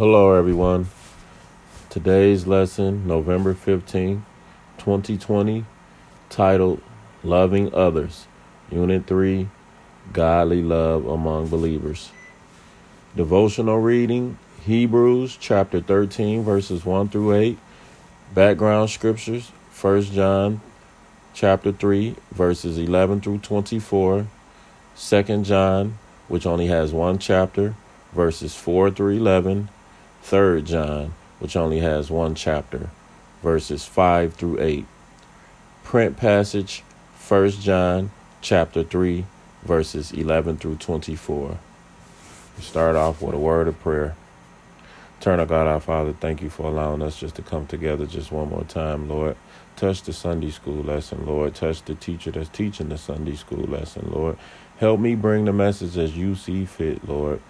Hello, 0.00 0.32
everyone. 0.32 0.88
Today's 1.90 2.46
lesson, 2.46 3.06
November 3.06 3.52
15, 3.52 4.24
2020, 4.78 5.66
titled 6.30 6.80
Loving 7.22 7.74
Others, 7.74 8.26
Unit 8.70 9.06
3 9.06 9.50
Godly 10.14 10.62
Love 10.62 11.04
Among 11.04 11.48
Believers. 11.48 12.12
Devotional 13.14 13.76
reading, 13.76 14.38
Hebrews 14.64 15.36
chapter 15.38 15.82
13, 15.82 16.44
verses 16.44 16.86
1 16.86 17.10
through 17.10 17.34
8. 17.34 17.58
Background 18.32 18.88
scriptures, 18.88 19.50
1 19.78 20.02
John 20.04 20.62
chapter 21.34 21.72
3, 21.72 22.16
verses 22.30 22.78
11 22.78 23.20
through 23.20 23.40
24. 23.40 24.26
2 24.96 25.42
John, 25.42 25.98
which 26.28 26.46
only 26.46 26.68
has 26.68 26.90
one 26.90 27.18
chapter, 27.18 27.74
verses 28.14 28.56
4 28.56 28.92
through 28.92 29.10
11. 29.10 29.68
3 30.22 30.62
John, 30.62 31.14
which 31.38 31.56
only 31.56 31.80
has 31.80 32.10
one 32.10 32.34
chapter, 32.34 32.90
verses 33.42 33.84
5 33.86 34.34
through 34.34 34.60
8. 34.60 34.86
Print 35.82 36.16
passage 36.16 36.84
1 37.26 37.50
John 37.50 38.10
chapter 38.40 38.84
3, 38.84 39.24
verses 39.62 40.12
11 40.12 40.58
through 40.58 40.76
24. 40.76 41.58
We 42.56 42.62
start 42.62 42.96
off 42.96 43.22
with 43.22 43.34
a 43.34 43.38
word 43.38 43.66
of 43.66 43.80
prayer. 43.80 44.14
Turn, 45.20 45.44
God, 45.46 45.66
our 45.66 45.80
Father, 45.80 46.12
thank 46.12 46.42
you 46.42 46.50
for 46.50 46.64
allowing 46.64 47.02
us 47.02 47.18
just 47.18 47.34
to 47.36 47.42
come 47.42 47.66
together 47.66 48.06
just 48.06 48.30
one 48.30 48.50
more 48.50 48.64
time, 48.64 49.08
Lord. 49.08 49.36
Touch 49.76 50.02
the 50.02 50.12
Sunday 50.12 50.50
school 50.50 50.82
lesson, 50.82 51.26
Lord. 51.26 51.54
Touch 51.54 51.82
the 51.82 51.94
teacher 51.94 52.30
that's 52.30 52.48
teaching 52.50 52.88
the 52.88 52.98
Sunday 52.98 53.34
school 53.34 53.64
lesson, 53.64 54.10
Lord. 54.12 54.38
Help 54.78 55.00
me 55.00 55.14
bring 55.14 55.46
the 55.46 55.52
message 55.52 55.96
as 55.98 56.16
you 56.16 56.34
see 56.34 56.64
fit, 56.64 57.06
Lord 57.08 57.40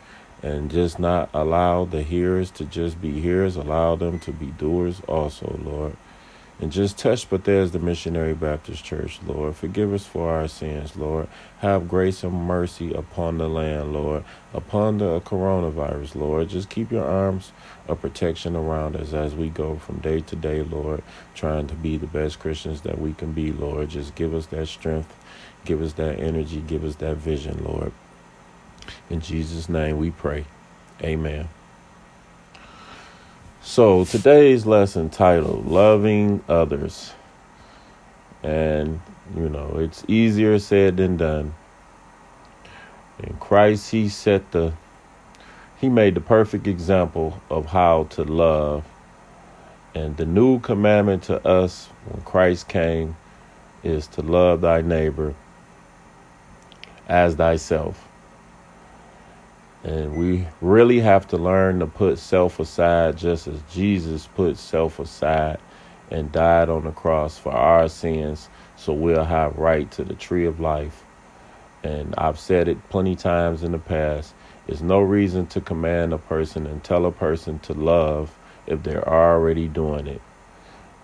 and 0.43 0.71
just 0.71 0.99
not 0.99 1.29
allow 1.35 1.85
the 1.85 2.03
hearers 2.03 2.51
to 2.53 2.65
just 2.65 3.01
be 3.01 3.21
hearers, 3.21 3.57
allow 3.57 3.97
them 3.97 4.19
to 4.21 4.33
be 4.33 4.47
doers 4.47 5.01
also, 5.07 5.59
Lord. 5.63 5.97
And 6.61 6.71
just 6.71 6.99
touch 6.99 7.29
but 7.31 7.45
there's 7.45 7.71
the 7.71 7.79
Missionary 7.79 8.35
Baptist 8.35 8.85
Church, 8.85 9.19
Lord. 9.27 9.57
Forgive 9.57 9.95
us 9.95 10.05
for 10.05 10.31
our 10.31 10.47
sins, 10.47 10.95
Lord. 10.95 11.27
Have 11.61 11.89
grace 11.89 12.23
and 12.23 12.35
mercy 12.35 12.93
upon 12.93 13.39
the 13.39 13.49
land, 13.49 13.95
Lord. 13.95 14.25
Upon 14.53 14.99
the 14.99 15.21
coronavirus, 15.21 16.17
Lord. 16.17 16.51
Just 16.51 16.69
keep 16.69 16.93
your 16.93 17.07
arms 17.07 17.53
of 17.89 18.03
protection 18.03 18.57
around 18.57 18.95
us 18.95 19.15
as 19.15 19.35
we 19.35 19.49
go 19.49 19.77
from 19.77 20.01
day 20.01 20.21
to 20.21 20.37
day, 20.37 20.63
Lord, 20.63 21.03
trying 21.35 21.67
to 21.69 21.75
be 21.75 21.97
the 21.97 22.07
best 22.07 22.41
Christians 22.41 22.83
that 22.83 23.01
we 23.01 23.15
can 23.15 23.33
be, 23.33 23.53
Lord. 23.53 23.89
Just 23.89 24.15
give 24.15 24.35
us 24.35 24.45
that 24.47 24.69
strength, 24.69 25.15
give 25.65 25.81
us 25.81 25.95
that 25.95 26.21
energy, 26.21 26.61
give 26.61 26.85
us 26.85 26.97
that 26.97 27.17
vision, 27.17 27.65
Lord. 27.65 27.93
In 29.09 29.21
Jesus' 29.21 29.69
name 29.69 29.99
we 29.99 30.11
pray. 30.11 30.45
Amen. 31.03 31.49
So 33.63 34.05
today's 34.05 34.67
lesson 34.67 35.11
titled 35.11 35.67
Loving 35.67 36.43
Others. 36.49 37.13
And, 38.43 39.01
you 39.37 39.49
know, 39.49 39.77
it's 39.79 40.03
easier 40.09 40.59
said 40.59 40.97
than 40.97 41.17
done. 41.17 41.55
In 43.23 43.35
Christ, 43.35 43.91
He 43.91 44.09
set 44.09 44.51
the, 44.53 44.73
He 45.79 45.89
made 45.89 46.15
the 46.15 46.21
perfect 46.21 46.67
example 46.67 47.41
of 47.51 47.67
how 47.67 48.05
to 48.11 48.25
love. 48.25 48.85
And 49.95 50.17
the 50.17 50.27
new 50.27 50.61
commandment 50.61 51.25
to 51.25 51.47
us 51.47 51.87
when 52.07 52.23
Christ 52.23 52.69
came 52.69 53.17
is 53.83 54.07
to 54.09 54.23
love 54.23 54.63
thy 54.63 54.81
neighbor 54.81 55.35
as 57.09 57.35
thyself. 57.35 58.10
And 59.83 60.17
we 60.17 60.47
really 60.61 61.01
have 61.01 61.27
to 61.29 61.39
learn 61.39 61.81
to 61.81 61.87
put 61.87 62.19
self 62.19 62.61
aside 62.61 63.17
just 63.17 63.47
as 63.49 63.61
Jesus 63.73 64.27
put 64.27 64.59
self 64.59 64.99
aside 64.99 65.59
and 66.11 66.31
died 66.33 66.69
on 66.69 66.85
the 66.85 66.91
cross 66.91 67.39
for 67.39 67.53
our 67.53 67.89
sins 67.89 68.49
so 68.77 68.93
we'll 68.93 69.25
have 69.25 69.57
right 69.57 69.91
to 69.93 70.05
the 70.05 70.15
tree 70.15 70.47
of 70.47 70.61
life. 70.61 71.05
And 71.83 72.15
I've 72.19 72.39
said 72.39 72.69
it 72.69 72.89
plenty 72.91 73.17
times 73.17 73.63
in 73.63 73.73
the 73.73 73.79
past. 73.79 74.35
There's 74.67 74.83
no 74.83 75.01
reason 75.01 75.47
to 75.49 75.61
command 75.61 76.13
a 76.13 76.19
person 76.19 76.67
and 76.67 76.83
tell 76.83 77.07
a 77.07 77.13
person 77.13 77.59
to 77.61 77.73
love 77.73 78.37
if 78.67 78.83
they're 78.83 79.09
already 79.09 79.69
doing 79.69 80.07
it. 80.07 80.21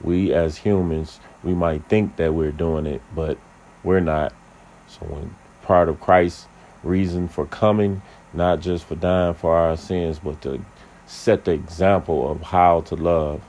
We 0.02 0.34
as 0.34 0.58
humans, 0.58 1.20
we 1.42 1.54
might 1.54 1.84
think 1.86 2.16
that 2.16 2.34
we're 2.34 2.52
doing 2.52 2.86
it, 2.86 3.00
but 3.14 3.38
we're 3.82 4.00
not. 4.00 4.34
So 4.86 5.00
when 5.06 5.34
part 5.62 5.88
of 5.88 6.00
Christ's 6.00 6.46
reason 6.82 7.28
for 7.28 7.46
coming 7.46 8.02
not 8.36 8.60
just 8.60 8.84
for 8.84 8.94
dying 8.94 9.34
for 9.34 9.56
our 9.56 9.76
sins, 9.76 10.18
but 10.18 10.40
to 10.42 10.64
set 11.06 11.44
the 11.44 11.52
example 11.52 12.30
of 12.30 12.42
how 12.42 12.82
to 12.82 12.94
love, 12.96 13.42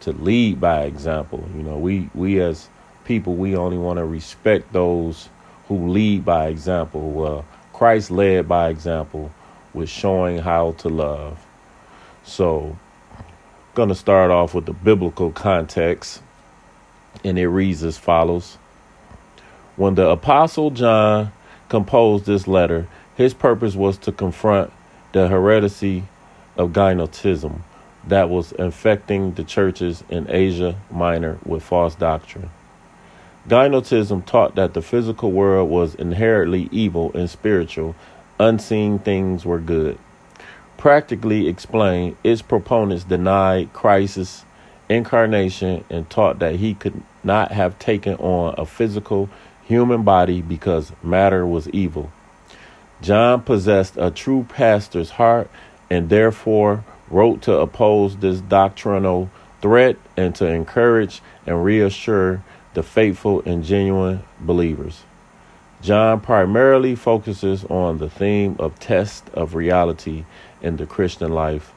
to 0.00 0.12
lead 0.12 0.60
by 0.60 0.82
example. 0.82 1.48
You 1.54 1.62
know, 1.62 1.78
we 1.78 2.10
we 2.14 2.40
as 2.40 2.68
people, 3.04 3.34
we 3.34 3.56
only 3.56 3.78
want 3.78 3.98
to 3.98 4.04
respect 4.04 4.72
those 4.72 5.28
who 5.68 5.88
lead 5.88 6.24
by 6.24 6.48
example. 6.48 7.10
Well, 7.10 7.44
Christ 7.72 8.10
led 8.10 8.48
by 8.48 8.68
example 8.68 9.32
with 9.74 9.88
showing 9.88 10.38
how 10.38 10.72
to 10.78 10.88
love. 10.88 11.44
So, 12.24 12.76
going 13.74 13.88
to 13.88 13.94
start 13.94 14.30
off 14.30 14.54
with 14.54 14.66
the 14.66 14.72
biblical 14.72 15.32
context, 15.32 16.22
and 17.24 17.38
it 17.38 17.48
reads 17.48 17.82
as 17.82 17.98
follows 17.98 18.58
When 19.76 19.94
the 19.94 20.08
Apostle 20.08 20.70
John 20.70 21.32
composed 21.68 22.26
this 22.26 22.46
letter, 22.46 22.86
his 23.16 23.34
purpose 23.34 23.74
was 23.74 23.98
to 23.98 24.12
confront 24.12 24.72
the 25.12 25.28
heresy 25.28 26.04
of 26.56 26.74
Gnosticism 26.74 27.64
that 28.06 28.28
was 28.28 28.52
infecting 28.52 29.32
the 29.34 29.44
churches 29.44 30.02
in 30.08 30.26
Asia 30.28 30.76
Minor 30.90 31.38
with 31.44 31.62
false 31.62 31.94
doctrine. 31.94 32.50
Gnosticism 33.48 34.22
taught 34.22 34.54
that 34.54 34.74
the 34.74 34.82
physical 34.82 35.32
world 35.32 35.68
was 35.68 35.94
inherently 35.94 36.68
evil 36.70 37.10
and 37.14 37.28
spiritual, 37.28 37.94
unseen 38.38 38.98
things 38.98 39.44
were 39.44 39.58
good. 39.58 39.98
Practically 40.76 41.48
explained, 41.48 42.16
its 42.24 42.42
proponents 42.42 43.04
denied 43.04 43.72
Christ's 43.72 44.44
incarnation 44.88 45.84
and 45.90 46.08
taught 46.10 46.38
that 46.40 46.56
he 46.56 46.74
could 46.74 47.02
not 47.22 47.52
have 47.52 47.78
taken 47.78 48.14
on 48.16 48.54
a 48.58 48.66
physical 48.66 49.28
human 49.64 50.02
body 50.02 50.42
because 50.42 50.92
matter 51.02 51.46
was 51.46 51.68
evil. 51.70 52.12
John 53.02 53.42
possessed 53.42 53.96
a 53.96 54.12
true 54.12 54.46
pastor's 54.48 55.10
heart 55.10 55.50
and 55.90 56.08
therefore 56.08 56.84
wrote 57.10 57.42
to 57.42 57.58
oppose 57.58 58.16
this 58.16 58.40
doctrinal 58.40 59.28
threat 59.60 59.96
and 60.16 60.34
to 60.36 60.46
encourage 60.46 61.20
and 61.44 61.64
reassure 61.64 62.42
the 62.74 62.82
faithful 62.84 63.42
and 63.44 63.64
genuine 63.64 64.22
believers. 64.40 65.02
John 65.82 66.20
primarily 66.20 66.94
focuses 66.94 67.64
on 67.64 67.98
the 67.98 68.08
theme 68.08 68.54
of 68.60 68.78
test 68.78 69.28
of 69.34 69.56
reality 69.56 70.24
in 70.62 70.76
the 70.76 70.86
Christian 70.86 71.32
life. 71.32 71.72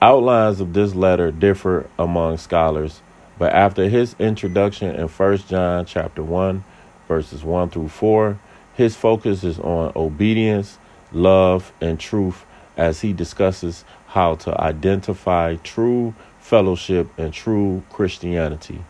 Outlines 0.00 0.60
of 0.60 0.72
this 0.72 0.94
letter 0.94 1.30
differ 1.30 1.86
among 1.98 2.38
scholars, 2.38 3.02
but 3.38 3.52
after 3.52 3.90
his 3.90 4.16
introduction 4.18 4.94
in 4.94 5.06
1 5.06 5.36
John 5.48 5.84
chapter 5.84 6.22
1 6.22 6.64
verses 7.10 7.44
1 7.44 7.70
through 7.70 7.88
4, 7.88 8.38
his 8.80 8.96
focus 8.96 9.44
is 9.44 9.58
on 9.58 9.92
obedience, 9.94 10.78
love, 11.12 11.70
and 11.82 12.00
truth 12.00 12.46
as 12.78 13.02
he 13.02 13.12
discusses 13.12 13.84
how 14.06 14.34
to 14.34 14.58
identify 14.58 15.54
true 15.56 16.14
fellowship 16.38 17.06
and 17.18 17.30
true 17.30 17.82
Christianity. 17.90 18.82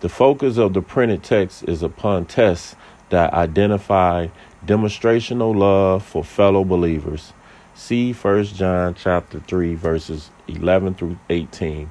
The 0.00 0.08
focus 0.08 0.56
of 0.56 0.72
the 0.72 0.80
printed 0.80 1.22
text 1.22 1.64
is 1.64 1.82
upon 1.82 2.24
tests 2.24 2.74
that 3.10 3.34
identify 3.34 4.28
demonstrational 4.64 5.54
love 5.54 6.02
for 6.02 6.24
fellow 6.24 6.64
believers. 6.64 7.34
See 7.74 8.14
1 8.14 8.44
John 8.44 8.94
chapter 8.94 9.40
3 9.40 9.74
verses 9.74 10.30
11 10.48 10.94
through 10.94 11.18
18 11.28 11.90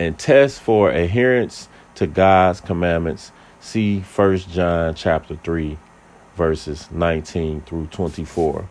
and 0.00 0.18
tests 0.18 0.58
for 0.58 0.90
adherence 0.90 1.68
to 1.94 2.08
God's 2.08 2.60
commandments. 2.60 3.30
See 3.60 4.00
1 4.00 4.38
John 4.38 4.96
chapter 4.96 5.36
3 5.36 5.78
verses 6.40 6.90
19 6.90 7.60
through 7.60 7.86
24. 7.88 8.66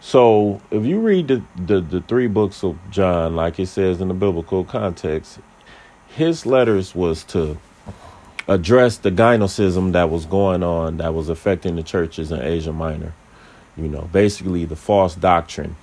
So, 0.00 0.62
if 0.70 0.86
you 0.86 0.98
read 0.98 1.28
the, 1.28 1.42
the, 1.56 1.82
the, 1.82 2.00
three 2.00 2.26
books 2.26 2.64
of 2.64 2.78
John, 2.90 3.36
like 3.36 3.60
it 3.60 3.66
says 3.66 4.00
in 4.00 4.08
the 4.08 4.14
biblical 4.14 4.64
context, 4.64 5.40
his 6.08 6.46
letters 6.46 6.94
was 6.94 7.22
to 7.24 7.58
address 8.48 8.96
the 8.96 9.10
Gnosticism 9.10 9.92
that 9.92 10.08
was 10.08 10.24
going 10.24 10.62
on 10.62 10.96
that 10.96 11.12
was 11.12 11.28
affecting 11.28 11.76
the 11.76 11.82
churches 11.82 12.32
in 12.32 12.40
Asia 12.40 12.72
Minor. 12.72 13.12
You 13.76 13.88
know, 13.88 14.08
basically 14.10 14.64
the 14.64 14.74
false 14.74 15.14
doctrine. 15.14 15.76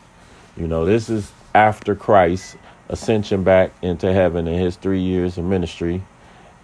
You 0.58 0.68
know, 0.68 0.84
this 0.84 1.12
is 1.12 1.32
after 1.54 1.94
Christ's 1.94 2.58
ascension 2.90 3.44
back 3.44 3.72
into 3.84 4.12
heaven 4.12 4.48
in 4.48 4.60
his 4.60 4.78
three 4.78 5.02
years 5.02 5.38
of 5.38 5.46
ministry. 5.46 6.02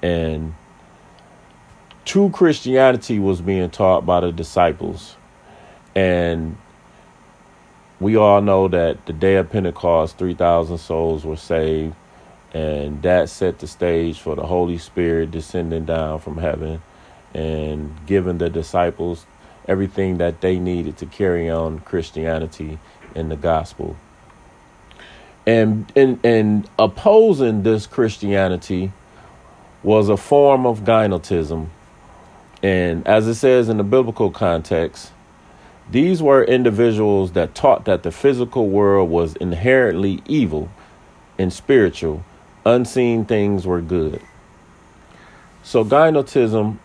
And 0.02 0.56
true 2.12 2.30
Christianity 2.30 3.20
was 3.20 3.40
being 3.40 3.70
taught 3.70 4.06
by 4.06 4.20
the 4.20 4.34
disciples. 4.34 5.16
And 5.96 6.58
we 8.02 8.18
all 8.18 8.42
know 8.42 8.68
that 8.68 9.06
the 9.06 9.14
day 9.14 9.38
of 9.38 9.50
Pentecost, 9.50 10.18
3,000 10.18 10.78
souls 10.78 11.24
were 11.24 11.38
saved, 11.38 11.96
and 12.54 13.02
that 13.04 13.30
set 13.30 13.60
the 13.60 13.68
stage 13.68 14.20
for 14.20 14.36
the 14.36 14.46
Holy 14.46 14.78
Spirit 14.78 15.32
descending 15.32 15.86
down 15.86 16.20
from 16.20 16.38
heaven 16.38 16.82
and 17.34 17.96
giving 18.06 18.40
the 18.40 18.50
disciples 18.50 19.26
everything 19.66 20.18
that 20.18 20.42
they 20.42 20.60
needed 20.60 20.98
to 20.98 21.06
carry 21.06 21.50
on 21.50 21.80
Christianity 21.80 22.78
and 23.16 23.32
the 23.32 23.38
gospel. 23.38 23.96
And, 25.48 25.90
and, 25.96 26.20
and 26.26 26.70
opposing 26.78 27.64
this 27.64 27.88
Christianity 27.88 28.92
was 29.82 30.10
a 30.10 30.18
form 30.18 30.66
of 30.66 30.82
gynotism. 30.82 31.70
And 32.64 33.08
as 33.08 33.28
it 33.28 33.36
says 33.36 33.70
in 33.70 33.78
the 33.78 33.84
biblical 33.84 34.30
context, 34.30 35.12
these 35.90 36.22
were 36.22 36.44
individuals 36.44 37.34
that 37.34 37.56
taught 37.56 37.86
that 37.86 38.04
the 38.04 38.12
physical 38.12 38.70
world 38.70 39.10
was 39.10 39.36
inherently 39.36 40.22
evil 40.26 40.70
and 41.38 41.52
spiritual, 41.52 42.24
unseen 42.66 43.26
things 43.26 43.66
were 43.66 43.82
good. 43.82 44.22
So, 45.64 45.84
gynotism 45.84 46.78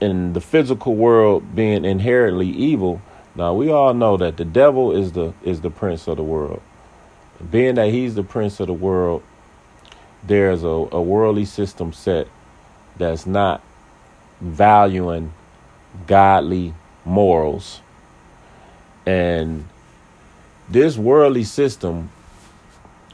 in 0.00 0.32
the 0.32 0.40
physical 0.40 0.94
world 0.94 1.54
being 1.54 1.84
inherently 1.84 2.48
evil, 2.48 3.02
now 3.34 3.54
we 3.54 3.70
all 3.70 3.94
know 3.94 4.16
that 4.16 4.36
the 4.36 4.44
devil 4.44 4.96
is 4.96 5.12
the 5.12 5.32
is 5.42 5.60
the 5.60 5.70
prince 5.70 6.06
of 6.08 6.16
the 6.16 6.22
world. 6.22 6.62
Being 7.50 7.76
that 7.76 7.90
he's 7.90 8.14
the 8.14 8.24
prince 8.24 8.58
of 8.58 8.66
the 8.66 8.72
world, 8.72 9.22
there's 10.24 10.64
a, 10.64 10.66
a 10.66 11.00
worldly 11.00 11.44
system 11.44 11.92
set 11.92 12.26
that's 12.96 13.26
not 13.26 13.62
valuing 14.40 15.32
godly 16.06 16.74
morals. 17.04 17.80
And 19.06 19.66
this 20.68 20.96
worldly 20.96 21.44
system 21.44 22.10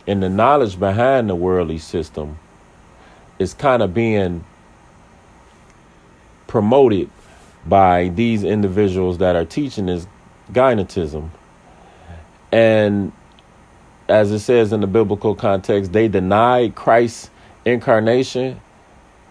and 0.06 0.22
the 0.22 0.28
knowledge 0.28 0.78
behind 0.78 1.30
the 1.30 1.34
worldly 1.34 1.78
system 1.78 2.38
is 3.38 3.54
kind 3.54 3.82
of 3.82 3.94
being 3.94 4.44
promoted 6.46 7.10
by 7.66 8.08
these 8.08 8.44
individuals 8.44 9.18
that 9.18 9.34
are 9.34 9.44
teaching 9.44 9.86
this 9.86 10.06
gynotism. 10.52 11.30
And 12.52 13.12
as 14.08 14.30
it 14.30 14.40
says 14.40 14.72
in 14.72 14.80
the 14.80 14.86
biblical 14.86 15.34
context, 15.34 15.92
they 15.92 16.08
denied 16.08 16.74
Christ's 16.74 17.30
incarnation 17.64 18.60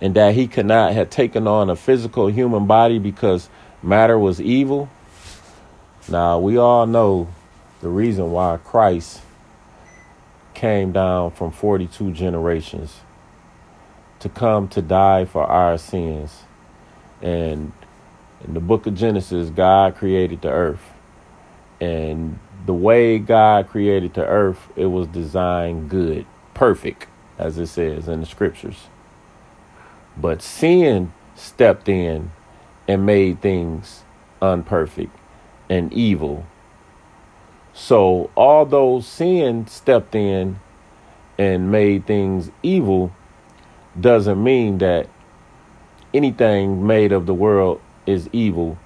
and 0.01 0.15
that 0.15 0.35
he 0.35 0.47
could 0.47 0.65
not 0.65 0.93
have 0.93 1.09
taken 1.09 1.47
on 1.47 1.69
a 1.69 1.75
physical 1.75 2.27
human 2.27 2.65
body 2.67 2.99
because 2.99 3.49
matter 3.81 4.17
was 4.17 4.41
evil. 4.41 4.89
Now, 6.09 6.39
we 6.39 6.57
all 6.57 6.85
know 6.85 7.29
the 7.81 7.89
reason 7.89 8.31
why 8.31 8.57
Christ 8.63 9.21
came 10.53 10.91
down 10.91 11.31
from 11.31 11.51
42 11.51 12.11
generations 12.11 13.01
to 14.19 14.29
come 14.29 14.67
to 14.69 14.81
die 14.81 15.25
for 15.25 15.43
our 15.43 15.77
sins. 15.77 16.43
And 17.21 17.71
in 18.45 18.53
the 18.53 18.59
book 18.59 18.85
of 18.85 18.95
Genesis, 18.95 19.49
God 19.49 19.95
created 19.95 20.41
the 20.41 20.49
earth. 20.49 20.93
And 21.81 22.39
the 22.65 22.73
way 22.73 23.19
God 23.19 23.67
created 23.67 24.13
the 24.13 24.25
earth, 24.25 24.69
it 24.75 24.85
was 24.85 25.07
designed 25.07 25.89
good, 25.89 26.25
perfect, 26.53 27.07
as 27.37 27.57
it 27.57 27.67
says 27.67 28.07
in 28.07 28.21
the 28.21 28.25
scriptures. 28.25 28.87
But 30.17 30.41
sin 30.41 31.13
stepped 31.35 31.89
in 31.89 32.31
and 32.87 33.05
made 33.05 33.41
things 33.41 34.03
unperfect 34.41 35.15
and 35.69 35.91
evil. 35.93 36.45
So, 37.73 38.29
although 38.37 38.99
sin 38.99 39.65
stepped 39.67 40.13
in 40.13 40.59
and 41.37 41.71
made 41.71 42.05
things 42.05 42.51
evil, 42.61 43.11
doesn't 43.99 44.41
mean 44.43 44.77
that 44.79 45.09
anything 46.13 46.85
made 46.85 47.11
of 47.11 47.25
the 47.25 47.33
world 47.33 47.81
is 48.05 48.29
evil 48.31 48.77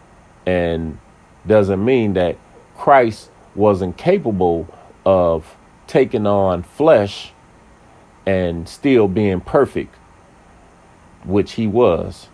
and 0.46 0.98
doesn't 1.46 1.84
mean 1.84 2.14
that 2.14 2.38
Christ 2.78 3.30
wasn't 3.56 3.98
capable 3.98 4.68
of 5.06 5.58
taking 5.88 6.28
on 6.28 6.64
flesh 6.64 7.34
and 8.26 8.68
still 8.68 9.08
being 9.08 9.42
perfect, 9.42 9.96
which 11.24 11.54
he 11.54 11.68
was. 11.68 12.28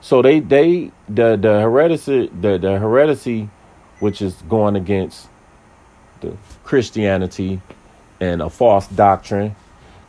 So 0.00 0.20
they 0.20 0.40
they 0.40 0.92
the 1.08 1.36
the 1.36 1.60
heresy 1.60 2.26
the, 2.26 2.58
the 2.58 2.78
heresy 2.78 3.48
which 4.00 4.20
is 4.20 4.34
going 4.48 4.76
against 4.76 5.28
the 6.20 6.36
Christianity 6.62 7.60
and 8.20 8.42
a 8.42 8.50
false 8.50 8.86
doctrine. 8.86 9.56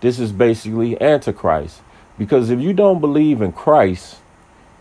This 0.01 0.19
is 0.19 0.31
basically 0.31 0.99
antichrist. 1.01 1.81
Because 2.17 2.49
if 2.49 2.59
you 2.59 2.73
don't 2.73 2.99
believe 2.99 3.41
in 3.41 3.51
Christ, 3.51 4.17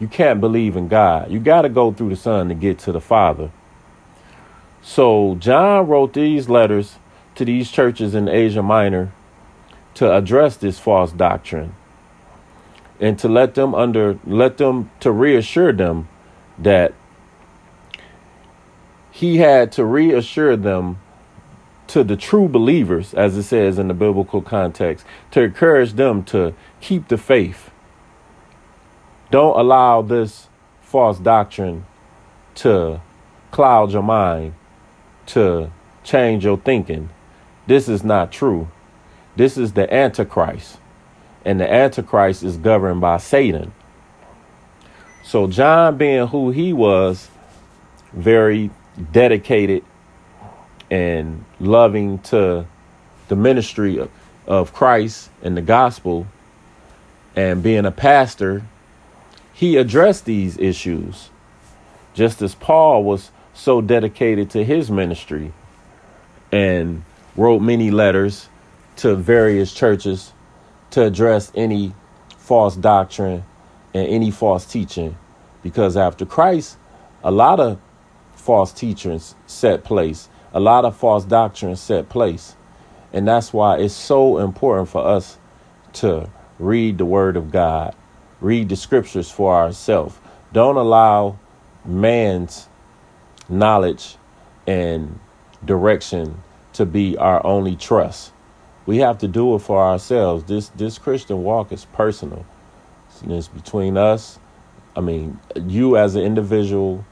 you 0.00 0.08
can't 0.08 0.40
believe 0.40 0.76
in 0.76 0.88
God. 0.88 1.30
You 1.30 1.40
got 1.40 1.62
to 1.62 1.68
go 1.68 1.92
through 1.92 2.10
the 2.10 2.16
Son 2.16 2.48
to 2.48 2.54
get 2.54 2.78
to 2.80 2.92
the 2.92 3.00
Father. 3.00 3.50
So 4.82 5.36
John 5.36 5.86
wrote 5.86 6.12
these 6.12 6.48
letters 6.48 6.96
to 7.36 7.44
these 7.44 7.70
churches 7.70 8.14
in 8.14 8.28
Asia 8.28 8.62
Minor 8.62 9.12
to 9.94 10.12
address 10.12 10.56
this 10.56 10.78
false 10.78 11.12
doctrine 11.12 11.74
and 13.00 13.19
to 13.19 13.29
let 13.29 13.55
them 13.55 13.75
under 13.75 14.19
let 14.25 14.56
them 14.58 14.91
to 15.00 15.11
reassure 15.11 15.73
them 15.73 16.08
that 16.58 16.94
he 19.11 19.38
had 19.38 19.70
to 19.73 19.85
reassure 19.85 20.56
them 20.56 20.99
to 21.87 22.02
the 22.02 22.17
true 22.17 22.49
believers 22.49 23.12
as 23.14 23.37
it 23.37 23.43
says 23.43 23.79
in 23.79 23.88
the 23.88 23.94
biblical 23.94 24.41
context 24.41 25.05
to 25.31 25.43
encourage 25.43 25.94
them 25.94 26.23
to 26.23 26.55
keep 26.81 27.08
the 27.08 27.19
faith 27.19 27.70
don't 29.31 29.58
allow 29.58 30.00
this 30.02 30.49
false 30.81 31.19
doctrine 31.19 31.85
to 32.55 33.00
cloud 33.50 33.93
your 33.93 34.02
mind 34.02 34.55
to 35.26 35.70
change 36.05 36.44
your 36.44 36.58
thinking. 36.58 37.08
This 37.67 37.88
is 37.88 38.05
not 38.05 38.31
true. 38.31 38.69
This 39.37 39.56
is 39.56 39.73
the 39.73 39.93
Antichrist. 39.93 40.79
And 41.44 41.61
the 41.61 41.70
Antichrist 41.70 42.43
is 42.43 42.56
governed 42.56 43.00
by 43.00 43.19
Satan. 43.19 43.73
So, 45.25 45.46
John, 45.46 45.96
being 45.96 46.26
who 46.26 46.50
he 46.50 46.73
was, 46.73 47.29
very 48.12 48.70
dedicated 49.12 49.85
and 50.91 51.44
loving 51.58 52.19
to 52.20 52.67
the 53.29 53.37
ministry 53.37 53.98
of, 53.98 54.10
of 54.46 54.72
Christ 54.72 55.31
and 55.43 55.56
the 55.56 55.63
gospel, 55.63 56.27
and 57.34 57.63
being 57.63 57.86
a 57.86 57.91
pastor, 57.91 58.63
he 59.55 59.77
addressed 59.77 60.24
these 60.24 60.58
issues. 60.58 61.31
Just 62.13 62.43
as 62.43 62.55
Paul 62.55 63.03
was 63.03 63.31
so 63.55 63.81
dedicated 63.81 64.51
to 64.51 64.65
his 64.65 64.91
ministry 64.91 65.53
and 66.53 67.03
wrote 67.34 67.60
many 67.60 67.91
letters 67.91 68.48
to 68.96 69.17
various 69.17 69.72
churches 69.72 70.33
to 70.94 71.03
address 71.03 71.51
any 71.56 71.93
false 72.36 72.77
doctrine 72.77 73.44
and 73.93 74.06
any 74.06 74.31
false 74.31 74.65
teaching. 74.65 75.17
Because 75.60 75.96
after 75.96 76.24
Christ, 76.24 76.79
a 77.24 77.32
lot 77.32 77.58
of 77.58 77.81
false 78.36 78.72
teachings 78.72 79.34
set 79.46 79.82
place, 79.82 80.29
a 80.53 80.60
lot 80.60 80.84
of 80.84 80.96
false 80.96 81.24
doctrines 81.24 81.81
set 81.81 82.08
place. 82.08 82.55
And 83.13 83.27
that's 83.27 83.53
why 83.53 83.79
it's 83.79 83.93
so 83.93 84.39
important 84.39 84.89
for 84.89 85.05
us 85.05 85.36
to 85.94 86.31
read 86.60 86.98
the 86.98 87.05
Word 87.05 87.36
of 87.36 87.51
God, 87.51 87.96
read 88.41 88.69
the 88.69 88.77
scriptures 88.77 89.29
for 89.29 89.53
ourselves. 89.53 90.17
Don't 90.53 90.77
allow 90.77 91.41
man's 91.84 92.69
knowledge 93.48 94.17
and 94.65 95.19
direction 95.65 96.41
to 96.74 96.86
be 96.86 97.17
our 97.17 97.44
only 97.44 97.74
trust. 97.74 98.31
We 98.86 98.98
have 98.98 99.19
to 99.19 99.29
do 99.29 99.55
it 99.55 99.60
for 99.60 99.82
ourselves. 99.82 100.44
This 100.44 100.69
this 100.70 100.98
Christian 100.98 101.43
walk 101.43 101.72
is 101.72 101.84
personal. 101.86 102.44
It's 103.22 103.48
between 103.48 103.96
us. 103.96 104.38
I 104.96 105.00
mean, 105.00 105.41
you 105.56 105.96
as 105.96 106.14
an 106.14 106.22
individual, 106.22 107.05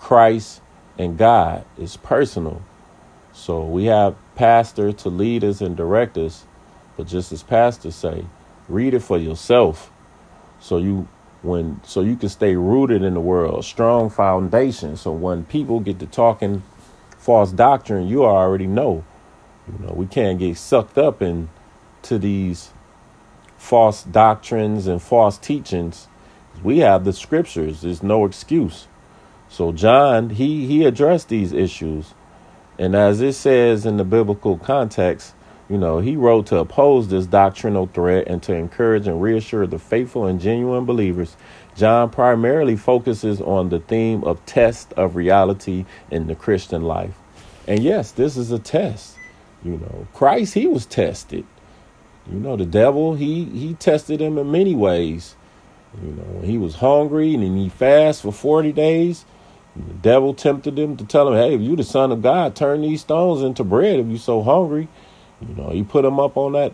Christ 0.00 0.60
and 0.98 1.16
God 1.16 1.64
is 1.78 1.96
personal. 1.96 2.62
So 3.32 3.64
we 3.64 3.86
have 3.86 4.16
pastor 4.34 4.92
to 4.92 5.08
lead 5.08 5.44
us 5.44 5.60
and 5.60 5.76
direct 5.76 6.18
us, 6.18 6.44
but 6.96 7.06
just 7.06 7.32
as 7.32 7.42
pastors 7.42 7.94
say, 7.94 8.26
read 8.68 8.94
it 8.94 9.00
for 9.00 9.18
yourself. 9.18 9.90
So 10.60 10.76
you 10.78 11.08
when 11.42 11.80
so 11.84 12.02
you 12.02 12.16
can 12.16 12.28
stay 12.28 12.54
rooted 12.54 13.02
in 13.02 13.14
the 13.14 13.20
world, 13.20 13.64
strong 13.64 14.10
foundation. 14.10 14.96
So 14.96 15.12
when 15.12 15.44
people 15.44 15.80
get 15.80 15.98
to 16.00 16.06
talking 16.06 16.62
false 17.18 17.52
doctrine, 17.52 18.06
you 18.06 18.24
already 18.24 18.66
know. 18.66 19.04
You 19.68 19.86
know, 19.86 19.94
we 19.94 20.06
can't 20.06 20.38
get 20.38 20.58
sucked 20.58 20.98
up 20.98 21.22
into 21.22 21.48
these 22.18 22.72
false 23.58 24.04
doctrines 24.04 24.86
and 24.86 25.02
false 25.02 25.38
teachings. 25.38 26.08
We 26.62 26.80
have 26.80 27.04
the 27.04 27.12
scriptures. 27.12 27.82
There's 27.82 28.02
no 28.02 28.24
excuse. 28.26 28.88
So 29.48 29.72
John, 29.72 30.30
he 30.30 30.66
he 30.66 30.84
addressed 30.86 31.28
these 31.30 31.52
issues 31.52 32.14
And 32.78 32.94
as 32.96 33.22
it 33.22 33.34
says 33.34 33.86
in 33.86 33.96
the 33.98 34.04
biblical 34.04 34.58
context, 34.58 35.34
you 35.70 35.78
know, 35.78 36.00
he 36.00 36.16
wrote 36.16 36.46
to 36.48 36.58
oppose 36.58 37.08
this 37.08 37.26
doctrinal 37.26 37.86
threat 37.86 38.28
and 38.28 38.42
to 38.44 38.54
encourage 38.54 39.08
and 39.08 39.22
reassure 39.22 39.66
the 39.66 39.78
faithful 39.80 40.26
and 40.26 40.40
genuine 40.40 40.84
believers. 40.84 41.36
John 41.76 42.10
primarily 42.10 42.76
focuses 42.76 43.40
on 43.40 43.70
the 43.70 43.80
theme 43.80 44.24
of 44.24 44.44
test 44.46 44.92
of 44.94 45.16
reality 45.16 45.86
in 46.10 46.28
the 46.28 46.36
Christian 46.36 46.82
life. 46.82 47.14
And 47.66 47.82
yes, 47.82 48.12
this 48.12 48.36
is 48.36 48.52
a 48.52 48.60
test. 48.60 49.21
You 49.64 49.72
know, 49.72 50.06
Christ, 50.12 50.54
he 50.54 50.66
was 50.66 50.86
tested. 50.86 51.44
You 52.30 52.38
know, 52.38 52.56
the 52.56 52.66
devil, 52.66 53.14
he 53.14 53.44
he 53.44 53.74
tested 53.74 54.20
him 54.20 54.38
in 54.38 54.50
many 54.50 54.74
ways. 54.74 55.36
You 56.02 56.12
know, 56.12 56.22
when 56.22 56.44
he 56.44 56.58
was 56.58 56.76
hungry 56.76 57.34
and 57.34 57.58
he 57.58 57.68
fasted 57.68 58.22
for 58.22 58.32
40 58.32 58.72
days, 58.72 59.24
the 59.76 59.94
devil 59.94 60.34
tempted 60.34 60.78
him 60.78 60.96
to 60.96 61.04
tell 61.04 61.28
him, 61.28 61.34
hey, 61.34 61.54
if 61.54 61.60
you 61.60 61.76
the 61.76 61.84
son 61.84 62.12
of 62.12 62.22
God, 62.22 62.54
turn 62.54 62.82
these 62.82 63.02
stones 63.02 63.42
into 63.42 63.64
bread 63.64 64.00
if 64.00 64.06
you're 64.06 64.18
so 64.18 64.42
hungry. 64.42 64.88
You 65.40 65.54
know, 65.54 65.70
he 65.70 65.82
put 65.82 66.04
him 66.04 66.20
up 66.20 66.36
on 66.36 66.52
that 66.52 66.72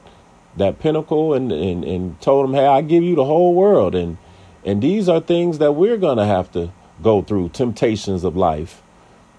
that 0.56 0.80
pinnacle 0.80 1.34
and, 1.34 1.52
and, 1.52 1.84
and 1.84 2.20
told 2.20 2.48
him, 2.48 2.54
hey, 2.54 2.66
I 2.66 2.80
give 2.82 3.02
you 3.02 3.14
the 3.14 3.24
whole 3.24 3.54
world. 3.54 3.94
And 3.94 4.18
and 4.64 4.82
these 4.82 5.08
are 5.08 5.20
things 5.20 5.58
that 5.58 5.72
we're 5.72 5.96
gonna 5.96 6.26
have 6.26 6.50
to 6.52 6.72
go 7.02 7.22
through, 7.22 7.50
temptations 7.50 8.24
of 8.24 8.36
life, 8.36 8.82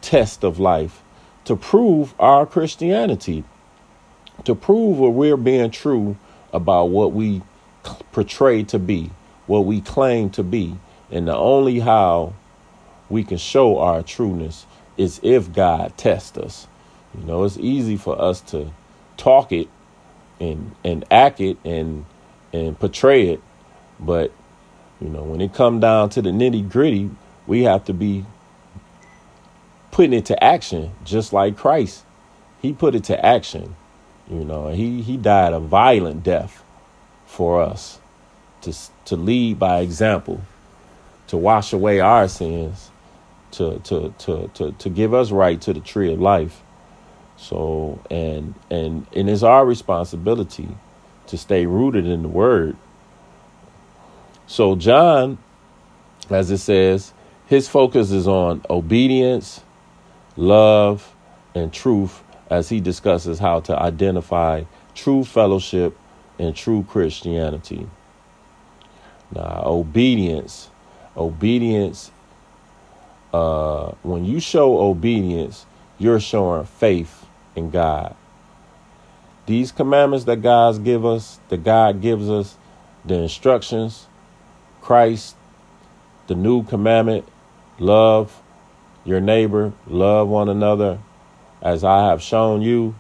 test 0.02 0.44
of 0.44 0.60
life, 0.60 1.04
to 1.46 1.56
prove 1.56 2.14
our 2.20 2.46
Christianity, 2.46 3.44
to 4.46 4.56
prove 4.56 5.00
what 5.00 5.14
we're 5.14 5.38
being 5.38 5.72
true 5.72 6.18
about 6.54 6.86
what 6.86 7.14
we 7.14 7.42
portray 8.12 8.64
to 8.64 8.80
be 8.80 9.12
what 9.50 9.66
we 9.66 9.82
claim 9.82 10.30
to 10.30 10.44
be. 10.44 10.78
And 11.12 11.28
the 11.28 11.36
only 11.36 11.80
how 11.80 12.34
we 13.10 13.24
can 13.24 13.40
show 13.40 13.80
our 13.80 14.04
trueness 14.04 14.68
is 14.96 15.20
if 15.24 15.52
God 15.52 15.98
tests 15.98 16.38
us. 16.38 16.68
You 17.18 17.26
know, 17.26 17.44
it's 17.44 17.58
easy 17.58 17.98
for 17.98 18.22
us 18.22 18.42
to 18.42 18.72
talk 19.18 19.52
it 19.52 19.68
and 20.40 20.76
and 20.84 21.04
act 21.10 21.42
it 21.42 21.58
and 21.66 22.06
and 22.54 22.80
portray 22.80 23.30
it, 23.30 23.42
but 24.00 24.32
you 25.02 25.10
know, 25.10 25.24
when 25.24 25.42
it 25.42 25.54
come 25.54 25.80
down 25.80 26.10
to 26.12 26.22
the 26.22 26.30
nitty 26.30 26.70
gritty, 26.70 27.10
we 27.48 27.64
have 27.64 27.86
to 27.86 27.94
be 27.94 28.26
putting 29.92 30.14
it 30.14 30.26
to 30.26 30.44
action, 30.44 30.92
just 31.04 31.34
like 31.34 31.58
Christ. 31.58 32.04
He 32.62 32.74
put 32.74 32.96
it 32.96 33.06
to 33.06 33.26
action. 33.26 33.76
You 34.30 34.44
know, 34.44 34.70
he 34.70 35.02
he 35.02 35.18
died 35.18 35.54
a 35.54 35.60
violent 35.60 36.24
death 36.24 36.64
for 37.26 37.62
us 37.62 38.00
to 38.62 38.74
to 39.06 39.16
lead 39.16 39.60
by 39.60 39.80
example, 39.80 40.42
to 41.28 41.38
wash 41.38 41.74
away 41.74 42.00
our 42.00 42.28
sins, 42.28 42.92
to 43.52 43.80
to 43.80 44.14
to 44.20 44.50
to 44.54 44.72
to 44.74 44.90
give 44.90 45.14
us 45.14 45.32
right 45.32 45.60
to 45.62 45.74
the 45.74 45.80
tree 45.80 46.14
of 46.14 46.20
life. 46.20 46.62
So 47.38 48.02
and 48.12 48.54
and 48.70 49.08
and 49.16 49.30
it's 49.30 49.44
our 49.44 49.66
responsibility 49.66 50.68
to 51.28 51.38
stay 51.38 51.66
rooted 51.66 52.06
in 52.06 52.22
the 52.24 52.28
word. 52.28 52.76
So 54.48 54.76
John, 54.76 55.38
as 56.30 56.52
it 56.52 56.58
says, 56.58 57.14
his 57.46 57.68
focus 57.68 58.12
is 58.12 58.28
on 58.28 58.64
obedience, 58.70 59.62
love, 60.40 61.14
and 61.54 61.74
truth 61.74 62.24
as 62.50 62.70
he 62.70 62.80
discusses 62.80 63.40
how 63.40 63.60
to 63.60 63.78
identify 63.78 64.64
true 64.96 65.24
fellowship 65.24 65.98
and 66.40 66.56
true 66.56 66.84
Christianity. 66.84 67.86
Now, 69.36 69.64
obedience, 69.66 70.70
obedience, 71.18 72.12
uh, 73.34 73.92
when 74.02 74.24
you 74.24 74.40
show 74.40 74.80
obedience, 74.80 75.66
you're 76.00 76.22
showing 76.22 76.66
faith 76.66 77.26
in 77.56 77.70
God. 77.70 78.16
These 79.46 79.74
commandments 79.74 80.26
that 80.26 80.38
God 80.38 80.84
give 80.86 81.06
us, 81.06 81.40
that 81.50 81.66
God 81.66 82.02
gives 82.02 82.30
us, 82.30 82.56
the 83.04 83.16
instructions, 83.16 84.08
Christ, 84.82 85.36
the 86.28 86.36
new 86.36 86.64
commandment, 86.64 87.28
love 87.78 88.42
your 89.06 89.20
neighbor, 89.20 89.74
love 89.88 90.28
one 90.28 90.50
another 90.50 91.00
as 91.62 91.84
I 91.84 92.08
have 92.08 92.22
shown 92.22 92.62
you, 92.62 92.96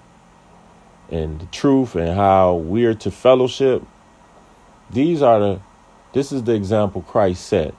and 1.09 1.39
the 1.39 1.45
truth 1.47 1.95
and 1.95 2.15
how 2.15 2.55
we're 2.55 2.93
to 2.95 3.11
fellowship. 3.11 3.83
These 4.89 5.21
are 5.21 5.39
the 5.39 5.61
this 6.13 6.31
is 6.31 6.43
the 6.43 6.53
example 6.53 7.01
Christ 7.03 7.45
set. 7.45 7.75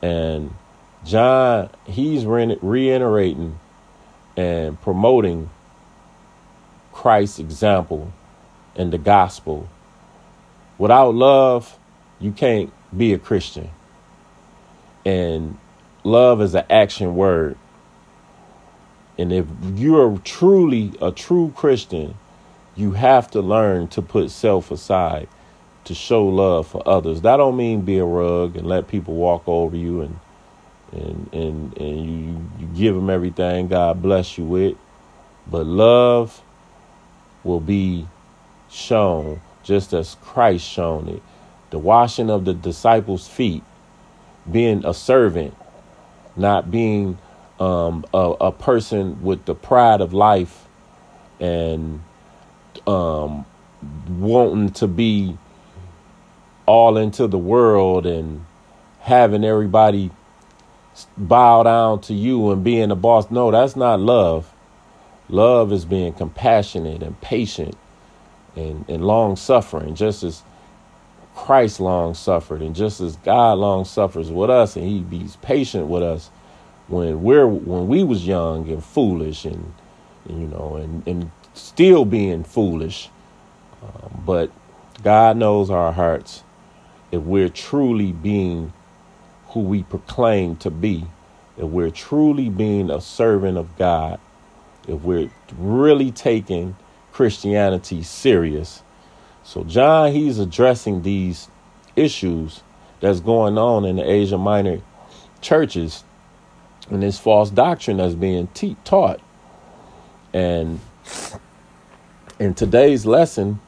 And 0.00 0.54
John, 1.04 1.70
he's 1.84 2.24
reiterating 2.24 3.58
and 4.36 4.80
promoting 4.80 5.50
Christ's 6.92 7.38
example 7.38 8.12
in 8.74 8.90
the 8.90 8.98
gospel. 8.98 9.68
Without 10.78 11.14
love, 11.14 11.76
you 12.20 12.32
can't 12.32 12.72
be 12.96 13.12
a 13.12 13.18
Christian. 13.18 13.70
And 15.04 15.58
love 16.08 16.42
is 16.42 16.54
an 16.54 16.64
action 16.70 17.14
word. 17.14 17.56
And 19.16 19.32
if 19.32 19.46
you're 19.74 20.18
truly 20.18 20.92
a 21.00 21.10
true 21.10 21.52
Christian, 21.56 22.14
you 22.76 22.92
have 22.92 23.30
to 23.32 23.40
learn 23.40 23.88
to 23.88 24.02
put 24.02 24.30
self 24.30 24.70
aside 24.70 25.28
to 25.84 25.94
show 25.94 26.26
love 26.26 26.66
for 26.66 26.86
others. 26.86 27.22
That 27.22 27.38
don't 27.38 27.56
mean 27.56 27.80
be 27.80 27.98
a 27.98 28.04
rug 28.04 28.56
and 28.56 28.66
let 28.66 28.88
people 28.88 29.14
walk 29.14 29.42
over 29.46 29.76
you 29.76 30.02
and 30.02 30.20
and 30.92 31.28
and 31.32 31.78
and 31.78 32.04
you 32.04 32.50
you 32.58 32.66
give 32.76 32.94
them 32.94 33.10
everything 33.10 33.68
God 33.68 34.02
bless 34.02 34.36
you 34.38 34.44
with. 34.44 34.76
But 35.50 35.66
love 35.66 36.42
will 37.42 37.60
be 37.60 38.06
shown 38.70 39.40
just 39.62 39.92
as 39.92 40.16
Christ 40.20 40.66
shown 40.66 41.08
it. 41.08 41.22
The 41.70 41.78
washing 41.78 42.30
of 42.30 42.44
the 42.44 42.54
disciples' 42.54 43.26
feet, 43.26 43.62
being 44.50 44.84
a 44.84 44.92
servant, 44.94 45.54
not 46.38 46.70
being 46.70 47.18
um, 47.60 48.04
a, 48.14 48.34
a 48.40 48.52
person 48.52 49.22
with 49.22 49.44
the 49.44 49.54
pride 49.54 50.00
of 50.00 50.12
life 50.12 50.66
and 51.40 52.02
um, 52.86 53.44
wanting 54.08 54.70
to 54.70 54.86
be 54.86 55.36
all 56.66 56.96
into 56.96 57.26
the 57.26 57.38
world 57.38 58.06
and 58.06 58.44
having 59.00 59.44
everybody 59.44 60.10
bow 61.16 61.62
down 61.62 62.00
to 62.02 62.14
you 62.14 62.50
and 62.50 62.62
being 62.64 62.88
the 62.88 62.96
boss. 62.96 63.30
No, 63.30 63.50
that's 63.50 63.76
not 63.76 64.00
love. 64.00 64.52
Love 65.28 65.72
is 65.72 65.84
being 65.84 66.12
compassionate 66.12 67.02
and 67.02 67.20
patient 67.20 67.76
and, 68.56 68.84
and 68.88 69.04
long 69.04 69.36
suffering, 69.36 69.94
just 69.94 70.22
as 70.22 70.42
Christ 71.38 71.80
long 71.80 72.14
suffered 72.14 72.62
and 72.62 72.74
just 72.74 73.00
as 73.00 73.16
God 73.16 73.58
long 73.58 73.84
suffers 73.84 74.30
with 74.30 74.50
us 74.50 74.76
and 74.76 74.84
he 74.86 75.00
be 75.00 75.26
patient 75.40 75.86
with 75.86 76.02
us 76.02 76.30
when 76.88 77.22
we're 77.22 77.46
when 77.46 77.88
we 77.88 78.04
was 78.04 78.26
young 78.26 78.68
and 78.68 78.84
foolish 78.84 79.44
and, 79.44 79.72
and 80.28 80.40
you 80.42 80.48
know 80.48 80.76
and, 80.76 81.06
and 81.06 81.30
still 81.54 82.04
being 82.04 82.44
foolish. 82.44 83.08
Um, 83.82 84.22
but 84.26 84.50
God 85.02 85.36
knows 85.36 85.70
our 85.70 85.92
hearts 85.92 86.42
if 87.12 87.22
we're 87.22 87.48
truly 87.48 88.12
being 88.12 88.72
who 89.48 89.60
we 89.60 89.84
proclaim 89.84 90.56
to 90.56 90.70
be, 90.70 91.06
if 91.56 91.64
we're 91.64 91.90
truly 91.90 92.50
being 92.50 92.90
a 92.90 93.00
servant 93.00 93.58
of 93.58 93.76
God, 93.78 94.20
if 94.88 95.00
we're 95.02 95.30
really 95.56 96.10
taking 96.10 96.76
Christianity 97.12 98.02
serious. 98.02 98.82
So, 99.48 99.64
John, 99.64 100.12
he's 100.12 100.38
addressing 100.38 101.00
these 101.00 101.48
issues 101.96 102.62
that's 103.00 103.20
going 103.20 103.56
on 103.56 103.86
in 103.86 103.96
the 103.96 104.02
Asia 104.02 104.36
Minor 104.36 104.82
churches 105.40 106.04
and 106.90 107.02
this 107.02 107.18
false 107.18 107.48
doctrine 107.48 107.96
that's 107.96 108.14
being 108.14 108.48
te- 108.48 108.76
taught. 108.84 109.22
And 110.34 110.80
in 112.38 112.52
today's 112.52 113.06
lesson 113.06 113.60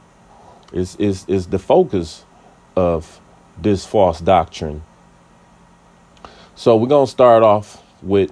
is, 0.70 0.96
is, 0.96 1.24
is 1.26 1.46
the 1.46 1.58
focus 1.58 2.26
of 2.76 3.18
this 3.56 3.86
false 3.86 4.20
doctrine. 4.20 4.82
So 6.56 6.76
we're 6.76 6.88
going 6.88 7.06
to 7.06 7.10
start 7.10 7.42
off 7.42 7.82
with 8.02 8.30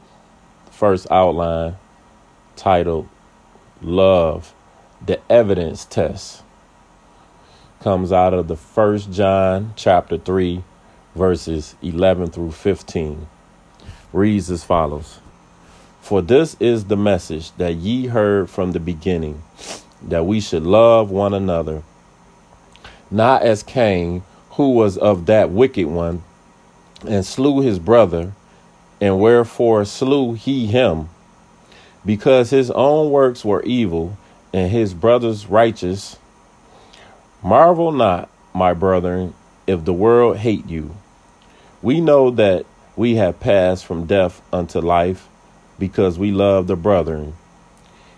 the 0.67 0.73
first 0.73 1.07
outline 1.11 1.79
titled 2.57 3.09
Love, 3.81 4.55
the 5.07 5.19
Evidence 5.33 5.87
Test. 5.87 6.43
Comes 7.83 8.13
out 8.13 8.35
of 8.35 8.49
the 8.49 8.57
first 8.57 9.13
John 9.13 9.73
chapter 9.77 10.19
3 10.19 10.65
verses 11.15 11.77
11 11.83 12.31
through 12.33 12.53
15. 12.53 13.29
Reads 14.13 14.51
as 14.51 14.65
follows. 14.65 15.21
For 16.01 16.23
this 16.23 16.57
is 16.61 16.87
the 16.87 16.97
message 16.97 17.53
that 17.59 17.77
ye 17.77 18.07
heard 18.07 18.51
from 18.51 18.73
the 18.73 18.81
beginning, 18.81 19.43
that 20.03 20.27
we 20.27 20.41
should 20.41 20.65
love 20.65 21.11
one 21.11 21.35
another, 21.35 21.83
not 23.11 23.43
as 23.43 23.63
Cain 23.63 24.23
who 24.53 24.71
was 24.73 24.99
of 24.99 25.27
that 25.27 25.51
wicked 25.51 25.87
one, 25.87 26.23
and 27.07 27.25
slew 27.27 27.61
his 27.61 27.79
brother, 27.79 28.33
and 29.01 29.21
wherefore 29.21 29.85
slew 29.85 30.35
he 30.35 30.67
him. 30.67 31.09
because 32.05 32.51
his 32.51 32.71
own 32.73 33.11
works 33.11 33.45
were 33.45 33.63
evil 33.65 34.17
and 34.53 34.71
his 34.71 34.95
brothers 34.95 35.47
righteous. 35.47 36.19
Marvel 37.43 37.93
not, 37.93 38.29
my 38.53 38.73
brethren, 38.73 39.35
if 39.67 39.85
the 39.85 39.93
world 39.93 40.39
hate 40.39 40.67
you. 40.67 40.97
We 41.81 42.01
know 42.01 42.31
that 42.31 42.67
we 42.97 43.15
have 43.15 43.39
passed 43.39 43.87
from 43.87 44.07
death 44.07 44.43
unto 44.53 44.81
life 44.81 45.29
because 45.79 46.19
we 46.19 46.33
love 46.33 46.67
the 46.67 46.77
brethren. 46.77 47.35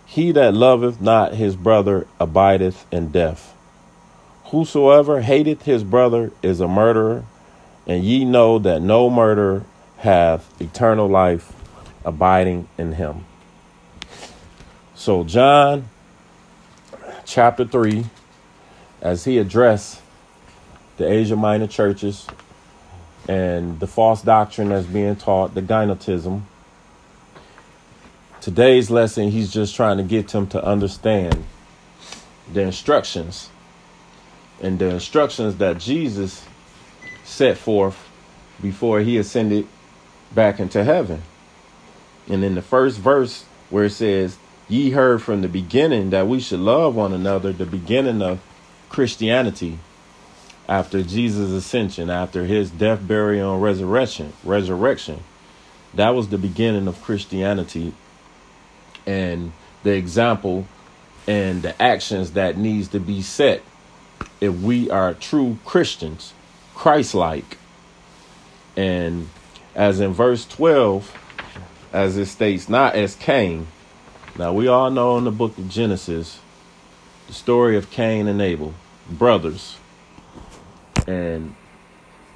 He 0.07 0.33
that 0.33 0.55
loveth 0.55 1.01
not 1.01 1.35
his 1.35 1.55
brother 1.55 2.07
abideth 2.19 2.87
in 2.91 3.11
death. 3.11 3.55
Whosoever 4.45 5.21
hateth 5.21 5.63
his 5.63 5.85
brother 5.85 6.33
is 6.43 6.61
a 6.61 6.67
murderer, 6.67 7.25
and 7.87 8.03
ye 8.03 8.25
know 8.25 8.59
that 8.59 8.81
no 8.81 9.11
murderer 9.11 9.65
hath 9.99 10.61
eternal 10.61 11.07
life 11.07 11.53
abiding 12.05 12.69
in 12.79 12.93
him. 12.93 13.25
So, 14.95 15.25
John 15.25 15.89
chapter 17.25 17.65
3, 17.65 18.07
as 19.01 19.25
he 19.25 19.39
addressed 19.39 20.01
the 20.97 21.11
Asia 21.11 21.37
Minor 21.37 21.67
churches 21.67 22.27
and 23.29 23.81
the 23.81 23.87
false 23.87 24.23
doctrine 24.23 24.69
that's 24.71 24.87
being 24.87 25.17
taught, 25.17 25.55
the 25.55 25.63
gynotism, 25.63 26.43
today's 28.41 28.91
lesson, 28.91 29.31
he's 29.31 29.53
just 29.53 29.75
trying 29.75 29.97
to 29.97 30.03
get 30.03 30.29
them 30.29 30.47
to 30.49 30.63
understand 30.65 31.45
the 32.53 32.61
instructions 32.63 33.49
and 34.61 34.79
the 34.79 34.89
instructions 34.89 35.57
that 35.57 35.79
Jesus 35.79 36.45
set 37.25 37.57
forth 37.57 38.09
before 38.61 39.01
he 39.01 39.17
ascended 39.17 39.67
back 40.35 40.61
into 40.61 40.85
heaven. 40.85 41.23
And 42.29 42.45
in 42.45 42.55
the 42.55 42.63
first 42.63 42.99
verse, 42.99 43.45
where 43.71 43.85
it 43.85 43.91
says, 43.91 44.37
Ye 44.69 44.91
heard 44.91 45.23
from 45.23 45.41
the 45.41 45.49
beginning 45.49 46.11
that 46.11 46.29
we 46.29 46.41
should 46.41 46.61
love 46.61 46.95
one 46.95 47.13
another, 47.13 47.53
the 47.53 47.67
beginning 47.67 48.23
of 48.23 48.41
Christianity 48.91 49.79
after 50.69 51.03
Jesus' 51.03 51.51
ascension, 51.51 52.11
after 52.11 52.45
his 52.45 52.71
death, 52.71 53.07
burial, 53.07 53.55
and 53.55 53.63
resurrection, 53.63 54.33
resurrection. 54.45 55.25
That 55.95 56.11
was 56.11 56.29
the 56.29 56.39
beginning 56.39 56.87
of 56.87 57.03
Christianity 57.03 57.95
and 59.07 59.53
the 59.83 59.93
example 59.93 60.67
and 61.27 61.63
the 61.63 61.81
actions 61.81 62.33
that 62.33 62.57
needs 62.57 62.89
to 62.89 63.01
be 63.01 63.23
set 63.23 63.63
if 64.41 64.55
we 64.61 64.91
are 64.91 65.15
true 65.15 65.59
Christians, 65.65 66.33
Christ 66.75 67.15
like. 67.15 67.59
And 68.77 69.29
as 69.75 70.01
in 70.01 70.13
verse 70.13 70.47
12, 70.47 71.17
as 71.93 72.17
it 72.17 72.27
states, 72.27 72.69
not 72.69 72.95
as 72.95 73.17
Cain. 73.17 73.67
Now, 74.39 74.53
we 74.53 74.69
all 74.69 74.91
know 74.91 75.19
in 75.19 75.25
the 75.25 75.33
book 75.33 75.59
of 75.59 75.69
Genesis 75.69 76.39
the 77.31 77.37
story 77.37 77.77
of 77.77 77.93
Cain 77.93 78.27
and 78.27 78.43
Abel, 78.43 78.75
brothers. 79.09 79.77
And 81.07 81.55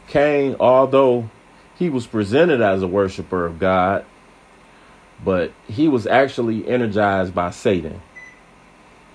Cain, 0.06 0.54
although 0.60 1.28
he 1.76 1.90
was 1.90 2.06
presented 2.06 2.60
as 2.60 2.80
a 2.80 2.86
worshiper 2.86 3.44
of 3.44 3.58
God, 3.58 4.04
but 5.24 5.50
he 5.66 5.88
was 5.88 6.06
actually 6.06 6.68
energized 6.68 7.34
by 7.34 7.50
Satan, 7.50 8.00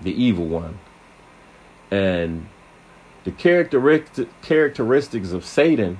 the 0.02 0.12
evil 0.12 0.44
one. 0.44 0.78
And 1.90 2.46
the 3.24 3.30
characteristics 3.30 5.32
of 5.32 5.46
Satan 5.46 5.98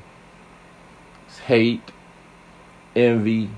hate, 1.46 1.90
envy, 2.94 3.48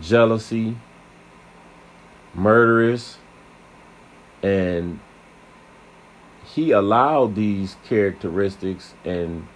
jealousy, 0.00 0.78
murderous, 2.34 3.18
and 4.42 5.00
he 6.58 6.72
allowed 6.72 7.36
these 7.36 7.76
characteristics 7.88 8.92
and 9.04 9.46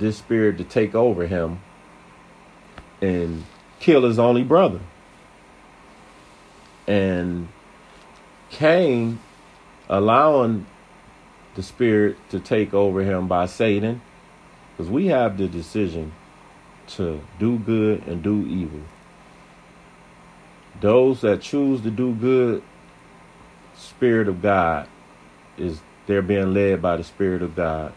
this 0.00 0.16
spirit 0.16 0.58
to 0.58 0.64
take 0.64 0.92
over 0.92 1.28
him 1.28 1.60
and 3.00 3.44
kill 3.78 4.02
his 4.02 4.18
only 4.18 4.42
brother. 4.42 4.80
And 6.88 7.46
Cain 8.50 9.20
allowing 9.88 10.66
the 11.54 11.62
spirit 11.62 12.16
to 12.30 12.40
take 12.40 12.74
over 12.74 13.02
him 13.04 13.28
by 13.28 13.46
Satan, 13.46 14.02
because 14.72 14.90
we 14.90 15.06
have 15.06 15.38
the 15.38 15.46
decision 15.46 16.10
to 16.88 17.20
do 17.38 17.56
good 17.56 18.04
and 18.08 18.20
do 18.20 18.44
evil. 18.48 18.80
Those 20.80 21.20
that 21.20 21.40
choose 21.40 21.82
to 21.82 21.90
do 21.90 22.12
good, 22.12 22.64
Spirit 23.76 24.26
of 24.26 24.42
God 24.42 24.88
is 25.56 25.80
they're 26.12 26.20
being 26.20 26.52
led 26.52 26.82
by 26.82 26.98
the 26.98 27.04
Spirit 27.04 27.40
of 27.40 27.56
God. 27.56 27.94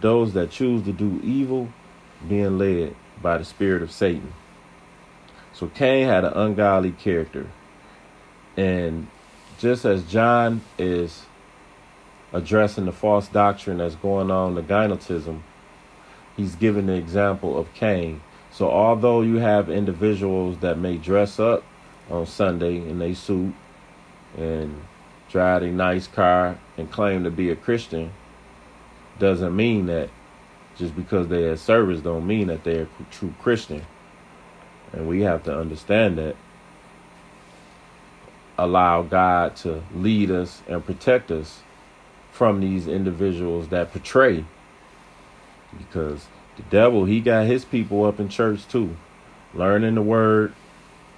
Those 0.00 0.32
that 0.32 0.50
choose 0.50 0.82
to 0.86 0.92
do 0.92 1.20
evil, 1.22 1.68
being 2.28 2.58
led 2.58 2.96
by 3.22 3.38
the 3.38 3.44
Spirit 3.44 3.80
of 3.80 3.92
Satan. 3.92 4.34
So 5.52 5.68
Cain 5.68 6.08
had 6.08 6.24
an 6.24 6.32
ungodly 6.32 6.90
character. 6.90 7.46
And 8.56 9.06
just 9.60 9.84
as 9.84 10.02
John 10.02 10.62
is 10.78 11.26
addressing 12.32 12.86
the 12.86 12.92
false 12.92 13.28
doctrine 13.28 13.78
that's 13.78 13.94
going 13.94 14.32
on, 14.32 14.56
the 14.56 14.62
gynotism, 14.62 15.42
he's 16.36 16.56
giving 16.56 16.86
the 16.86 16.94
example 16.94 17.56
of 17.56 17.72
Cain. 17.72 18.20
So 18.50 18.68
although 18.68 19.22
you 19.22 19.36
have 19.36 19.70
individuals 19.70 20.58
that 20.58 20.76
may 20.76 20.96
dress 20.96 21.38
up 21.38 21.62
on 22.10 22.26
Sunday 22.26 22.78
in 22.78 23.00
a 23.00 23.14
suit 23.14 23.54
and 24.36 24.82
drive 25.30 25.62
a 25.62 25.68
nice 25.68 26.08
car 26.08 26.58
and 26.76 26.90
claim 26.90 27.24
to 27.24 27.30
be 27.30 27.50
a 27.50 27.56
Christian, 27.56 28.12
doesn't 29.18 29.54
mean 29.54 29.86
that 29.86 30.10
just 30.76 30.96
because 30.96 31.28
they're 31.28 31.56
service 31.56 32.00
don't 32.00 32.26
mean 32.26 32.48
that 32.48 32.64
they're 32.64 32.82
a 32.82 33.12
true 33.12 33.34
Christian. 33.40 33.84
And 34.92 35.08
we 35.08 35.22
have 35.22 35.44
to 35.44 35.56
understand 35.56 36.18
that. 36.18 36.36
Allow 38.56 39.02
God 39.02 39.56
to 39.56 39.82
lead 39.94 40.30
us 40.30 40.62
and 40.68 40.84
protect 40.84 41.32
us 41.32 41.62
from 42.30 42.60
these 42.60 42.86
individuals 42.86 43.68
that 43.68 43.90
portray. 43.90 44.44
Because 45.76 46.26
the 46.56 46.62
devil, 46.62 47.04
he 47.04 47.20
got 47.20 47.46
his 47.46 47.64
people 47.64 48.04
up 48.04 48.20
in 48.20 48.28
church 48.28 48.66
too, 48.68 48.96
learning 49.54 49.96
the 49.96 50.02
word, 50.02 50.54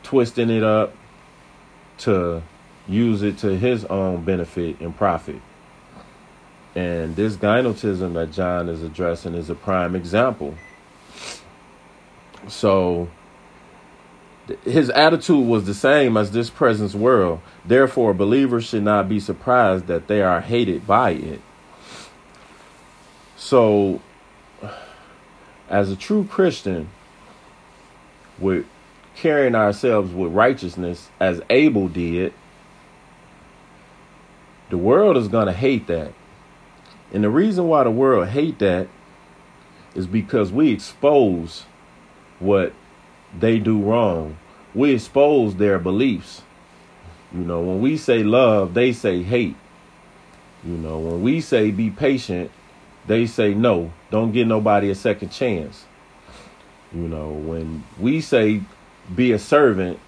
twisting 0.02 0.48
it 0.48 0.62
up 0.62 0.94
to 1.98 2.42
use 2.88 3.22
it 3.22 3.38
to 3.38 3.56
his 3.56 3.84
own 3.86 4.24
benefit 4.24 4.80
and 4.80 4.96
profit. 4.96 5.40
And 6.76 7.16
this 7.16 7.36
gynotism 7.36 8.12
that 8.14 8.32
John 8.32 8.68
is 8.68 8.82
addressing 8.82 9.34
is 9.34 9.48
a 9.48 9.54
prime 9.54 9.96
example. 9.96 10.54
So 12.48 13.08
his 14.64 14.90
attitude 14.90 15.46
was 15.46 15.64
the 15.64 15.74
same 15.74 16.18
as 16.18 16.30
this 16.30 16.50
present 16.50 16.94
world. 16.94 17.40
Therefore, 17.64 18.12
believers 18.14 18.66
should 18.66 18.82
not 18.82 19.08
be 19.08 19.18
surprised 19.18 19.86
that 19.86 20.06
they 20.06 20.20
are 20.20 20.40
hated 20.40 20.86
by 20.86 21.12
it. 21.12 21.40
So, 23.36 24.00
as 25.68 25.90
a 25.90 25.96
true 25.96 26.24
Christian, 26.24 26.90
we're 28.38 28.64
carrying 29.16 29.54
ourselves 29.54 30.12
with 30.12 30.32
righteousness 30.32 31.08
as 31.18 31.40
Abel 31.48 31.88
did. 31.88 32.34
The 34.68 34.78
world 34.78 35.16
is 35.16 35.28
going 35.28 35.46
to 35.46 35.52
hate 35.52 35.86
that. 35.86 36.12
And 37.12 37.24
the 37.24 37.30
reason 37.30 37.68
why 37.68 37.84
the 37.84 37.90
world 37.90 38.28
hate 38.28 38.58
that 38.58 38.88
is 39.94 40.06
because 40.06 40.52
we 40.52 40.72
expose 40.72 41.64
what 42.38 42.72
they 43.38 43.58
do 43.58 43.80
wrong. 43.80 44.36
We 44.74 44.92
expose 44.92 45.56
their 45.56 45.78
beliefs. 45.78 46.42
You 47.32 47.40
know, 47.40 47.60
when 47.60 47.80
we 47.80 47.96
say 47.96 48.22
love, 48.22 48.74
they 48.74 48.92
say 48.92 49.22
hate. 49.22 49.56
You 50.64 50.76
know, 50.76 50.98
when 50.98 51.22
we 51.22 51.40
say 51.40 51.70
be 51.70 51.90
patient, 51.90 52.50
they 53.06 53.26
say 53.26 53.54
no, 53.54 53.92
don't 54.10 54.32
give 54.32 54.48
nobody 54.48 54.90
a 54.90 54.94
second 54.94 55.30
chance. 55.30 55.84
You 56.92 57.08
know, 57.08 57.30
when 57.30 57.84
we 57.98 58.20
say 58.20 58.62
be 59.14 59.32
a 59.32 59.38
servant, 59.38 59.98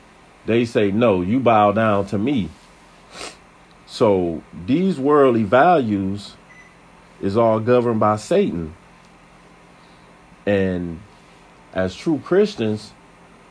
they 0.46 0.64
say 0.64 0.90
no, 0.90 1.20
you 1.20 1.38
bow 1.38 1.72
down 1.72 2.06
to 2.06 2.18
me. 2.18 2.50
So 3.86 4.42
these 4.66 4.98
worldly 4.98 5.44
values 5.44 6.34
is 7.20 7.36
all 7.36 7.60
governed 7.60 8.00
by 8.00 8.16
Satan. 8.16 8.74
And 10.46 11.00
as 11.74 11.94
true 11.94 12.20
Christians, 12.24 12.92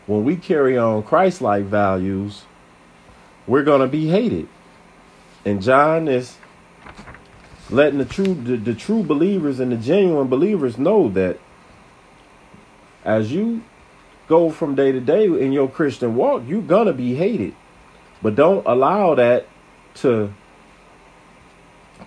when 0.05 0.23
we 0.23 0.35
carry 0.35 0.77
on 0.77 1.03
Christ 1.03 1.41
like 1.41 1.65
values, 1.65 2.43
we're 3.45 3.63
going 3.63 3.81
to 3.81 3.87
be 3.87 4.07
hated. 4.07 4.47
And 5.45 5.61
John 5.61 6.07
is 6.07 6.37
letting 7.69 7.99
the 7.99 8.05
true 8.05 8.33
the, 8.33 8.57
the 8.57 8.73
true 8.73 9.03
believers 9.03 9.59
and 9.59 9.71
the 9.71 9.77
genuine 9.77 10.27
believers 10.27 10.77
know 10.77 11.09
that 11.09 11.39
as 13.03 13.31
you 13.31 13.63
go 14.27 14.49
from 14.49 14.75
day 14.75 14.91
to 14.91 14.99
day 14.99 15.25
in 15.25 15.51
your 15.51 15.69
Christian 15.69 16.15
walk, 16.15 16.43
you're 16.47 16.61
gonna 16.61 16.93
be 16.93 17.15
hated 17.15 17.53
But 18.21 18.35
don't 18.35 18.65
allow 18.65 19.15
that 19.15 19.47
to 19.95 20.33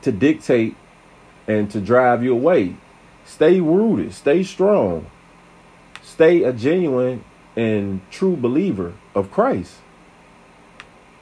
to 0.03 0.13
dictate 0.13 0.77
and 1.51 1.71
to 1.71 1.81
drive 1.81 2.23
you 2.23 2.33
away. 2.33 2.77
Stay 3.25 3.61
rooted, 3.61 4.15
stay 4.15 4.43
strong. 4.43 5.07
Stay 6.03 6.45
a 6.45 6.53
genuine 6.53 7.25
and 7.57 8.01
true 8.11 8.37
believer 8.37 8.95
of 9.15 9.31
Christ. 9.31 9.75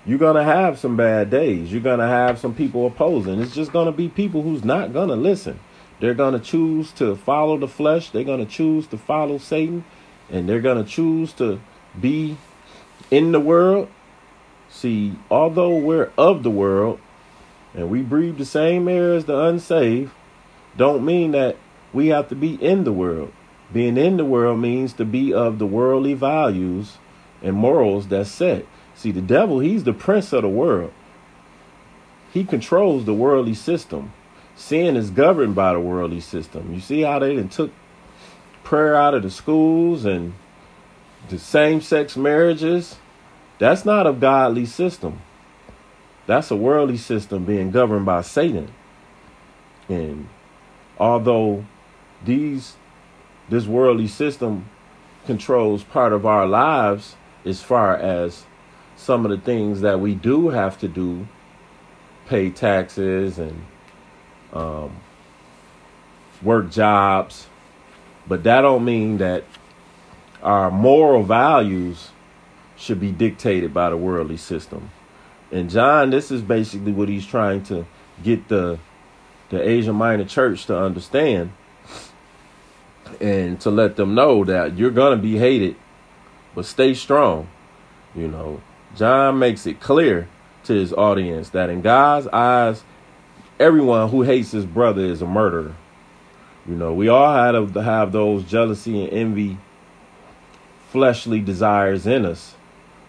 You're 0.04 0.18
going 0.18 0.36
to 0.36 0.44
have 0.44 0.78
some 0.78 0.96
bad 0.96 1.30
days. 1.30 1.72
You're 1.72 1.82
going 1.82 1.98
to 1.98 2.06
have 2.06 2.38
some 2.38 2.54
people 2.54 2.86
opposing. 2.86 3.40
It's 3.40 3.54
just 3.54 3.72
going 3.72 3.86
to 3.86 3.92
be 3.92 4.08
people 4.08 4.42
who's 4.42 4.64
not 4.64 4.92
going 4.92 5.08
to 5.08 5.16
listen. 5.16 5.60
They're 6.00 6.14
going 6.14 6.34
to 6.34 6.40
choose 6.40 6.92
to 6.92 7.16
follow 7.16 7.58
the 7.58 7.68
flesh. 7.68 8.10
They're 8.10 8.24
going 8.24 8.44
to 8.44 8.50
choose 8.50 8.86
to 8.88 8.98
follow 8.98 9.38
Satan. 9.38 9.84
And 10.30 10.48
they're 10.48 10.60
going 10.60 10.82
to 10.82 10.88
choose 10.88 11.32
to 11.34 11.60
be 11.98 12.36
in 13.10 13.32
the 13.32 13.40
world. 13.40 13.88
See, 14.70 15.14
although 15.30 15.76
we're 15.76 16.10
of 16.16 16.42
the 16.42 16.50
world 16.50 17.00
and 17.74 17.90
we 17.90 18.02
breathe 18.02 18.38
the 18.38 18.44
same 18.44 18.88
air 18.88 19.14
as 19.14 19.26
the 19.26 19.38
unsaved, 19.38 20.12
don't 20.78 21.04
mean 21.04 21.32
that 21.32 21.56
we 21.92 22.06
have 22.08 22.28
to 22.28 22.34
be 22.34 22.54
in 22.54 22.84
the 22.84 22.92
world. 22.92 23.32
Being 23.72 23.98
in 23.98 24.16
the 24.16 24.24
world 24.24 24.60
means 24.60 24.94
to 24.94 25.04
be 25.04 25.34
of 25.34 25.58
the 25.58 25.66
worldly 25.66 26.14
values 26.14 26.96
and 27.42 27.54
morals 27.54 28.08
that's 28.08 28.30
set. 28.30 28.64
See, 28.94 29.10
the 29.10 29.20
devil, 29.20 29.58
he's 29.58 29.84
the 29.84 29.92
prince 29.92 30.32
of 30.32 30.42
the 30.42 30.48
world. 30.48 30.92
He 32.32 32.44
controls 32.44 33.04
the 33.04 33.14
worldly 33.14 33.54
system. 33.54 34.12
Sin 34.54 34.96
is 34.96 35.10
governed 35.10 35.54
by 35.54 35.72
the 35.72 35.80
worldly 35.80 36.20
system. 36.20 36.72
You 36.74 36.80
see 36.80 37.02
how 37.02 37.18
they 37.18 37.34
done 37.34 37.48
took 37.48 37.72
prayer 38.62 38.94
out 38.94 39.14
of 39.14 39.22
the 39.22 39.30
schools 39.30 40.04
and 40.04 40.34
the 41.28 41.38
same 41.38 41.80
sex 41.80 42.16
marriages? 42.16 42.96
That's 43.58 43.84
not 43.84 44.06
a 44.06 44.12
godly 44.12 44.66
system. 44.66 45.20
That's 46.26 46.50
a 46.50 46.56
worldly 46.56 46.98
system 46.98 47.44
being 47.44 47.70
governed 47.70 48.06
by 48.06 48.22
Satan. 48.22 48.70
And 49.88 50.28
although 50.98 51.64
these 52.24 52.76
this 53.48 53.66
worldly 53.66 54.08
system 54.08 54.68
controls 55.26 55.82
part 55.82 56.12
of 56.12 56.26
our 56.26 56.46
lives 56.46 57.16
as 57.44 57.62
far 57.62 57.96
as 57.96 58.44
some 58.96 59.24
of 59.24 59.30
the 59.30 59.38
things 59.38 59.80
that 59.80 60.00
we 60.00 60.14
do 60.14 60.50
have 60.50 60.78
to 60.78 60.88
do 60.88 61.26
pay 62.26 62.50
taxes 62.50 63.38
and 63.38 63.64
um, 64.52 64.94
work 66.42 66.70
jobs. 66.70 67.46
But 68.26 68.42
that 68.44 68.60
don't 68.60 68.84
mean 68.84 69.18
that 69.18 69.44
our 70.42 70.70
moral 70.70 71.22
values 71.22 72.10
should 72.76 73.00
be 73.00 73.10
dictated 73.10 73.72
by 73.72 73.90
the 73.90 73.96
worldly 73.96 74.36
system. 74.36 74.90
And 75.50 75.70
john 75.70 76.10
this 76.10 76.30
is 76.30 76.42
basically 76.42 76.92
what 76.92 77.08
he's 77.08 77.26
trying 77.26 77.62
to 77.64 77.86
get 78.22 78.48
the 78.48 78.78
the 79.50 79.66
asia 79.66 79.92
minor 79.92 80.24
church 80.24 80.66
to 80.66 80.78
understand 80.78 81.52
and 83.20 83.60
to 83.60 83.70
let 83.70 83.96
them 83.96 84.14
know 84.14 84.44
that 84.44 84.76
you're 84.76 84.90
to 84.90 85.16
be 85.16 85.38
hated, 85.38 85.76
but 86.54 86.66
stay 86.66 86.94
strong. 86.94 87.48
You 88.14 88.28
know, 88.28 88.60
John 88.96 89.38
makes 89.38 89.66
it 89.66 89.80
clear 89.80 90.28
to 90.64 90.74
his 90.74 90.92
audience 90.92 91.50
that 91.50 91.70
in 91.70 91.80
God's 91.80 92.26
eyes, 92.28 92.82
everyone 93.58 94.10
who 94.10 94.22
hates 94.22 94.50
his 94.50 94.66
brother 94.66 95.02
is 95.04 95.22
a 95.22 95.26
murderer. 95.26 95.74
You 96.66 96.74
know, 96.74 96.92
we 96.92 97.08
all 97.08 97.32
had 97.32 97.72
to 97.74 97.82
have 97.82 98.12
those 98.12 98.44
jealousy 98.44 99.04
and 99.04 99.12
envy, 99.12 99.58
fleshly 100.90 101.40
desires 101.40 102.06
in 102.06 102.26
us, 102.26 102.54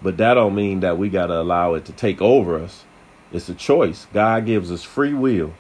but 0.02 0.18
that 0.18 0.36
don't 0.36 0.56
mean 0.56 0.80
that 0.80 0.98
we 0.98 1.10
got 1.10 1.28
to 1.28 1.42
allow 1.42 1.74
it 1.74 1.86
to 1.86 1.92
take 1.92 2.22
over 2.22 2.58
us. 2.58 2.86
It's 3.32 3.50
a 3.50 3.54
choice. 3.54 4.08
God 4.14 4.46
gives 4.46 4.72
us 4.72 4.84
free 4.84 5.14
will, 5.14 5.54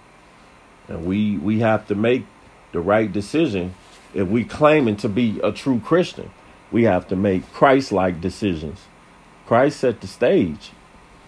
and 0.89 1.05
we 1.05 1.37
we 1.37 1.59
have 1.59 1.87
to 1.87 1.95
make 1.95 2.25
the 2.71 2.79
right 2.79 3.11
decision 3.11 3.73
if 4.13 4.27
we 4.27 4.43
claiming 4.43 4.97
to 4.97 5.09
be 5.09 5.39
a 5.43 5.51
true 5.51 5.79
Christian, 5.79 6.31
we 6.71 6.83
have 6.83 7.07
to 7.09 7.15
make 7.15 7.51
Christ-like 7.53 8.19
decisions. 8.19 8.79
Christ 9.45 9.79
set 9.79 10.01
the 10.01 10.07
stage. 10.07 10.71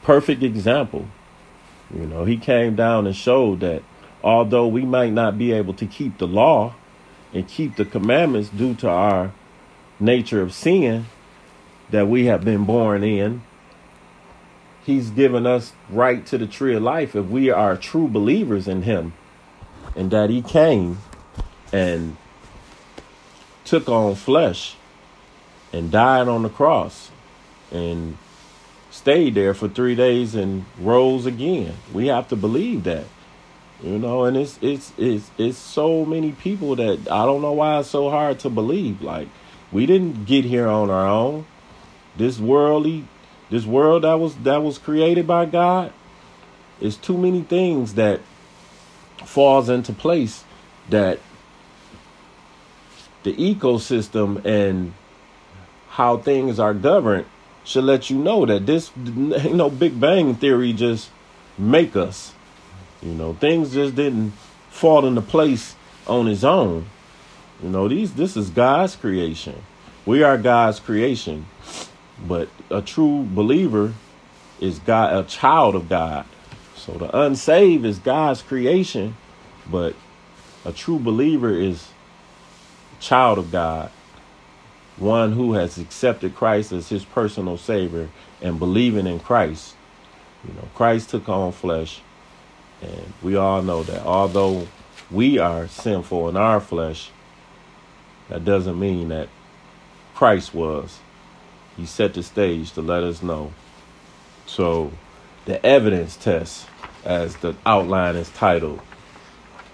Perfect 0.02 0.43
example. 0.43 1.08
You 1.93 2.08
know, 2.08 2.26
he 2.26 2.38
came 2.38 2.76
down 2.76 3.06
and 3.06 3.15
showed 3.15 3.60
that 3.60 3.84
although 4.24 4.67
we 4.67 4.84
might 4.84 5.13
not 5.13 5.38
be 5.38 5.52
able 5.52 5.74
to 5.76 5.86
keep 5.86 6.17
the 6.17 6.28
law 6.28 6.76
and 7.34 7.47
keep 7.47 7.76
the 7.76 7.86
commandments 7.86 8.50
due 8.50 8.74
to 8.76 8.89
our 8.89 9.32
nature 10.00 10.41
of 10.41 10.54
sin 10.54 11.06
that 11.91 12.08
we 12.08 12.26
have 12.26 12.43
been 12.43 12.65
born 12.65 13.04
in, 13.04 13.43
he's 14.84 15.10
given 15.12 15.45
us 15.45 15.74
right 15.89 16.26
to 16.26 16.38
the 16.38 16.47
tree 16.47 16.76
of 16.76 16.82
life 16.82 17.15
if 17.15 17.26
we 17.26 17.50
are 17.50 17.78
true 17.78 18.08
believers 18.08 18.67
in 18.67 18.84
him 18.84 19.13
and 19.96 20.12
that 20.12 20.30
he 20.30 20.42
came 20.42 21.00
and 21.72 22.18
took 23.66 23.88
on 23.90 24.16
flesh 24.16 24.76
and 25.74 25.92
died 25.92 26.28
on 26.28 26.44
the 26.44 26.50
cross 26.50 27.12
and 27.72 28.18
stayed 28.90 29.36
there 29.36 29.54
for 29.54 29.70
three 29.70 29.96
days 29.96 30.36
and 30.36 30.66
rose 30.80 31.26
again. 31.26 31.74
We 31.94 32.08
have 32.08 32.28
to 32.30 32.36
believe 32.36 32.84
that. 32.84 33.06
You 33.82 33.98
know, 33.98 34.26
and 34.26 34.38
it's 34.38 34.60
it's 34.62 34.94
it's 34.98 35.32
it's 35.40 35.58
so 35.58 36.06
many 36.06 36.34
people 36.34 36.76
that 36.76 37.00
I 37.10 37.26
don't 37.26 37.42
know 37.42 37.54
why 37.54 37.80
it's 37.80 37.90
so 37.90 38.12
hard 38.12 38.40
to 38.42 38.50
believe. 38.50 39.02
Like 39.02 39.28
we 39.72 39.88
didn't 39.88 40.26
get 40.26 40.46
here 40.46 40.68
on 40.68 40.92
our 40.92 41.08
own. 41.08 41.48
This 42.16 42.38
worldly 42.38 43.06
this 43.50 43.66
world 43.66 44.04
that 44.04 44.20
was 44.20 44.36
that 44.38 44.62
was 44.62 44.78
created 44.78 45.26
by 45.26 45.46
God 45.46 45.92
is 46.80 46.96
too 46.96 47.18
many 47.18 47.42
things 47.42 47.96
that 47.96 48.22
falls 49.26 49.70
into 49.70 49.94
place 49.94 50.44
that 50.90 51.20
the 53.24 53.34
ecosystem 53.34 54.44
and 54.46 54.94
how 55.90 56.18
things 56.18 56.60
are 56.60 56.74
governed 56.74 57.26
should 57.64 57.84
let 57.84 58.10
you 58.10 58.18
know 58.18 58.46
that 58.46 58.66
this 58.66 58.92
you 59.06 59.54
know 59.54 59.70
big 59.70 60.00
bang 60.00 60.36
theory 60.36 60.74
just 60.74 61.10
make 61.58 61.96
us. 61.96 62.34
You 63.02 63.14
know 63.14 63.34
things 63.34 63.74
just 63.74 63.96
didn't 63.96 64.32
fall 64.70 65.06
into 65.06 65.22
place 65.22 65.76
on 66.08 66.28
its 66.28 66.44
own. 66.44 66.88
You 67.62 67.70
know 67.70 67.88
these 67.88 68.14
this 68.14 68.36
is 68.36 68.50
god's 68.50 68.96
creation. 68.96 69.62
We 70.06 70.24
are 70.24 70.38
god's 70.38 70.80
creation. 70.80 71.46
But 72.28 72.50
a 72.70 72.82
true 72.82 73.28
believer 73.30 73.94
is 74.60 74.80
god 74.80 75.14
a 75.14 75.28
child 75.28 75.76
of 75.76 75.90
god 75.90 76.26
so 76.86 76.94
the 76.94 77.17
unsaved 77.17 77.86
is 77.86 78.00
god's 78.00 78.41
creation 78.41 79.15
but 79.70 79.96
a 80.65 80.72
true 80.72 81.00
believer 81.00 81.52
is 81.52 81.89
child 83.02 83.39
of 83.39 83.52
God, 83.52 83.91
one 84.96 85.34
who 85.34 85.54
has 85.54 85.78
accepted 85.78 86.36
Christ 86.36 86.72
as 86.72 86.89
his 86.89 87.04
personal 87.04 87.58
Savior 87.58 88.10
and 88.41 88.60
believing 88.60 89.08
in 89.08 89.20
Christ. 89.20 89.76
You 90.48 90.54
know, 90.54 90.70
Christ 90.76 91.10
took 91.10 91.28
on 91.28 91.52
flesh, 91.52 92.02
and 92.82 93.13
we 93.22 93.36
all 93.36 93.62
know 93.62 93.84
that 93.84 94.04
although 94.06 94.67
we 95.10 95.39
are 95.39 95.67
sinful 95.67 96.30
in 96.30 96.38
our 96.38 96.60
flesh, 96.60 97.10
that 98.30 98.46
doesn't 98.46 98.80
mean 98.80 99.10
that 99.10 99.28
Christ 100.15 100.54
was. 100.54 101.00
He 101.76 101.86
set 101.86 102.13
the 102.13 102.24
stage 102.24 102.72
to 102.74 102.82
let 102.82 103.04
us 103.04 103.24
know. 103.24 103.54
So, 104.46 104.91
the 105.46 105.63
evidence 105.65 106.15
test, 106.15 106.67
as 107.04 107.36
the 107.38 107.56
outline 107.66 108.16
is 108.16 108.30
titled, 108.30 108.80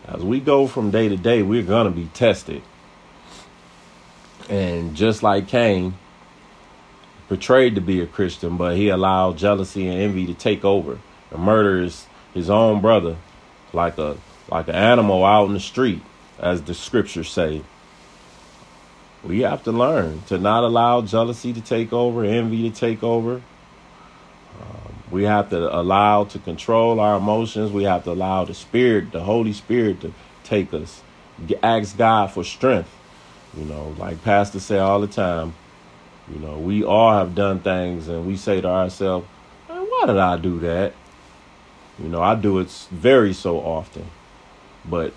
as 0.07 0.23
we 0.23 0.39
go 0.39 0.67
from 0.67 0.91
day 0.91 1.09
to 1.09 1.17
day, 1.17 1.41
we're 1.41 1.63
going 1.63 1.85
to 1.85 1.91
be 1.91 2.07
tested. 2.13 2.61
And 4.49 4.95
just 4.95 5.23
like 5.23 5.47
Cain, 5.47 5.95
portrayed 7.27 7.75
to 7.75 7.81
be 7.81 8.01
a 8.01 8.07
Christian, 8.07 8.55
but 8.55 8.77
he 8.77 8.89
allowed 8.89 9.37
jealousy 9.37 9.87
and 9.87 9.99
envy 9.99 10.25
to 10.27 10.33
take 10.33 10.63
over 10.63 10.99
and 11.31 11.41
murder 11.41 11.81
his, 11.81 12.05
his 12.33 12.49
own 12.49 12.81
brother 12.81 13.17
like 13.73 13.97
a 13.97 14.17
like 14.49 14.67
an 14.67 14.75
animal 14.75 15.25
out 15.25 15.47
in 15.47 15.53
the 15.53 15.59
street, 15.59 16.01
as 16.39 16.61
the 16.63 16.73
scriptures 16.73 17.29
say. 17.29 17.61
We 19.23 19.41
have 19.41 19.63
to 19.63 19.71
learn 19.71 20.21
to 20.27 20.37
not 20.37 20.63
allow 20.63 21.01
jealousy 21.01 21.51
to 21.53 21.61
take 21.61 21.91
over, 21.91 22.23
envy 22.23 22.69
to 22.69 22.75
take 22.75 23.03
over. 23.03 23.41
We 25.11 25.23
have 25.23 25.49
to 25.51 25.75
allow 25.75 26.25
to 26.25 26.39
control 26.39 26.99
our 26.99 27.17
emotions. 27.17 27.71
We 27.71 27.83
have 27.83 28.03
to 28.05 28.11
allow 28.11 28.45
the 28.45 28.53
Spirit, 28.53 29.11
the 29.11 29.21
Holy 29.21 29.53
Spirit, 29.53 30.01
to 30.01 30.13
take 30.43 30.73
us. 30.73 31.01
Ask 31.63 31.97
God 31.97 32.31
for 32.31 32.43
strength 32.43 32.89
you 33.57 33.65
know, 33.65 33.95
like 33.97 34.23
pastors 34.23 34.63
say 34.63 34.77
all 34.77 35.01
the 35.01 35.07
time, 35.07 35.53
you 36.31 36.39
know, 36.39 36.59
we 36.59 36.83
all 36.83 37.17
have 37.17 37.33
done 37.33 37.59
things 37.59 38.07
and 38.07 38.27
we 38.27 38.37
say 38.37 38.61
to 38.61 38.67
ourselves, 38.67 39.25
why 39.67 40.03
did 40.05 40.17
I 40.17 40.37
do 40.37 40.59
that? 40.59 40.93
You 41.97 42.07
know, 42.07 42.21
I 42.21 42.35
do 42.35 42.59
it 42.59 42.69
very 42.91 43.33
so 43.33 43.57
often. 43.57 44.05
But 44.85 45.13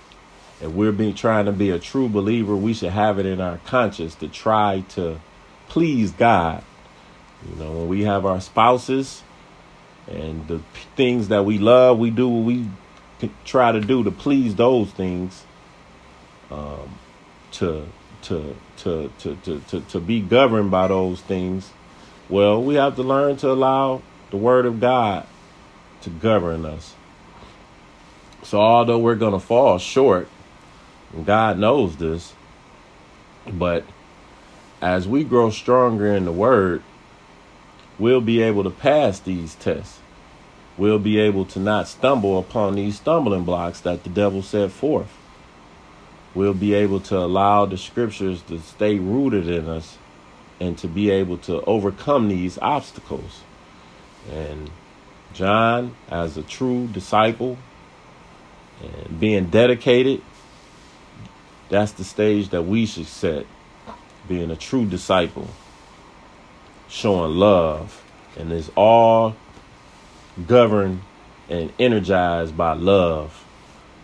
if 0.60 0.70
we're 0.70 0.92
being 0.92 1.14
trying 1.14 1.44
to 1.46 1.52
be 1.52 1.70
a 1.70 1.78
true 1.78 2.08
believer, 2.08 2.56
we 2.56 2.72
should 2.72 2.90
have 2.90 3.18
it 3.18 3.26
in 3.26 3.40
our 3.40 3.58
conscience 3.58 4.14
to 4.16 4.28
try 4.28 4.84
to 4.90 5.20
please 5.68 6.12
God. 6.12 6.64
You 7.46 7.62
know, 7.62 7.72
when 7.72 7.88
we 7.88 8.04
have 8.04 8.24
our 8.24 8.40
spouses, 8.40 9.22
And 10.10 10.46
the 10.48 10.60
things 10.96 11.28
that 11.28 11.44
we 11.44 11.58
love, 11.58 11.98
we 11.98 12.10
do 12.10 12.28
what 12.28 12.44
we 12.44 12.68
try 13.44 13.72
to 13.72 13.80
do 13.80 14.04
to 14.04 14.10
please 14.10 14.56
those 14.56 14.90
things. 14.90 15.44
Um, 16.50 16.98
to, 17.52 17.86
to 18.22 18.56
to 18.78 19.10
to 19.18 19.36
to 19.36 19.60
to 19.60 19.80
to 19.80 20.00
be 20.00 20.20
governed 20.20 20.70
by 20.70 20.88
those 20.88 21.20
things. 21.20 21.70
Well, 22.28 22.62
we 22.62 22.74
have 22.76 22.96
to 22.96 23.02
learn 23.02 23.36
to 23.38 23.50
allow 23.50 24.02
the 24.30 24.36
Word 24.36 24.66
of 24.66 24.80
God 24.80 25.26
to 26.02 26.10
govern 26.10 26.64
us. 26.64 26.94
So, 28.42 28.58
although 28.60 28.98
we're 28.98 29.16
going 29.16 29.32
to 29.32 29.40
fall 29.40 29.78
short, 29.78 30.28
God 31.24 31.58
knows 31.58 31.96
this, 31.96 32.34
but 33.46 33.84
as 34.80 35.06
we 35.06 35.24
grow 35.24 35.50
stronger 35.50 36.06
in 36.06 36.24
the 36.24 36.32
Word, 36.32 36.82
we'll 37.98 38.20
be 38.20 38.40
able 38.40 38.64
to 38.64 38.70
pass 38.70 39.20
these 39.20 39.54
tests. 39.56 39.99
We'll 40.80 40.98
be 40.98 41.18
able 41.18 41.44
to 41.44 41.60
not 41.60 41.88
stumble 41.88 42.38
upon 42.38 42.76
these 42.76 42.96
stumbling 42.96 43.44
blocks 43.44 43.80
that 43.80 44.02
the 44.02 44.08
devil 44.08 44.42
set 44.42 44.70
forth. 44.70 45.14
We'll 46.34 46.54
be 46.54 46.72
able 46.72 47.00
to 47.00 47.18
allow 47.18 47.66
the 47.66 47.76
scriptures 47.76 48.40
to 48.48 48.58
stay 48.60 48.98
rooted 48.98 49.46
in 49.46 49.68
us 49.68 49.98
and 50.58 50.78
to 50.78 50.88
be 50.88 51.10
able 51.10 51.36
to 51.36 51.60
overcome 51.66 52.30
these 52.30 52.58
obstacles. 52.62 53.42
And 54.32 54.70
John, 55.34 55.96
as 56.08 56.38
a 56.38 56.42
true 56.42 56.86
disciple 56.86 57.58
and 58.82 59.20
being 59.20 59.50
dedicated, 59.50 60.22
that's 61.68 61.92
the 61.92 62.04
stage 62.04 62.48
that 62.48 62.62
we 62.62 62.86
should 62.86 63.06
set. 63.06 63.44
Being 64.26 64.50
a 64.50 64.56
true 64.56 64.86
disciple, 64.86 65.50
showing 66.88 67.32
love, 67.32 68.02
and 68.38 68.50
it's 68.50 68.70
all 68.74 69.36
governed 70.46 71.02
and 71.48 71.72
energized 71.78 72.56
by 72.56 72.72
love. 72.74 73.44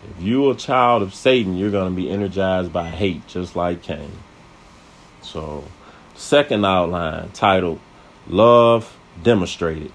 If 0.09 0.23
you're 0.23 0.53
a 0.53 0.55
child 0.55 1.01
of 1.01 1.13
Satan, 1.13 1.57
you're 1.57 1.71
going 1.71 1.93
to 1.93 1.95
be 1.95 2.09
energized 2.09 2.71
by 2.71 2.89
hate, 2.89 3.27
just 3.27 3.55
like 3.55 3.81
Cain. 3.81 4.11
So, 5.21 5.63
second 6.15 6.65
outline 6.65 7.31
titled 7.31 7.79
Love 8.27 8.97
Demonstrated 9.21 9.91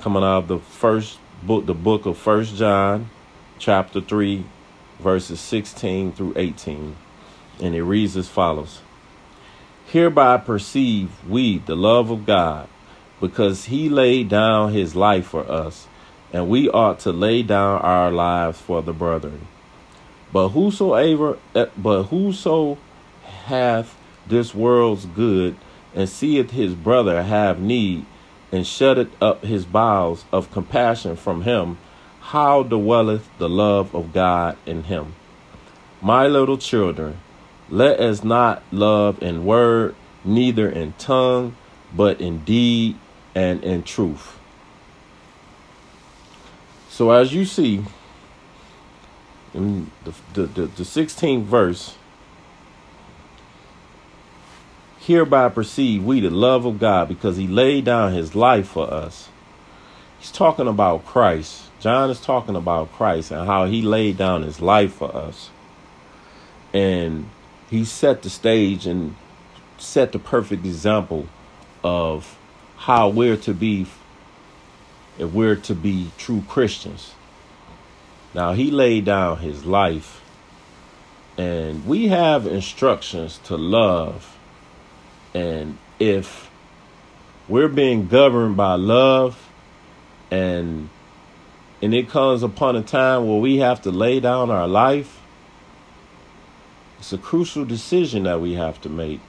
coming 0.00 0.22
out 0.22 0.38
of 0.38 0.48
the 0.48 0.58
first 0.58 1.18
book, 1.42 1.66
the 1.66 1.74
book 1.74 2.06
of 2.06 2.16
First 2.16 2.56
John, 2.56 3.10
chapter 3.58 4.00
3, 4.00 4.44
verses 4.98 5.40
16 5.40 6.12
through 6.12 6.32
18. 6.36 6.96
And 7.60 7.74
it 7.74 7.82
reads 7.82 8.16
as 8.16 8.28
follows 8.28 8.80
Hereby 9.86 10.38
perceive 10.38 11.10
we 11.28 11.58
the 11.58 11.76
love 11.76 12.10
of 12.10 12.24
God, 12.24 12.68
because 13.20 13.66
he 13.66 13.88
laid 13.88 14.28
down 14.28 14.72
his 14.72 14.96
life 14.96 15.26
for 15.26 15.48
us, 15.50 15.86
and 16.32 16.48
we 16.48 16.68
ought 16.70 16.98
to 17.00 17.12
lay 17.12 17.42
down 17.42 17.80
our 17.82 18.10
lives 18.10 18.60
for 18.60 18.82
the 18.82 18.92
brethren. 18.92 19.46
But 20.32 20.50
whosoever 20.50 21.38
eh, 21.54 21.66
but 21.76 22.04
whoso 22.04 22.78
hath 23.24 23.96
this 24.26 24.54
world's 24.54 25.06
good 25.06 25.56
and 25.94 26.08
seeth 26.08 26.50
his 26.50 26.74
brother 26.74 27.22
have 27.22 27.60
need 27.60 28.06
and 28.52 28.66
shutteth 28.66 29.10
up 29.22 29.44
his 29.44 29.64
bowels 29.64 30.24
of 30.32 30.50
compassion 30.50 31.16
from 31.16 31.42
him, 31.42 31.78
how 32.20 32.62
dwelleth 32.62 33.28
the 33.38 33.48
love 33.48 33.94
of 33.94 34.12
God 34.12 34.56
in 34.66 34.84
him? 34.84 35.14
My 36.00 36.26
little 36.26 36.58
children, 36.58 37.20
let 37.68 38.00
us 38.00 38.24
not 38.24 38.62
love 38.72 39.22
in 39.22 39.44
word, 39.44 39.94
neither 40.24 40.68
in 40.68 40.94
tongue, 40.94 41.56
but 41.94 42.20
in 42.20 42.44
deed 42.44 42.96
and 43.34 43.62
in 43.64 43.82
truth. 43.82 44.38
So, 46.88 47.10
as 47.10 47.32
you 47.32 47.44
see 47.44 47.84
in 49.54 49.90
the, 50.04 50.14
the, 50.34 50.46
the, 50.46 50.66
the 50.66 50.82
16th 50.82 51.44
verse, 51.44 51.96
hereby 54.98 55.48
perceive 55.48 56.04
we 56.04 56.20
the 56.20 56.30
love 56.30 56.66
of 56.66 56.78
God 56.78 57.08
because 57.08 57.36
he 57.36 57.46
laid 57.46 57.84
down 57.84 58.12
his 58.12 58.34
life 58.34 58.68
for 58.68 58.92
us. 58.92 59.28
He's 60.18 60.30
talking 60.30 60.68
about 60.68 61.06
Christ. 61.06 61.62
John 61.80 62.10
is 62.10 62.20
talking 62.20 62.54
about 62.54 62.92
Christ 62.92 63.30
and 63.30 63.46
how 63.46 63.64
he 63.64 63.80
laid 63.80 64.18
down 64.18 64.42
his 64.42 64.60
life 64.60 64.92
for 64.94 65.14
us. 65.16 65.50
And 66.74 67.30
he 67.70 67.84
set 67.84 68.22
the 68.22 68.30
stage 68.30 68.86
and 68.86 69.16
set 69.78 70.12
the 70.12 70.18
perfect 70.18 70.66
example 70.66 71.26
of 71.82 72.36
how 72.80 73.08
we're 73.08 73.36
to 73.36 73.54
be 73.54 73.86
if 75.18 75.32
we're 75.32 75.56
to 75.56 75.74
be 75.74 76.10
true 76.18 76.42
Christians. 76.48 77.12
Now, 78.34 78.52
he 78.52 78.70
laid 78.70 79.04
down 79.06 79.38
his 79.38 79.64
life, 79.64 80.22
and 81.36 81.86
we 81.86 82.08
have 82.08 82.46
instructions 82.46 83.38
to 83.44 83.56
love 83.56 84.36
and 85.34 85.78
if 85.98 86.50
we're 87.48 87.68
being 87.68 88.06
governed 88.08 88.56
by 88.56 88.74
love 88.74 89.48
and 90.30 90.88
and 91.82 91.94
it 91.94 92.10
comes 92.10 92.42
upon 92.42 92.76
a 92.76 92.82
time 92.82 93.26
where 93.26 93.38
we 93.38 93.58
have 93.58 93.80
to 93.82 93.90
lay 93.90 94.20
down 94.20 94.50
our 94.50 94.68
life, 94.68 95.18
it's 96.98 97.12
a 97.12 97.18
crucial 97.18 97.64
decision 97.64 98.24
that 98.24 98.38
we 98.38 98.52
have 98.52 98.78
to 98.82 98.90
make. 98.90 99.20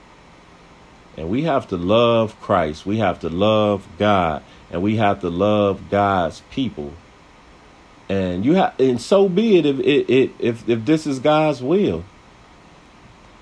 And 1.17 1.29
we 1.29 1.43
have 1.43 1.67
to 1.69 1.77
love 1.77 2.39
Christ. 2.39 2.85
We 2.85 2.97
have 2.97 3.19
to 3.19 3.29
love 3.29 3.87
God. 3.99 4.43
And 4.71 4.81
we 4.81 4.95
have 4.97 5.21
to 5.21 5.29
love 5.29 5.89
God's 5.89 6.41
people. 6.51 6.93
And 8.07 8.43
you 8.45 8.55
have 8.55 8.77
and 8.79 8.99
so 8.99 9.29
be 9.29 9.57
it 9.57 9.65
if 9.65 9.79
if 9.79 10.31
if, 10.39 10.69
if 10.69 10.85
this 10.85 11.07
is 11.07 11.19
God's 11.19 11.61
will. 11.61 12.03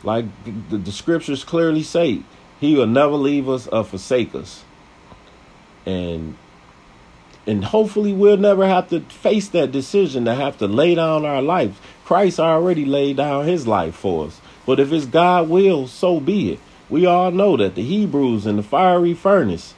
Like 0.03 0.25
the, 0.45 0.77
the 0.77 0.91
scriptures 0.91 1.43
clearly 1.43 1.83
say, 1.83 2.23
he 2.59 2.75
will 2.75 2.87
never 2.87 3.15
leave 3.15 3.49
us 3.49 3.67
or 3.67 3.83
forsake 3.83 4.35
us. 4.35 4.63
And 5.85 6.37
and 7.47 7.65
hopefully 7.65 8.13
we'll 8.13 8.37
never 8.37 8.67
have 8.67 8.89
to 8.89 8.99
face 9.01 9.47
that 9.49 9.71
decision 9.71 10.25
to 10.25 10.35
have 10.35 10.57
to 10.59 10.67
lay 10.67 10.93
down 10.95 11.25
our 11.25 11.41
life. 11.41 11.81
Christ 12.05 12.39
already 12.39 12.85
laid 12.85 13.17
down 13.17 13.45
his 13.45 13.65
life 13.65 13.95
for 13.95 14.27
us. 14.27 14.39
But 14.65 14.79
if 14.79 14.91
it's 14.91 15.05
God 15.05 15.49
will, 15.49 15.87
so 15.87 16.19
be 16.19 16.53
it. 16.53 16.59
We 16.89 17.05
all 17.05 17.31
know 17.31 17.55
that 17.57 17.75
the 17.75 17.83
Hebrews 17.83 18.45
in 18.45 18.55
the 18.55 18.63
fiery 18.63 19.13
furnace 19.13 19.75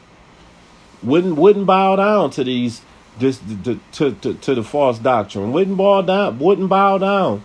wouldn't 1.04 1.36
wouldn't 1.36 1.66
bow 1.66 1.96
down 1.96 2.30
to 2.32 2.44
these 2.44 2.82
this 3.20 3.42
to, 3.64 3.80
to, 3.94 4.14
to, 4.14 4.34
to 4.34 4.56
the 4.56 4.64
false 4.64 5.00
doctrine. 5.00 5.52
Wouldn't 5.52 5.78
bow 5.78 6.02
down 6.02 6.40
wouldn't 6.40 6.70
bow 6.70 6.98
down 6.98 7.44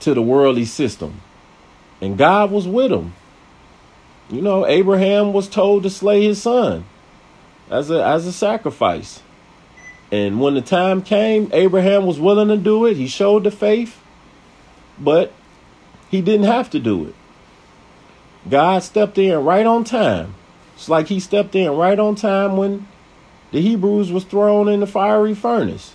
to 0.00 0.14
the 0.14 0.22
worldly 0.22 0.64
system. 0.64 1.20
And 2.00 2.18
God 2.18 2.50
was 2.50 2.68
with 2.68 2.90
them. 2.90 3.14
You 4.28 4.42
know, 4.42 4.66
Abraham 4.66 5.32
was 5.32 5.48
told 5.48 5.84
to 5.84 5.90
slay 5.90 6.24
his 6.24 6.42
son 6.42 6.84
as 7.70 7.90
a 7.90 8.04
as 8.04 8.26
a 8.26 8.32
sacrifice. 8.32 9.22
And 10.12 10.40
when 10.40 10.54
the 10.54 10.62
time 10.62 11.02
came, 11.02 11.50
Abraham 11.52 12.06
was 12.06 12.20
willing 12.20 12.48
to 12.48 12.56
do 12.56 12.86
it. 12.86 12.96
He 12.96 13.08
showed 13.08 13.44
the 13.44 13.50
faith, 13.50 14.00
but 14.98 15.32
he 16.10 16.20
didn't 16.20 16.46
have 16.46 16.70
to 16.70 16.78
do 16.78 17.06
it. 17.06 17.14
God 18.48 18.82
stepped 18.82 19.18
in 19.18 19.44
right 19.44 19.66
on 19.66 19.84
time. 19.84 20.34
It's 20.74 20.88
like 20.88 21.08
he 21.08 21.20
stepped 21.20 21.54
in 21.54 21.70
right 21.72 21.98
on 21.98 22.14
time 22.14 22.56
when 22.56 22.86
the 23.50 23.60
Hebrews 23.60 24.12
was 24.12 24.24
thrown 24.24 24.68
in 24.68 24.80
the 24.80 24.86
fiery 24.86 25.34
furnace. 25.34 25.94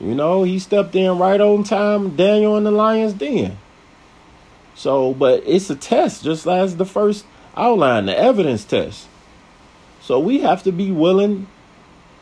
You 0.00 0.14
know, 0.14 0.44
he 0.44 0.58
stepped 0.58 0.94
in 0.94 1.18
right 1.18 1.40
on 1.40 1.64
time, 1.64 2.14
Daniel 2.14 2.56
in 2.56 2.64
the 2.64 2.70
lion's 2.70 3.14
den. 3.14 3.58
So, 4.74 5.12
but 5.12 5.42
it's 5.44 5.68
a 5.70 5.74
test, 5.74 6.22
just 6.22 6.46
as 6.46 6.76
the 6.76 6.84
first 6.84 7.26
outline, 7.56 8.06
the 8.06 8.16
evidence 8.16 8.64
test. 8.64 9.08
So 10.00 10.20
we 10.20 10.40
have 10.40 10.62
to 10.62 10.72
be 10.72 10.92
willing 10.92 11.48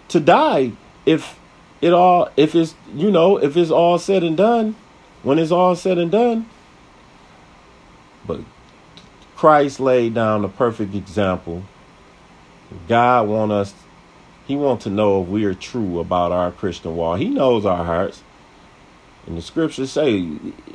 to 0.08 0.20
die 0.20 0.72
if 1.04 1.38
it 1.80 1.92
all 1.92 2.30
if 2.36 2.54
it's 2.54 2.74
you 2.94 3.10
know, 3.10 3.36
if 3.36 3.56
it's 3.56 3.70
all 3.70 3.98
said 3.98 4.24
and 4.24 4.36
done, 4.36 4.74
when 5.22 5.38
it's 5.38 5.52
all 5.52 5.76
said 5.76 5.98
and 5.98 6.10
done. 6.10 6.48
But 8.26 8.40
Christ 9.36 9.80
laid 9.80 10.14
down 10.14 10.42
the 10.42 10.48
perfect 10.48 10.94
example. 10.94 11.62
God 12.88 13.28
want 13.28 13.52
us 13.52 13.74
he 14.46 14.56
wants 14.56 14.84
to 14.84 14.90
know 14.90 15.22
if 15.22 15.28
we 15.28 15.44
are 15.44 15.54
true 15.54 15.98
about 15.98 16.30
our 16.30 16.52
Christian 16.52 16.94
walk. 16.94 17.18
He 17.18 17.28
knows 17.28 17.66
our 17.66 17.84
hearts. 17.84 18.22
And 19.26 19.36
the 19.36 19.42
scriptures 19.42 19.90
say 19.90 20.24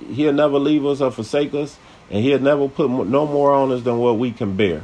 he'll 0.09 0.33
never 0.33 0.59
leave 0.59 0.85
us 0.85 0.99
or 0.99 1.09
forsake 1.09 1.53
us 1.53 1.77
and 2.09 2.21
he'll 2.21 2.39
never 2.39 2.67
put 2.67 2.89
no 2.89 3.25
more 3.25 3.53
on 3.53 3.71
us 3.71 3.83
than 3.83 3.97
what 3.97 4.17
we 4.17 4.31
can 4.31 4.57
bear. 4.57 4.81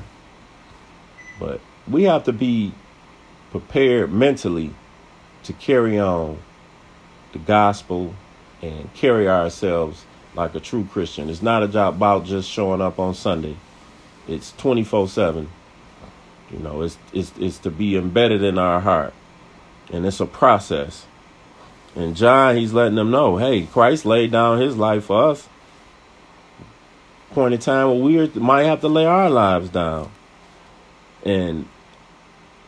But 1.37 1.59
we 1.85 2.03
have 2.03 2.23
to 2.23 2.33
be 2.33 2.71
prepared 3.51 4.11
mentally 4.11 4.73
to 5.43 5.51
carry 5.51 5.99
on 5.99 6.39
the 7.33 7.39
gospel 7.39 8.15
and 8.61 8.93
carry 8.93 9.27
ourselves 9.27 10.05
like 10.33 10.55
a 10.55 10.61
true 10.61 10.87
Christian. 10.89 11.29
It's 11.29 11.41
not 11.41 11.61
a 11.61 11.67
job 11.67 11.95
about 11.95 12.23
just 12.23 12.49
showing 12.49 12.79
up 12.79 12.99
on 12.99 13.13
Sunday. 13.13 13.57
It's 14.27 14.51
24/7. 14.53 15.47
You 16.51 16.59
know, 16.59 16.81
it's 16.81 16.97
it's 17.13 17.31
it's 17.39 17.57
to 17.59 17.71
be 17.71 17.95
embedded 17.95 18.43
in 18.43 18.57
our 18.57 18.79
heart. 18.79 19.13
And 19.91 20.05
it's 20.05 20.19
a 20.19 20.25
process. 20.25 21.05
And 21.95 22.15
John, 22.15 22.55
he's 22.57 22.73
letting 22.73 22.95
them 22.95 23.09
know, 23.09 23.37
hey, 23.37 23.63
Christ 23.65 24.05
laid 24.05 24.31
down 24.31 24.59
his 24.61 24.77
life 24.77 25.05
for 25.05 25.31
us. 25.31 25.47
Point 27.31 27.53
in 27.53 27.59
time 27.59 27.87
where 27.87 27.99
we 27.99 28.39
might 28.39 28.63
have 28.63 28.81
to 28.81 28.87
lay 28.87 29.05
our 29.05 29.29
lives 29.29 29.69
down. 29.69 30.11
And 31.25 31.67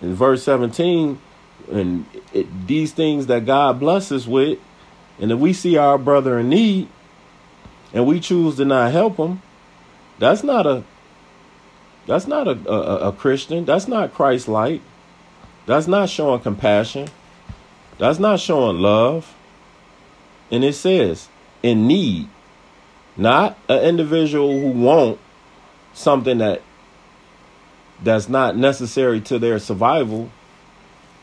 in 0.01 0.15
verse 0.15 0.43
17, 0.43 1.19
and 1.71 2.05
it, 2.33 2.67
these 2.67 2.91
things 2.91 3.27
that 3.27 3.45
God 3.45 3.79
blesses 3.79 4.27
with, 4.27 4.59
and 5.19 5.31
if 5.31 5.39
we 5.39 5.53
see 5.53 5.77
our 5.77 5.97
brother 5.97 6.39
in 6.39 6.49
need 6.49 6.87
and 7.93 8.05
we 8.05 8.19
choose 8.19 8.55
to 8.55 8.65
not 8.65 8.91
help 8.91 9.17
him, 9.17 9.41
that's 10.17 10.43
not 10.43 10.65
a 10.65 10.83
that's 12.09 12.25
not 12.25 12.47
a, 12.47 12.57
a, 12.67 13.09
a 13.09 13.11
Christian. 13.11 13.65
That's 13.65 13.87
not 13.87 14.15
Christ 14.15 14.47
like. 14.47 14.81
That's 15.67 15.85
not 15.85 16.09
showing 16.09 16.41
compassion. 16.41 17.07
That's 17.99 18.17
not 18.17 18.39
showing 18.39 18.79
love. 18.79 19.35
And 20.49 20.63
it 20.63 20.73
says, 20.73 21.29
in 21.61 21.85
need, 21.85 22.27
not 23.15 23.59
an 23.69 23.83
individual 23.83 24.59
who 24.59 24.71
want 24.71 25.19
something 25.93 26.39
that 26.39 26.63
that's 28.01 28.27
not 28.27 28.57
necessary 28.57 29.21
to 29.21 29.37
their 29.37 29.59
survival. 29.59 30.31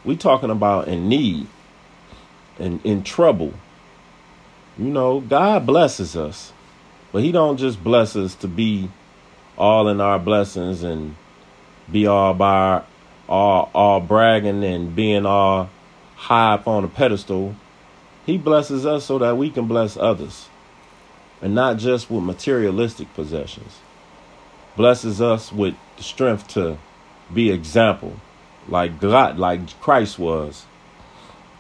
We 0.05 0.17
talking 0.17 0.51
about 0.51 0.87
in 0.87 1.09
need 1.09 1.49
and 2.61 2.81
in 2.87 3.03
trouble. 3.03 3.55
You 4.79 4.91
know, 4.91 5.19
God 5.19 5.67
blesses 5.67 6.15
us, 6.15 6.53
but 7.11 7.25
He 7.25 7.33
don't 7.33 7.57
just 7.57 7.83
bless 7.83 8.15
us 8.15 8.37
to 8.37 8.47
be 8.47 8.89
all 9.57 9.89
in 9.89 10.01
our 10.01 10.19
blessings 10.19 10.83
and 10.83 11.17
be 11.91 12.07
all 12.07 12.35
by 12.35 12.83
all 13.29 13.71
all 13.75 14.01
bragging 14.01 14.63
and 14.65 14.95
being 14.95 15.27
all 15.27 15.71
high 16.15 16.55
up 16.55 16.67
on 16.67 16.85
a 16.85 16.89
pedestal. 16.89 17.55
He 18.25 18.39
blesses 18.39 18.85
us 18.85 19.05
so 19.05 19.19
that 19.19 19.37
we 19.37 19.51
can 19.51 19.67
bless 19.67 19.97
others. 19.97 20.49
And 21.41 21.55
not 21.55 21.77
just 21.79 22.11
with 22.11 22.25
materialistic 22.25 23.13
possessions. 23.15 23.81
Blesses 24.77 25.21
us 25.21 25.53
with 25.53 25.75
the 25.97 26.03
strength 26.03 26.49
to 26.49 26.79
be 27.33 27.51
example, 27.51 28.17
like 28.69 29.01
God, 29.01 29.39
like 29.39 29.79
Christ 29.81 30.19
was. 30.19 30.67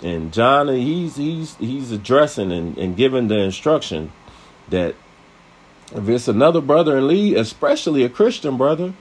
And 0.03 0.33
John, 0.33 0.69
he's 0.69 1.17
he's 1.17 1.57
he's 1.57 1.91
addressing 1.93 2.53
and, 2.53 2.77
and 2.77 2.97
giving 2.97 3.29
the 3.29 3.39
instruction 3.39 4.13
that 4.69 4.95
if 5.95 6.09
it's 6.09 6.29
another 6.29 6.61
brother 6.61 6.99
in 6.99 7.09
lead, 7.09 7.37
especially 7.37 8.05
a 8.05 8.09
Christian 8.09 8.57
brother, 8.57 8.93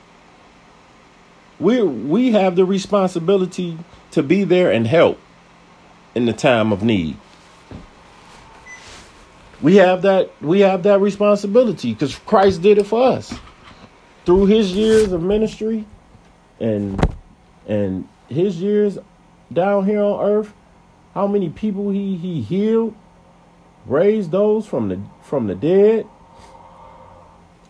we 1.59 1.81
we 1.81 2.31
have 2.31 2.55
the 2.55 2.65
responsibility 2.65 3.77
to 4.11 4.21
be 4.21 4.43
there 4.43 4.71
and 4.71 4.87
help 4.87 5.19
in 6.13 6.25
the 6.25 6.33
time 6.33 6.71
of 6.71 6.83
need. 6.83 7.17
We 9.61 9.77
have 9.77 10.01
that 10.03 10.31
we 10.41 10.59
have 10.61 10.83
that 10.83 10.99
responsibility 10.99 11.93
because 11.93 12.15
Christ 12.15 12.61
did 12.61 12.77
it 12.77 12.85
for 12.85 13.01
us 13.03 13.33
through 14.25 14.47
his 14.47 14.73
years 14.73 15.11
of 15.11 15.23
ministry 15.23 15.85
and 16.59 17.03
and 17.67 18.07
his 18.27 18.61
years 18.61 18.97
down 19.51 19.85
here 19.85 20.01
on 20.01 20.23
earth. 20.25 20.53
How 21.13 21.27
many 21.27 21.49
people 21.49 21.89
he 21.91 22.17
he 22.17 22.41
healed, 22.41 22.95
raised 23.85 24.31
those 24.31 24.67
from 24.67 24.89
the 24.89 24.99
from 25.23 25.47
the 25.47 25.55
dead, 25.55 26.05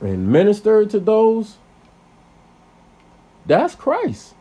and 0.06 0.28
ministered 0.28 0.89
to 0.91 1.00
those, 1.00 1.58
that's 3.46 3.76
Christ. 3.76 4.34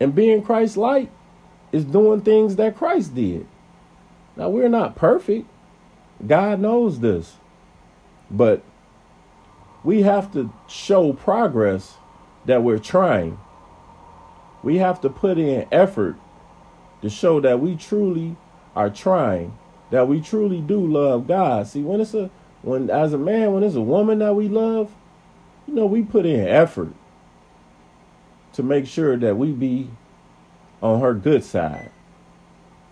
And 0.00 0.14
being 0.14 0.42
Christ 0.42 0.76
like 0.76 1.10
is 1.70 1.84
doing 1.84 2.20
things 2.20 2.56
that 2.56 2.76
Christ 2.76 3.14
did. 3.14 3.46
Now, 4.36 4.48
we're 4.48 4.68
not 4.68 4.96
perfect. 4.96 5.46
God 6.26 6.60
knows 6.60 7.00
this. 7.00 7.36
But 8.30 8.62
we 9.84 10.02
have 10.02 10.32
to 10.32 10.52
show 10.68 11.12
progress 11.12 11.96
that 12.46 12.62
we're 12.62 12.78
trying. 12.78 13.38
We 14.62 14.78
have 14.78 15.00
to 15.02 15.08
put 15.08 15.38
in 15.38 15.66
effort 15.70 16.16
to 17.02 17.10
show 17.10 17.40
that 17.40 17.60
we 17.60 17.76
truly 17.76 18.36
are 18.74 18.90
trying, 18.90 19.58
that 19.90 20.08
we 20.08 20.20
truly 20.20 20.60
do 20.60 20.84
love 20.84 21.26
God. 21.26 21.66
See, 21.66 21.82
when 21.82 22.00
it's 22.00 22.14
a 22.14 22.30
when 22.62 22.90
as 22.90 23.12
a 23.12 23.18
man, 23.18 23.52
when 23.52 23.62
it's 23.62 23.74
a 23.74 23.80
woman 23.80 24.20
that 24.20 24.34
we 24.34 24.48
love, 24.48 24.94
you 25.66 25.74
know, 25.74 25.86
we 25.86 26.02
put 26.02 26.26
in 26.26 26.46
effort 26.46 26.92
to 28.54 28.62
make 28.62 28.86
sure 28.86 29.16
that 29.16 29.36
we 29.36 29.52
be 29.52 29.90
on 30.80 31.00
her 31.00 31.14
good 31.14 31.44
side. 31.44 31.90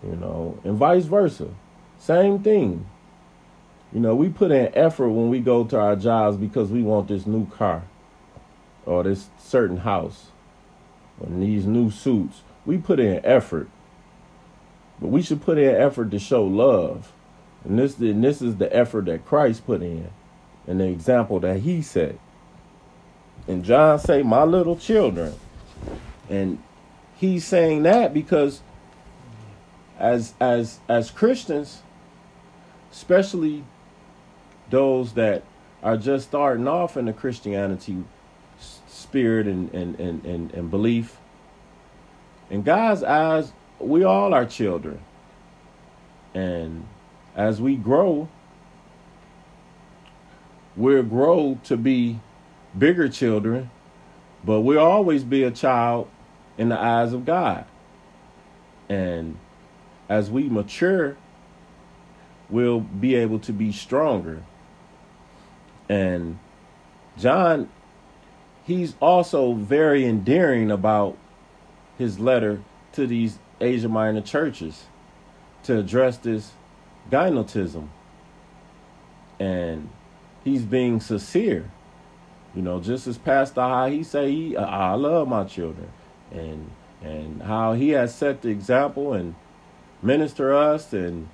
You 0.03 0.15
know, 0.15 0.59
and 0.63 0.77
vice 0.77 1.05
versa. 1.05 1.49
Same 1.99 2.39
thing. 2.39 2.87
You 3.93 3.99
know, 3.99 4.15
we 4.15 4.29
put 4.29 4.51
in 4.51 4.71
effort 4.73 5.09
when 5.09 5.29
we 5.29 5.39
go 5.39 5.63
to 5.65 5.79
our 5.79 5.95
jobs 5.95 6.37
because 6.37 6.71
we 6.71 6.81
want 6.81 7.07
this 7.07 7.27
new 7.27 7.45
car 7.47 7.83
or 8.85 9.03
this 9.03 9.29
certain 9.37 9.77
house 9.77 10.27
or 11.19 11.27
these 11.29 11.65
new 11.65 11.91
suits. 11.91 12.41
We 12.65 12.77
put 12.77 12.99
in 12.99 13.23
effort. 13.23 13.69
But 14.99 15.09
we 15.09 15.21
should 15.21 15.41
put 15.41 15.57
in 15.57 15.75
effort 15.75 16.09
to 16.11 16.19
show 16.19 16.43
love 16.43 17.11
and 17.63 17.77
this, 17.77 17.97
and 17.99 18.23
this 18.23 18.41
is 18.41 18.57
the 18.57 18.75
effort 18.75 19.05
that 19.05 19.25
Christ 19.25 19.65
put 19.65 19.81
in 19.81 20.09
and 20.67 20.79
the 20.79 20.87
example 20.87 21.39
that 21.41 21.59
he 21.59 21.81
set. 21.81 22.17
And 23.47 23.63
John 23.63 23.99
say, 23.99 24.23
my 24.23 24.43
little 24.43 24.75
children. 24.75 25.33
And 26.29 26.61
he's 27.15 27.45
saying 27.45 27.83
that 27.83 28.13
because 28.13 28.61
as 29.99 30.33
as 30.39 30.79
as 30.87 31.11
Christians, 31.11 31.81
especially 32.91 33.63
those 34.69 35.13
that 35.13 35.43
are 35.83 35.97
just 35.97 36.27
starting 36.27 36.67
off 36.67 36.95
in 36.95 37.05
the 37.05 37.13
Christianity 37.13 38.03
spirit 38.87 39.47
and, 39.47 39.73
and, 39.73 39.99
and, 39.99 40.23
and, 40.25 40.53
and 40.53 40.71
belief, 40.71 41.17
in 42.49 42.61
God's 42.61 43.03
eyes, 43.03 43.51
we 43.79 44.03
all 44.03 44.33
are 44.33 44.45
children. 44.45 44.99
And 46.33 46.85
as 47.35 47.61
we 47.61 47.75
grow, 47.75 48.27
we'll 50.75 51.03
grow 51.03 51.59
to 51.63 51.77
be 51.77 52.19
bigger 52.77 53.09
children, 53.09 53.69
but 54.43 54.61
we'll 54.61 54.79
always 54.79 55.23
be 55.23 55.43
a 55.43 55.51
child 55.51 56.09
in 56.57 56.69
the 56.69 56.79
eyes 56.79 57.13
of 57.13 57.25
God. 57.25 57.65
And 58.89 59.37
as 60.09 60.29
we 60.29 60.49
mature, 60.49 61.17
we'll 62.49 62.81
be 62.81 63.15
able 63.15 63.39
to 63.39 63.53
be 63.53 63.71
stronger. 63.71 64.43
And 65.87 66.39
John, 67.17 67.69
he's 68.65 68.95
also 69.01 69.53
very 69.53 70.05
endearing 70.05 70.71
about 70.71 71.17
his 71.97 72.19
letter 72.19 72.61
to 72.93 73.07
these 73.07 73.39
Asia 73.59 73.87
Minor 73.87 74.21
churches 74.21 74.85
to 75.63 75.77
address 75.77 76.17
this 76.17 76.51
Gnosticism. 77.11 77.91
And 79.39 79.89
he's 80.43 80.63
being 80.63 80.99
sincere. 80.99 81.71
You 82.55 82.61
know, 82.61 82.81
just 82.81 83.07
as 83.07 83.17
Pastor 83.17 83.61
how 83.61 83.87
he 83.87 84.03
say 84.03 84.31
he 84.31 84.57
uh, 84.57 84.65
I 84.65 84.93
love 84.95 85.27
my 85.27 85.45
children 85.45 85.89
and 86.31 86.69
and 87.01 87.41
how 87.41 87.73
he 87.73 87.89
has 87.89 88.13
set 88.13 88.41
the 88.41 88.49
example 88.49 89.13
and 89.13 89.35
minister 90.01 90.53
us 90.53 90.93
and 90.93 91.29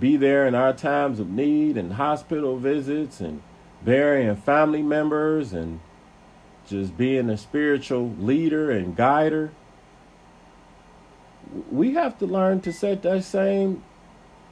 be 0.00 0.16
there 0.16 0.46
in 0.46 0.54
our 0.54 0.72
times 0.72 1.20
of 1.20 1.28
need 1.28 1.76
and 1.76 1.92
hospital 1.94 2.56
visits 2.56 3.20
and 3.20 3.42
burying 3.84 4.34
family 4.34 4.82
members 4.82 5.52
and 5.52 5.80
just 6.66 6.96
being 6.96 7.28
a 7.28 7.36
spiritual 7.36 8.10
leader 8.18 8.70
and 8.70 8.96
guider. 8.96 9.52
We 11.70 11.94
have 11.94 12.18
to 12.20 12.26
learn 12.26 12.60
to 12.62 12.72
set 12.72 13.02
that 13.02 13.24
same 13.24 13.82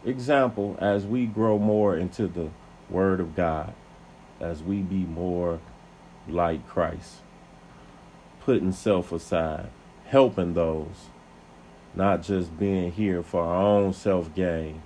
example 0.04 0.76
as 0.80 1.04
we 1.04 1.26
grow 1.26 1.58
more 1.58 1.96
into 1.96 2.26
the 2.26 2.50
Word 2.88 3.20
of 3.20 3.36
God, 3.36 3.74
as 4.40 4.62
we 4.62 4.80
be 4.80 5.04
more 5.04 5.60
like 6.28 6.66
Christ, 6.66 7.16
putting 8.40 8.72
self 8.72 9.12
aside, 9.12 9.68
helping 10.06 10.54
those, 10.54 11.08
not 11.94 12.22
just 12.22 12.58
being 12.58 12.92
here 12.92 13.22
for 13.22 13.42
our 13.42 13.62
own 13.62 13.92
self 13.92 14.34
gain, 14.34 14.82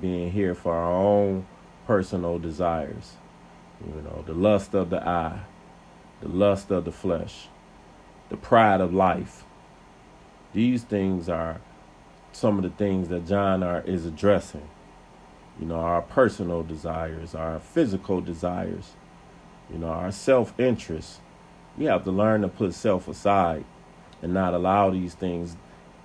being 0.00 0.32
here 0.32 0.54
for 0.54 0.74
our 0.74 0.92
own 0.92 1.46
personal 1.86 2.38
desires. 2.38 3.14
You 3.86 4.02
know, 4.02 4.24
the 4.26 4.34
lust 4.34 4.74
of 4.74 4.90
the 4.90 5.06
eye, 5.06 5.40
the 6.20 6.28
lust 6.28 6.70
of 6.70 6.84
the 6.84 6.92
flesh, 6.92 7.48
the 8.28 8.36
pride 8.36 8.80
of 8.80 8.92
life. 8.92 9.44
These 10.52 10.84
things 10.84 11.28
are 11.28 11.60
some 12.36 12.58
of 12.58 12.62
the 12.64 12.70
things 12.70 13.08
that 13.08 13.26
John 13.26 13.62
are, 13.62 13.80
is 13.80 14.04
addressing. 14.04 14.68
You 15.58 15.66
know, 15.66 15.76
our 15.76 16.02
personal 16.02 16.62
desires, 16.62 17.34
our 17.34 17.58
physical 17.58 18.20
desires, 18.20 18.92
you 19.72 19.78
know, 19.78 19.88
our 19.88 20.12
self 20.12 20.58
interest. 20.60 21.20
We 21.78 21.86
have 21.86 22.04
to 22.04 22.10
learn 22.10 22.42
to 22.42 22.48
put 22.48 22.74
self 22.74 23.08
aside 23.08 23.64
and 24.20 24.34
not 24.34 24.52
allow 24.52 24.90
these 24.90 25.14
things 25.14 25.56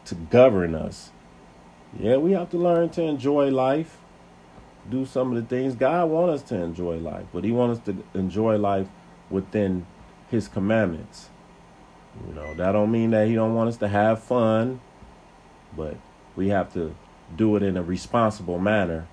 to 0.05 0.15
govern 0.15 0.73
us. 0.73 1.11
Yeah, 1.99 2.15
we 2.15 2.31
have 2.31 2.49
to 2.51 2.57
learn 2.57 2.89
to 2.91 3.01
enjoy 3.01 3.49
life, 3.49 3.97
do 4.89 5.05
some 5.05 5.35
of 5.35 5.35
the 5.35 5.47
things 5.53 5.75
God 5.75 6.09
wants 6.09 6.43
us 6.43 6.49
to 6.49 6.55
enjoy 6.55 6.97
life, 6.97 7.25
but 7.33 7.43
He 7.43 7.51
wants 7.51 7.79
us 7.79 7.85
to 7.87 8.03
enjoy 8.17 8.55
life 8.55 8.87
within 9.29 9.85
His 10.29 10.47
commandments. 10.47 11.29
You 12.25 12.33
know, 12.33 12.53
that 12.53 12.71
don't 12.71 12.91
mean 12.91 13.11
that 13.11 13.27
He 13.27 13.35
don't 13.35 13.53
want 13.53 13.67
us 13.67 13.77
to 13.77 13.89
have 13.89 14.23
fun, 14.23 14.79
but 15.75 15.97
we 16.41 16.49
have 16.49 16.73
to 16.73 16.95
do 17.35 17.55
it 17.55 17.61
in 17.61 17.77
a 17.77 17.83
responsible 17.83 18.57
manner 18.57 19.07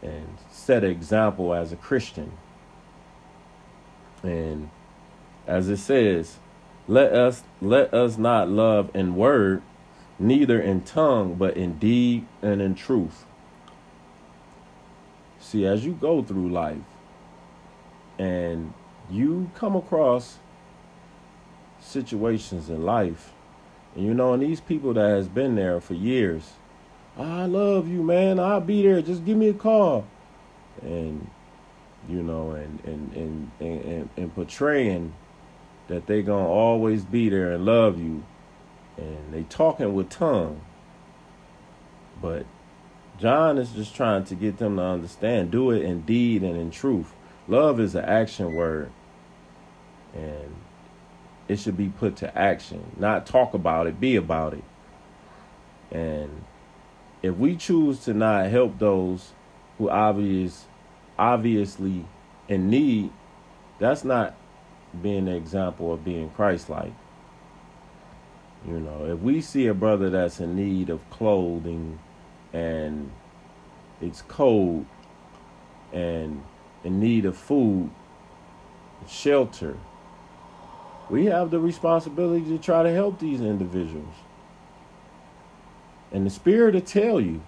and 0.00 0.38
set 0.50 0.82
an 0.82 0.90
example 0.90 1.52
as 1.52 1.72
a 1.72 1.76
Christian. 1.76 2.32
And 4.22 4.70
as 5.46 5.68
it 5.68 5.76
says, 5.76 6.38
let 6.86 7.12
us 7.12 7.42
let 7.60 7.92
us 7.92 8.16
not 8.16 8.48
love 8.48 8.90
in 8.94 9.14
word, 9.14 9.60
neither 10.18 10.58
in 10.58 10.80
tongue, 10.80 11.34
but 11.34 11.54
in 11.54 11.78
deed 11.78 12.26
and 12.40 12.62
in 12.62 12.74
truth. 12.74 13.26
See, 15.38 15.66
as 15.66 15.84
you 15.84 15.92
go 15.92 16.22
through 16.22 16.48
life 16.48 16.88
and 18.18 18.72
you 19.10 19.50
come 19.54 19.76
across 19.76 20.38
situations 21.78 22.70
in 22.70 22.86
life, 22.86 23.34
and 23.94 24.04
you 24.04 24.14
know, 24.14 24.32
and 24.32 24.42
these 24.42 24.60
people 24.60 24.94
that 24.94 25.08
has 25.08 25.28
been 25.28 25.54
there 25.54 25.80
for 25.80 25.94
years, 25.94 26.52
I 27.16 27.46
love 27.46 27.88
you, 27.88 28.02
man. 28.02 28.38
I'll 28.38 28.60
be 28.60 28.82
there. 28.82 29.02
Just 29.02 29.24
give 29.24 29.36
me 29.36 29.48
a 29.48 29.54
call. 29.54 30.06
And 30.82 31.28
you 32.08 32.22
know, 32.22 32.52
and 32.52 32.80
and 32.84 33.12
and 33.14 33.50
and, 33.60 33.84
and, 33.84 34.08
and 34.16 34.34
portraying 34.34 35.14
that 35.88 36.06
they 36.06 36.22
gonna 36.22 36.48
always 36.48 37.04
be 37.04 37.28
there 37.28 37.52
and 37.52 37.64
love 37.64 37.98
you, 37.98 38.24
and 38.96 39.32
they 39.32 39.42
talking 39.44 39.94
with 39.94 40.10
tongue. 40.10 40.60
But 42.20 42.46
John 43.18 43.58
is 43.58 43.72
just 43.72 43.94
trying 43.94 44.24
to 44.24 44.34
get 44.34 44.58
them 44.58 44.76
to 44.76 44.82
understand: 44.82 45.50
do 45.50 45.70
it 45.70 45.82
in 45.82 46.02
deed 46.02 46.42
and 46.42 46.56
in 46.56 46.70
truth. 46.70 47.12
Love 47.48 47.80
is 47.80 47.94
an 47.94 48.04
action 48.04 48.54
word, 48.54 48.92
and 50.14 50.54
it 51.48 51.58
should 51.58 51.76
be 51.76 51.88
put 51.88 52.16
to 52.16 52.38
action, 52.38 52.92
not 52.98 53.26
talk 53.26 53.54
about 53.54 53.86
it, 53.86 53.98
be 53.98 54.16
about 54.16 54.54
it. 54.54 54.64
And 55.90 56.44
if 57.22 57.34
we 57.36 57.56
choose 57.56 58.00
to 58.04 58.14
not 58.14 58.46
help 58.46 58.78
those 58.78 59.32
who 59.78 59.88
obvious 59.88 60.66
obviously 61.18 62.04
in 62.48 62.70
need, 62.70 63.10
that's 63.78 64.04
not 64.04 64.34
being 65.02 65.28
an 65.28 65.34
example 65.34 65.92
of 65.92 66.04
being 66.04 66.30
Christ 66.30 66.68
like. 66.68 66.92
You 68.66 68.80
know, 68.80 69.06
if 69.06 69.20
we 69.20 69.40
see 69.40 69.66
a 69.66 69.74
brother 69.74 70.10
that's 70.10 70.40
in 70.40 70.56
need 70.56 70.90
of 70.90 71.08
clothing 71.10 71.98
and 72.52 73.10
it's 74.00 74.22
cold 74.22 74.84
and 75.92 76.42
in 76.84 77.00
need 77.00 77.24
of 77.24 77.36
food, 77.36 77.90
shelter, 79.08 79.76
we 81.10 81.26
have 81.26 81.50
the 81.50 81.60
responsibility 81.60 82.44
to 82.46 82.58
try 82.58 82.82
to 82.82 82.92
help 82.92 83.18
these 83.18 83.40
individuals. 83.40 84.14
And 86.12 86.26
the 86.26 86.30
Spirit 86.30 86.74
will 86.74 86.80
tell 86.80 87.20
you. 87.20 87.42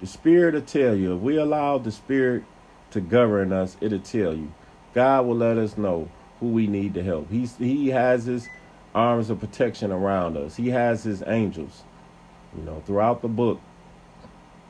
The 0.00 0.06
Spirit 0.06 0.54
will 0.54 0.62
tell 0.62 0.94
you. 0.94 1.14
If 1.14 1.20
we 1.20 1.36
allow 1.36 1.78
the 1.78 1.92
Spirit 1.92 2.44
to 2.90 3.00
govern 3.00 3.52
us, 3.52 3.76
it'll 3.80 4.00
tell 4.00 4.34
you. 4.34 4.52
God 4.94 5.26
will 5.26 5.36
let 5.36 5.58
us 5.58 5.76
know 5.76 6.08
who 6.40 6.48
we 6.48 6.66
need 6.66 6.94
to 6.94 7.02
help. 7.02 7.30
He's, 7.30 7.56
he 7.56 7.88
has 7.88 8.24
his 8.24 8.48
arms 8.94 9.30
of 9.30 9.40
protection 9.40 9.90
around 9.90 10.36
us. 10.36 10.56
He 10.56 10.70
has 10.70 11.04
his 11.04 11.22
angels. 11.26 11.82
You 12.56 12.64
know, 12.64 12.82
throughout 12.84 13.22
the 13.22 13.28
book, 13.28 13.60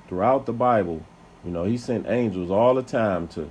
throughout 0.08 0.46
the 0.46 0.52
Bible, 0.52 1.04
you 1.44 1.50
know, 1.50 1.64
he 1.64 1.76
sent 1.76 2.06
angels 2.06 2.50
all 2.50 2.74
the 2.74 2.82
time 2.82 3.26
to 3.28 3.50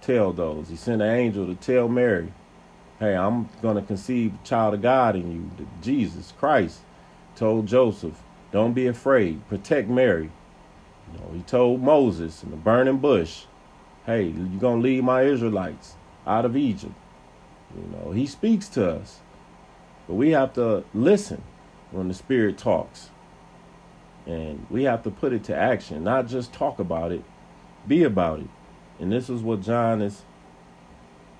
tell 0.00 0.32
those. 0.32 0.68
He 0.68 0.76
sent 0.76 1.02
an 1.02 1.10
angel 1.10 1.46
to 1.46 1.54
tell 1.54 1.88
Mary, 1.88 2.32
hey, 3.04 3.14
I'm 3.14 3.50
going 3.60 3.76
to 3.76 3.82
conceive 3.82 4.32
a 4.34 4.46
child 4.46 4.72
of 4.72 4.80
God 4.80 5.14
in 5.14 5.30
you, 5.30 5.66
Jesus 5.82 6.32
Christ. 6.38 6.80
Told 7.36 7.66
Joseph, 7.66 8.22
don't 8.50 8.72
be 8.72 8.86
afraid. 8.86 9.46
Protect 9.48 9.88
Mary. 9.88 10.30
You 11.12 11.18
know, 11.18 11.30
he 11.34 11.42
told 11.42 11.82
Moses 11.82 12.42
in 12.42 12.50
the 12.50 12.56
burning 12.56 12.98
bush, 12.98 13.44
hey, 14.06 14.24
you're 14.24 14.60
going 14.60 14.80
to 14.80 14.88
lead 14.88 15.04
my 15.04 15.22
Israelites 15.22 15.96
out 16.26 16.46
of 16.46 16.56
Egypt. 16.56 16.94
You 17.76 17.96
know, 17.96 18.12
he 18.12 18.26
speaks 18.26 18.68
to 18.68 18.90
us. 18.90 19.20
But 20.06 20.14
we 20.14 20.30
have 20.30 20.54
to 20.54 20.84
listen 20.94 21.42
when 21.90 22.08
the 22.08 22.14
Spirit 22.14 22.56
talks. 22.56 23.10
And 24.26 24.66
we 24.70 24.84
have 24.84 25.02
to 25.02 25.10
put 25.10 25.34
it 25.34 25.44
to 25.44 25.56
action, 25.56 26.04
not 26.04 26.28
just 26.28 26.54
talk 26.54 26.78
about 26.78 27.12
it, 27.12 27.22
be 27.86 28.02
about 28.04 28.40
it. 28.40 28.48
And 28.98 29.12
this 29.12 29.28
is 29.28 29.42
what 29.42 29.60
John 29.60 30.00
is 30.00 30.22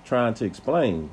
trying 0.03 0.35
to 0.35 0.45
explain. 0.45 1.09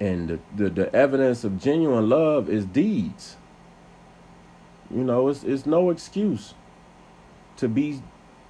And 0.00 0.28
the, 0.28 0.38
the, 0.56 0.70
the 0.70 0.94
evidence 0.94 1.44
of 1.44 1.60
genuine 1.60 2.08
love 2.08 2.50
is 2.50 2.64
deeds. 2.64 3.36
You 4.90 5.04
know, 5.04 5.28
it's 5.28 5.42
it's 5.44 5.66
no 5.66 5.90
excuse 5.90 6.54
to 7.56 7.68
be 7.68 8.02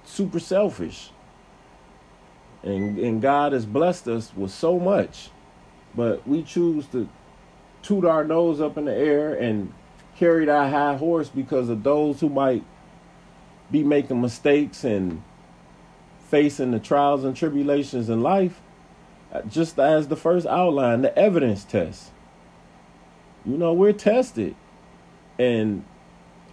super 0.03 0.39
selfish. 0.39 1.11
And 2.63 2.97
and 2.97 3.21
God 3.21 3.53
has 3.53 3.65
blessed 3.65 4.07
us 4.07 4.31
with 4.35 4.51
so 4.51 4.79
much, 4.79 5.29
but 5.95 6.27
we 6.27 6.43
choose 6.43 6.87
to 6.87 7.07
toot 7.81 8.05
our 8.05 8.23
nose 8.23 8.59
up 8.59 8.77
in 8.77 8.85
the 8.85 8.93
air 8.95 9.33
and 9.35 9.71
carry 10.17 10.45
that 10.45 10.71
high 10.71 10.97
horse 10.97 11.29
because 11.29 11.69
of 11.69 11.83
those 11.83 12.19
who 12.19 12.29
might 12.29 12.63
be 13.71 13.83
making 13.83 14.21
mistakes 14.21 14.83
and 14.83 15.21
facing 16.29 16.71
the 16.71 16.79
trials 16.79 17.23
and 17.23 17.35
tribulations 17.35 18.09
in 18.09 18.21
life, 18.21 18.59
just 19.43 19.79
as 19.79 20.07
the 20.07 20.15
first 20.15 20.45
outline, 20.45 21.01
the 21.01 21.17
evidence 21.17 21.63
test. 21.63 22.11
You 23.45 23.57
know, 23.57 23.73
we're 23.73 23.93
tested. 23.93 24.55
And 25.37 25.83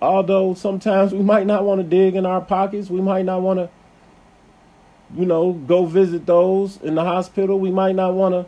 although 0.00 0.54
sometimes 0.54 1.12
we 1.12 1.22
might 1.22 1.46
not 1.46 1.64
want 1.64 1.80
to 1.80 1.86
dig 1.86 2.14
in 2.14 2.26
our 2.26 2.40
pockets, 2.40 2.90
we 2.90 3.00
might 3.00 3.24
not 3.24 3.42
want 3.42 3.58
to, 3.58 3.70
you 5.16 5.24
know, 5.24 5.52
go 5.52 5.86
visit 5.86 6.26
those 6.26 6.80
in 6.82 6.94
the 6.94 7.04
hospital. 7.04 7.58
We 7.58 7.70
might 7.70 7.94
not 7.94 8.14
want 8.14 8.34
to 8.34 8.46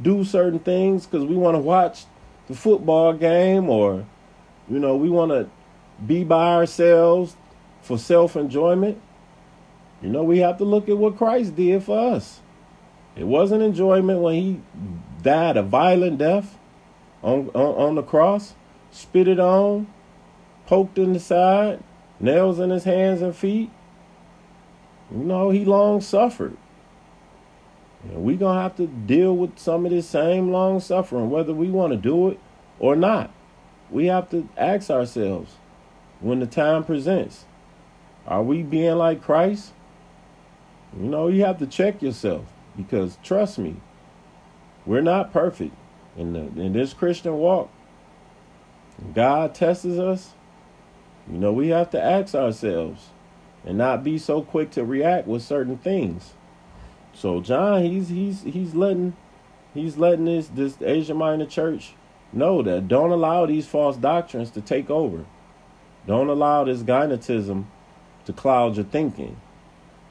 do 0.00 0.24
certain 0.24 0.60
things 0.60 1.06
because 1.06 1.24
we 1.24 1.36
want 1.36 1.56
to 1.56 1.60
watch 1.60 2.04
the 2.46 2.54
football 2.54 3.12
game 3.12 3.68
or, 3.68 4.06
you 4.70 4.78
know, 4.78 4.96
we 4.96 5.10
want 5.10 5.30
to 5.32 5.48
be 6.06 6.24
by 6.24 6.54
ourselves 6.54 7.36
for 7.82 7.98
self 7.98 8.36
enjoyment. 8.36 9.00
You 10.00 10.10
know, 10.10 10.22
we 10.22 10.38
have 10.38 10.58
to 10.58 10.64
look 10.64 10.88
at 10.88 10.96
what 10.96 11.16
Christ 11.16 11.56
did 11.56 11.82
for 11.82 12.14
us. 12.14 12.40
It 13.18 13.26
wasn't 13.26 13.62
enjoyment 13.62 14.20
when 14.20 14.34
he 14.34 14.60
died 15.22 15.56
a 15.56 15.62
violent 15.62 16.18
death 16.18 16.56
on, 17.20 17.48
on, 17.48 17.88
on 17.88 17.94
the 17.96 18.02
cross, 18.02 18.54
spit 18.92 19.26
it 19.26 19.40
on, 19.40 19.88
poked 20.66 20.98
in 20.98 21.14
the 21.14 21.18
side, 21.18 21.82
nails 22.20 22.60
in 22.60 22.70
his 22.70 22.84
hands 22.84 23.20
and 23.20 23.34
feet. 23.34 23.70
You 25.10 25.18
know, 25.18 25.50
he 25.50 25.64
long 25.64 26.00
suffered. 26.00 26.56
And 28.04 28.22
we're 28.22 28.36
gonna 28.36 28.62
have 28.62 28.76
to 28.76 28.86
deal 28.86 29.36
with 29.36 29.58
some 29.58 29.84
of 29.84 29.90
this 29.90 30.08
same 30.08 30.52
long 30.52 30.78
suffering, 30.78 31.28
whether 31.28 31.52
we 31.52 31.70
want 31.70 31.92
to 31.92 31.96
do 31.96 32.28
it 32.28 32.38
or 32.78 32.94
not. 32.94 33.32
We 33.90 34.06
have 34.06 34.30
to 34.30 34.48
ask 34.56 34.90
ourselves 34.90 35.56
when 36.20 36.38
the 36.38 36.46
time 36.46 36.84
presents, 36.84 37.46
are 38.28 38.44
we 38.44 38.62
being 38.62 38.94
like 38.96 39.22
Christ? 39.22 39.72
You 40.96 41.06
know, 41.08 41.26
you 41.26 41.44
have 41.44 41.58
to 41.58 41.66
check 41.66 42.00
yourself 42.00 42.44
because 42.78 43.18
trust 43.22 43.58
me, 43.58 43.76
we're 44.86 45.02
not 45.02 45.32
perfect 45.32 45.74
in 46.16 46.32
the 46.32 46.62
in 46.62 46.72
this 46.72 46.94
Christian 46.94 47.36
walk. 47.36 47.68
God 49.14 49.54
tests 49.54 49.84
us. 49.84 50.32
You 51.30 51.38
know, 51.38 51.52
we 51.52 51.68
have 51.68 51.90
to 51.90 52.02
ask 52.02 52.34
ourselves 52.34 53.08
and 53.66 53.76
not 53.76 54.02
be 54.02 54.16
so 54.16 54.40
quick 54.40 54.70
to 54.70 54.84
react 54.84 55.26
with 55.26 55.42
certain 55.42 55.76
things. 55.76 56.32
So 57.12 57.40
John, 57.40 57.82
he's 57.82 58.08
he's 58.08 58.42
he's 58.42 58.74
letting 58.74 59.14
he's 59.74 59.98
letting 59.98 60.24
this 60.24 60.46
this 60.48 60.80
Asia 60.80 61.14
Minor 61.14 61.46
church 61.46 61.94
know 62.32 62.62
that 62.62 62.88
don't 62.88 63.10
allow 63.10 63.44
these 63.44 63.66
false 63.66 63.96
doctrines 63.96 64.50
to 64.52 64.60
take 64.60 64.88
over. 64.88 65.26
Don't 66.06 66.28
allow 66.28 66.64
this 66.64 66.82
Gnosticism 66.82 67.66
to 68.24 68.32
cloud 68.32 68.76
your 68.76 68.84
thinking. 68.84 69.40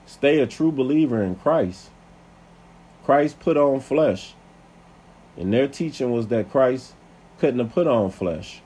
Stay 0.06 0.40
a 0.40 0.48
true 0.48 0.72
believer 0.72 1.24
in 1.24 1.36
Christ. 1.36 1.90
Christ 3.08 3.40
put 3.40 3.56
on 3.56 3.80
flesh. 3.80 4.34
And 5.38 5.54
their 5.54 5.70
teaching 5.70 6.12
was 6.12 6.28
that 6.28 6.52
Christ 6.52 6.94
couldn't 7.40 7.60
have 7.60 7.72
put 7.72 7.88
on 7.88 8.12
flesh. 8.12 8.62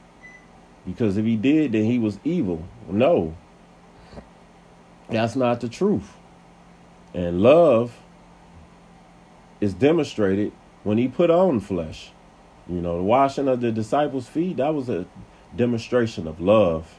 Because 0.83 1.15
if 1.15 1.25
he 1.25 1.35
did, 1.35 1.73
then 1.73 1.85
he 1.85 1.99
was 1.99 2.17
evil. 2.23 2.67
No. 2.89 3.35
That's 5.09 5.35
not 5.35 5.61
the 5.61 5.69
truth. 5.69 6.17
And 7.13 7.43
love 7.43 7.99
is 9.59 9.75
demonstrated 9.75 10.53
when 10.83 10.97
he 10.97 11.07
put 11.07 11.29
on 11.29 11.59
flesh. 11.59 12.11
You 12.67 12.81
know, 12.81 12.97
the 12.97 13.03
washing 13.03 13.47
of 13.47 13.61
the 13.61 13.71
disciples' 13.71 14.27
feet, 14.27 14.57
that 14.57 14.73
was 14.73 14.89
a 14.89 15.05
demonstration 15.55 16.27
of 16.27 16.41
love. 16.41 16.95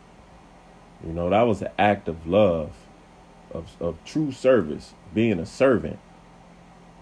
You 1.05 1.13
know, 1.13 1.29
that 1.31 1.43
was 1.43 1.61
an 1.61 1.71
act 1.77 2.07
of 2.07 2.25
love, 2.25 2.71
of, 3.51 3.75
of 3.81 3.97
true 4.05 4.31
service, 4.31 4.95
being 5.13 5.41
a 5.41 5.47
servant, 5.47 5.99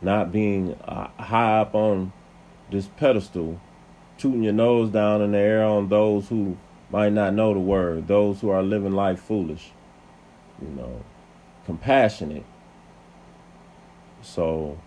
not 0.03 0.33
being 0.33 0.75
uh, 0.85 1.09
high 1.19 1.61
up 1.61 1.75
on 1.75 2.13
this 2.71 2.87
pedestal, 2.97 3.61
tooting 4.19 4.43
your 4.43 4.53
nose 4.53 4.91
down 4.91 5.23
in 5.23 5.33
the 5.33 5.39
air 5.39 5.65
on 5.65 5.89
those 5.89 6.29
who 6.29 6.57
might 6.91 7.13
not 7.13 7.35
know 7.35 7.55
the 7.55 7.61
word, 7.61 8.09
those 8.09 8.41
who 8.41 8.51
are 8.51 8.63
living 8.63 8.93
life 8.93 9.21
foolish. 9.21 9.71
You 10.61 10.69
know, 10.69 11.05
compassionate. 11.65 12.45
So, 14.23 14.79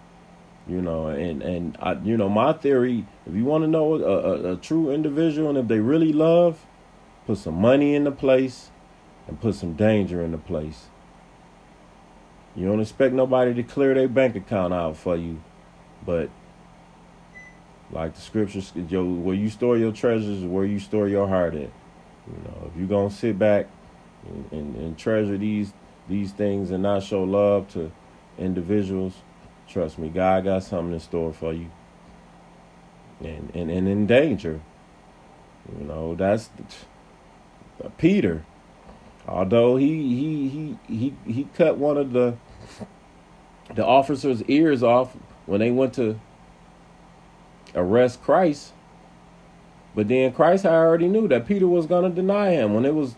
you 0.68 0.82
know, 0.82 1.08
and 1.08 1.42
and 1.42 1.78
I, 1.80 1.94
you 1.94 2.18
know, 2.18 2.30
my 2.30 2.54
theory, 2.54 3.06
if 3.26 3.34
you 3.36 3.44
want 3.44 3.64
to 3.64 3.68
know 3.68 3.96
a, 3.96 4.00
a, 4.00 4.54
a 4.54 4.58
true 4.58 4.92
individual 4.92 5.50
and 5.50 5.58
if 5.58 5.68
they 5.68 5.80
really 5.80 6.14
love, 6.14 6.66
put 7.26 7.38
some 7.40 7.56
money 7.56 7.96
in 7.96 8.04
the 8.04 8.12
place 8.12 8.70
and 9.28 9.40
put 9.40 9.56
some 9.56 9.74
danger 9.74 10.22
in 10.22 10.32
the 10.32 10.38
place. 10.38 10.88
You 12.56 12.68
don't 12.68 12.82
expect 12.82 13.14
nobody 13.14 13.54
to 13.56 13.64
clear 13.64 13.94
their 13.94 14.08
bank 14.08 14.36
account 14.36 14.74
out 14.74 14.98
for 14.98 15.16
you, 15.16 15.42
but 16.06 16.30
like 17.92 18.16
the 18.16 18.22
scriptures, 18.22 18.72
yo, 18.90 19.04
where 19.04 19.36
you 19.36 19.50
store 19.50 19.78
your 19.78 19.92
treasures 19.92 20.40
is 20.40 20.46
where 20.46 20.66
you 20.66 20.80
store 20.80 21.08
your 21.08 21.28
heart 21.28 21.54
at. 21.56 21.72
You 22.28 22.44
know, 22.46 22.70
if 22.72 22.78
you're 22.78 22.88
gonna 22.88 23.12
sit 23.12 23.38
back 23.38 23.68
and, 24.28 24.52
and, 24.52 24.76
and 24.76 24.98
treasure 24.98 25.38
these 25.38 25.74
these 26.08 26.32
things 26.32 26.72
and 26.72 26.84
not 26.84 27.04
show 27.04 27.24
love 27.24 27.72
to 27.74 27.92
individuals, 28.38 29.14
trust 29.68 29.98
me, 29.98 30.10
God 30.10 30.44
got 30.44 30.64
something 30.64 30.94
in 30.94 31.00
store 31.00 31.34
for 31.34 31.54
you. 31.54 31.70
And 33.20 33.52
and, 33.56 33.72
and 33.72 33.88
in 33.88 34.06
danger. 34.06 34.62
You 35.80 35.86
know, 35.86 36.16
that's 36.16 36.50
Peter. 37.98 38.46
Although 39.28 39.78
he 39.78 39.88
he 39.88 40.50
he 40.50 40.78
he 40.88 41.14
he 41.32 41.48
cut 41.56 41.78
one 41.78 41.98
of 41.98 42.12
the 42.12 42.36
the 43.74 43.86
officers' 43.86 44.44
ears 44.44 44.84
off 44.84 45.16
when 45.46 45.60
they 45.60 45.72
went 45.72 45.94
to 45.94 46.20
arrest 47.74 48.22
Christ. 48.22 48.74
But 49.96 50.08
then 50.08 50.34
Christ 50.34 50.66
I 50.66 50.76
already 50.76 51.08
knew 51.08 51.28
that 51.30 51.48
Peter 51.48 51.68
was 51.68 51.86
gonna 51.86 52.10
deny 52.10 52.52
him 52.52 52.74
when 52.74 52.86
it 52.86 52.94
was 52.94 53.16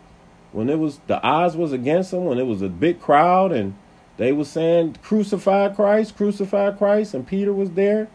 when 0.52 0.70
it 0.70 0.78
was 0.78 1.00
the 1.08 1.22
odds 1.22 1.56
was 1.56 1.74
against 1.74 2.14
him, 2.14 2.26
when 2.26 2.38
it 2.38 2.46
was 2.46 2.62
a 2.62 2.70
big 2.70 3.02
crowd 3.02 3.52
and 3.52 3.76
they 4.18 4.32
were 4.32 4.46
saying 4.46 4.98
crucify 5.02 5.70
Christ, 5.70 6.16
crucify 6.16 6.72
Christ, 6.72 7.14
and 7.14 7.28
Peter 7.28 7.52
was 7.52 7.72
there, 7.72 8.08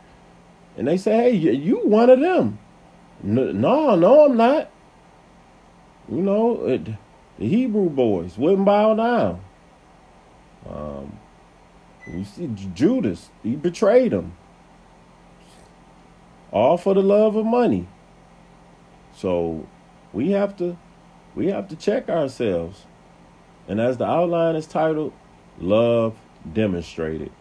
and 0.76 0.88
they 0.88 0.96
say, 0.96 1.16
"Hey, 1.16 1.32
you 1.32 1.80
one 1.84 2.08
of 2.08 2.20
them?" 2.20 2.58
No, 3.22 3.96
no, 3.96 4.24
I'm 4.24 4.36
not. 4.36 4.70
You 6.08 6.22
know, 6.22 6.64
it, 6.64 6.88
the 7.40 7.48
Hebrew 7.48 7.88
boys 7.88 8.36
wouldn't 8.36 8.66
bow 8.66 8.94
down. 8.94 9.40
Um, 10.68 11.18
you 12.06 12.24
see 12.24 12.50
Judas, 12.74 13.30
he 13.42 13.56
betrayed 13.56 14.12
him. 14.12 14.36
All 16.52 16.76
for 16.76 16.92
the 16.92 17.02
love 17.02 17.36
of 17.36 17.46
money. 17.46 17.88
So 19.16 19.66
we 20.12 20.32
have 20.32 20.56
to 20.58 20.76
we 21.34 21.46
have 21.46 21.68
to 21.68 21.76
check 21.76 22.10
ourselves. 22.10 22.84
And 23.66 23.80
as 23.80 23.96
the 23.96 24.04
outline 24.04 24.56
is 24.56 24.66
titled, 24.66 25.12
Love 25.58 26.16
Demonstrated. 26.52 27.32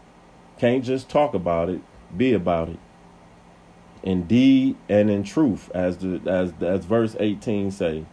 Can't 0.60 0.84
just 0.84 1.10
talk 1.10 1.34
about 1.34 1.70
it, 1.70 1.82
be 2.16 2.34
about 2.34 2.70
it. 2.70 2.80
In 4.04 4.28
deed 4.28 4.78
and 4.88 5.10
in 5.10 5.24
truth, 5.24 5.70
as 5.74 5.98
the 5.98 6.22
as 6.26 6.54
as 6.62 6.86
verse 6.86 7.18
18 7.20 7.72
say. 7.72 8.06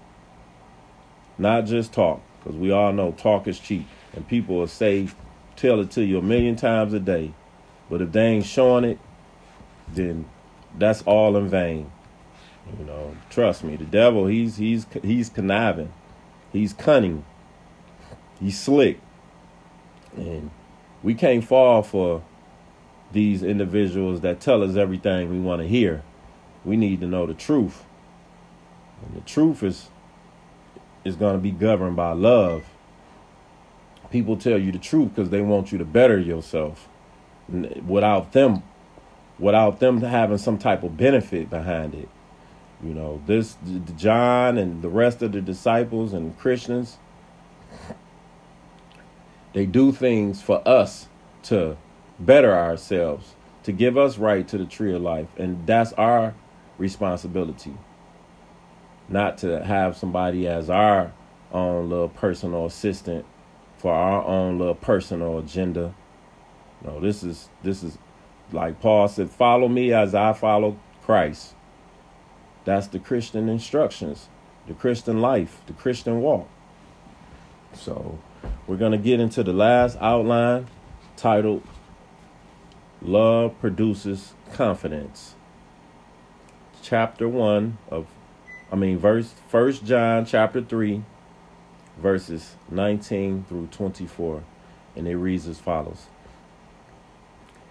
Not 1.38 1.66
just 1.66 1.92
talk, 1.92 2.20
because 2.38 2.58
we 2.58 2.70
all 2.70 2.92
know 2.92 3.12
talk 3.12 3.46
is 3.46 3.58
cheap. 3.58 3.86
And 4.12 4.26
people 4.26 4.56
will 4.56 4.66
say, 4.66 5.08
tell 5.56 5.80
it 5.80 5.90
to 5.92 6.04
you 6.04 6.18
a 6.18 6.22
million 6.22 6.56
times 6.56 6.92
a 6.92 7.00
day. 7.00 7.32
But 7.90 8.02
if 8.02 8.12
they 8.12 8.26
ain't 8.26 8.46
showing 8.46 8.84
it, 8.84 8.98
then 9.88 10.26
that's 10.76 11.02
all 11.02 11.36
in 11.36 11.48
vain. 11.48 11.90
You 12.78 12.84
know, 12.84 13.16
trust 13.30 13.62
me, 13.62 13.76
the 13.76 13.84
devil, 13.84 14.26
he's 14.26 14.56
he's 14.56 14.86
he's 15.02 15.28
conniving. 15.28 15.92
He's 16.52 16.72
cunning. 16.72 17.24
He's 18.40 18.58
slick. 18.58 18.98
And 20.16 20.50
we 21.02 21.14
can't 21.14 21.44
fall 21.44 21.82
for 21.82 22.22
these 23.12 23.42
individuals 23.42 24.22
that 24.22 24.40
tell 24.40 24.62
us 24.64 24.76
everything 24.76 25.30
we 25.30 25.38
want 25.38 25.62
to 25.62 25.68
hear. 25.68 26.02
We 26.64 26.76
need 26.76 27.00
to 27.00 27.06
know 27.06 27.26
the 27.26 27.34
truth. 27.34 27.84
And 29.04 29.14
the 29.14 29.20
truth 29.20 29.62
is 29.62 29.88
is 31.06 31.16
going 31.16 31.34
to 31.34 31.40
be 31.40 31.50
governed 31.50 31.96
by 31.96 32.12
love. 32.12 32.64
People 34.10 34.36
tell 34.36 34.58
you 34.58 34.72
the 34.72 34.78
truth 34.78 35.10
because 35.14 35.30
they 35.30 35.40
want 35.40 35.72
you 35.72 35.78
to 35.78 35.84
better 35.84 36.18
yourself 36.18 36.88
without 37.48 38.32
them 38.32 38.62
without 39.38 39.80
them 39.80 40.00
having 40.00 40.38
some 40.38 40.58
type 40.58 40.82
of 40.82 40.96
benefit 40.96 41.50
behind 41.50 41.94
it. 41.94 42.08
You 42.82 42.94
know, 42.94 43.22
this 43.26 43.56
John 43.96 44.58
and 44.58 44.82
the 44.82 44.88
rest 44.88 45.22
of 45.22 45.32
the 45.32 45.40
disciples 45.40 46.12
and 46.12 46.38
Christians, 46.38 46.98
they 49.52 49.66
do 49.66 49.92
things 49.92 50.42
for 50.42 50.66
us 50.66 51.08
to 51.44 51.76
better 52.18 52.54
ourselves, 52.54 53.34
to 53.62 53.72
give 53.72 53.96
us 53.96 54.18
right 54.18 54.46
to 54.48 54.58
the 54.58 54.66
tree 54.66 54.94
of 54.94 55.02
life. 55.02 55.28
And 55.36 55.66
that's 55.66 55.92
our 55.94 56.34
responsibility. 56.78 57.74
Not 59.08 59.38
to 59.38 59.64
have 59.64 59.96
somebody 59.96 60.48
as 60.48 60.68
our 60.68 61.12
own 61.52 61.88
little 61.88 62.08
personal 62.08 62.66
assistant 62.66 63.24
for 63.78 63.92
our 63.92 64.24
own 64.24 64.58
little 64.58 64.74
personal 64.74 65.38
agenda. 65.38 65.94
No, 66.84 67.00
this 67.00 67.22
is 67.22 67.48
this 67.62 67.82
is 67.82 67.98
like 68.52 68.80
Paul 68.80 69.08
said, 69.08 69.30
follow 69.30 69.68
me 69.68 69.92
as 69.92 70.14
I 70.14 70.32
follow 70.32 70.78
Christ. 71.04 71.54
That's 72.64 72.86
the 72.86 72.98
Christian 72.98 73.48
instructions, 73.48 74.28
the 74.66 74.74
Christian 74.74 75.20
life, 75.20 75.60
the 75.66 75.72
Christian 75.72 76.20
walk. 76.20 76.48
So 77.72 78.18
we're 78.66 78.76
going 78.76 78.92
to 78.92 78.98
get 78.98 79.20
into 79.20 79.42
the 79.42 79.52
last 79.52 79.96
outline 80.00 80.66
titled 81.16 81.62
Love 83.02 83.58
Produces 83.60 84.34
Confidence. 84.52 85.34
Chapter 86.82 87.28
1 87.28 87.78
of 87.90 88.06
I 88.70 88.76
mean 88.76 88.98
verse 88.98 89.32
1 89.50 89.72
John 89.84 90.26
chapter 90.26 90.60
3 90.60 91.02
verses 91.98 92.56
19 92.70 93.44
through 93.48 93.68
24 93.68 94.42
and 94.96 95.06
it 95.06 95.16
reads 95.16 95.46
as 95.46 95.58
follows. 95.58 96.06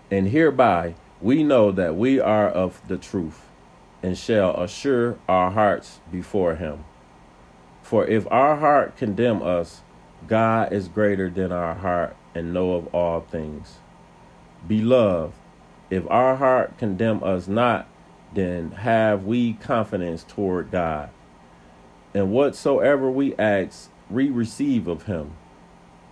And 0.10 0.30
hereby 0.30 0.96
we 1.22 1.44
know 1.44 1.72
that 1.72 1.96
we 1.96 2.20
are 2.20 2.50
of 2.50 2.82
the 2.88 2.98
truth 2.98 3.46
and 4.04 4.18
shall 4.18 4.56
assure 4.62 5.18
our 5.28 5.52
hearts 5.52 6.00
before 6.12 6.56
him. 6.56 6.86
For 7.82 8.06
if 8.06 8.28
our 8.32 8.58
heart 8.58 8.98
condemn 8.98 9.42
us, 9.42 9.82
God 10.28 10.72
is 10.72 10.88
greater 10.88 11.30
than 11.30 11.52
our 11.52 11.76
heart 11.76 12.16
and 12.34 12.54
know 12.54 12.74
of 12.74 12.94
all 12.94 13.22
things. 13.22 13.78
Beloved, 14.68 15.34
if 15.90 16.04
our 16.10 16.36
heart 16.36 16.78
condemn 16.78 17.24
us 17.24 17.48
not, 17.48 17.88
then 18.36 18.72
have 18.72 19.26
we 19.26 19.54
confidence 19.54 20.24
toward 20.24 20.72
God. 20.72 21.10
And 22.14 22.32
whatsoever 22.32 23.10
we 23.10 23.36
ask, 23.36 23.90
we 24.10 24.30
receive 24.30 24.88
of 24.88 25.04
him, 25.04 25.36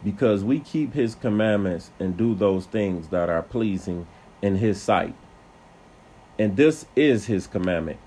because 0.03 0.43
we 0.43 0.59
keep 0.59 0.93
his 0.93 1.15
commandments 1.15 1.91
and 1.99 2.17
do 2.17 2.33
those 2.33 2.65
things 2.65 3.09
that 3.09 3.29
are 3.29 3.43
pleasing 3.43 4.07
in 4.41 4.55
his 4.55 4.81
sight. 4.81 5.15
And 6.39 6.57
this 6.57 6.85
is 6.95 7.27
his 7.27 7.47
commandment 7.47 7.99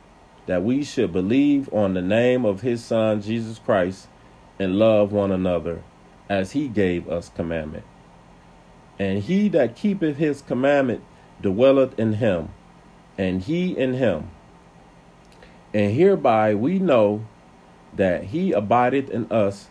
that 0.46 0.62
we 0.62 0.82
should 0.84 1.12
believe 1.12 1.72
on 1.72 1.94
the 1.94 2.02
name 2.02 2.44
of 2.44 2.60
his 2.60 2.84
Son, 2.84 3.20
Jesus 3.20 3.58
Christ, 3.58 4.08
and 4.58 4.78
love 4.78 5.12
one 5.12 5.32
another 5.32 5.82
as 6.28 6.52
he 6.52 6.68
gave 6.68 7.08
us 7.08 7.28
commandment. 7.28 7.84
And 8.98 9.22
he 9.22 9.48
that 9.50 9.76
keepeth 9.76 10.16
his 10.16 10.42
commandment 10.42 11.02
dwelleth 11.40 11.98
in 11.98 12.14
him, 12.14 12.48
and 13.18 13.42
he 13.42 13.76
in 13.76 13.94
him. 13.94 14.30
And 15.74 15.94
hereby 15.94 16.54
we 16.54 16.78
know 16.78 17.24
that 17.94 18.24
he 18.24 18.52
abideth 18.52 19.10
in 19.10 19.30
us 19.30 19.68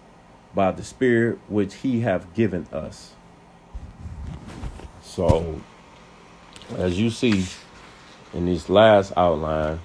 by 0.54 0.72
the 0.72 0.84
Spirit 0.84 1.40
which 1.48 1.76
he 1.76 2.02
hath 2.02 2.34
given 2.34 2.68
us. 2.72 3.12
So, 5.02 5.62
as 6.78 7.00
you 7.00 7.10
see, 7.10 7.46
in 8.34 8.46
this 8.46 8.70
last 8.70 9.14
outline 9.16 9.80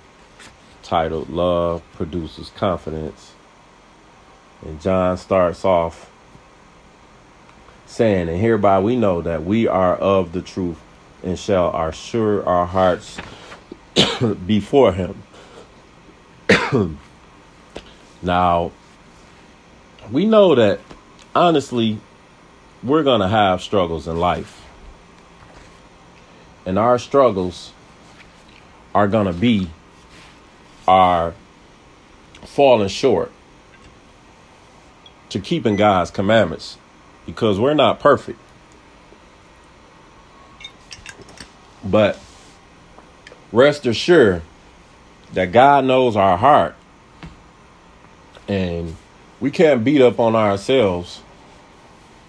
titled 0.82 1.30
Love 1.30 1.82
Produces 1.92 2.50
Confidence. 2.50 3.32
And 4.62 4.80
John 4.80 5.16
starts 5.16 5.64
off 5.64 6.10
saying, 7.86 8.28
And 8.28 8.40
hereby 8.40 8.80
we 8.80 8.96
know 8.96 9.22
that 9.22 9.44
we 9.44 9.68
are 9.68 9.94
of 9.96 10.32
the 10.32 10.42
truth 10.42 10.80
and 11.22 11.38
shall 11.38 11.74
assure 11.76 12.44
our 12.44 12.66
hearts 12.66 13.18
before 14.46 14.92
him. 14.92 15.22
now, 18.22 18.72
we 20.10 20.26
know 20.26 20.54
that 20.54 20.80
honestly, 21.34 21.98
we're 22.82 23.02
going 23.02 23.20
to 23.20 23.28
have 23.28 23.62
struggles 23.62 24.08
in 24.08 24.18
life. 24.18 24.64
And 26.66 26.78
our 26.78 26.98
struggles 26.98 27.72
are 28.94 29.08
going 29.08 29.26
to 29.26 29.32
be 29.32 29.70
our 30.86 31.34
falling 32.42 32.88
short 32.88 33.32
to 35.30 35.38
keeping 35.38 35.76
God's 35.76 36.10
commandments 36.10 36.76
because 37.26 37.58
we're 37.58 37.74
not 37.74 38.00
perfect. 38.00 38.38
But 41.84 42.18
rest 43.52 43.86
assured 43.86 44.42
that 45.32 45.52
God 45.52 45.84
knows 45.84 46.16
our 46.16 46.36
heart 46.36 46.74
and 48.48 48.96
we 49.40 49.50
can't 49.50 49.84
beat 49.84 50.00
up 50.00 50.18
on 50.18 50.34
ourselves 50.34 51.22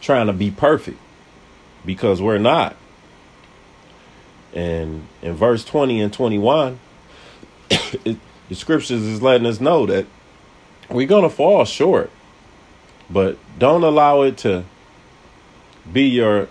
trying 0.01 0.27
to 0.27 0.33
be 0.33 0.51
perfect 0.51 0.99
because 1.85 2.21
we're 2.21 2.37
not. 2.37 2.75
And 4.53 5.07
in 5.21 5.33
verse 5.33 5.63
20 5.65 6.01
and 6.01 6.13
21, 6.13 6.79
it, 7.69 8.17
the 8.49 8.55
scriptures 8.55 9.01
is 9.01 9.21
letting 9.21 9.47
us 9.47 9.59
know 9.59 9.85
that 9.85 10.05
we're 10.89 11.07
going 11.07 11.23
to 11.23 11.29
fall 11.29 11.65
short. 11.65 12.11
But 13.09 13.37
don't 13.57 13.83
allow 13.83 14.21
it 14.21 14.37
to 14.39 14.63
be 15.91 16.03
your 16.03 16.47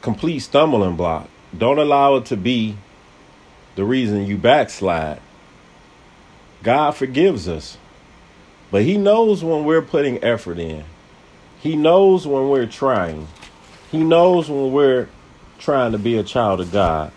complete 0.00 0.40
stumbling 0.40 0.96
block. 0.96 1.28
Don't 1.56 1.78
allow 1.78 2.16
it 2.16 2.26
to 2.26 2.36
be 2.36 2.76
the 3.74 3.84
reason 3.84 4.26
you 4.26 4.36
backslide. 4.36 5.20
God 6.62 6.92
forgives 6.92 7.48
us. 7.48 7.78
But 8.70 8.82
He 8.82 8.96
knows 8.96 9.42
when 9.42 9.64
we're 9.64 9.82
putting 9.82 10.22
effort 10.22 10.58
in. 10.58 10.84
He 11.60 11.76
knows 11.76 12.26
when 12.26 12.48
we're 12.48 12.66
trying. 12.66 13.28
He 13.90 14.02
knows 14.02 14.48
when 14.48 14.72
we're 14.72 15.08
trying 15.58 15.92
to 15.92 15.98
be 15.98 16.16
a 16.16 16.22
child 16.22 16.60
of 16.60 16.72
God. 16.72 17.12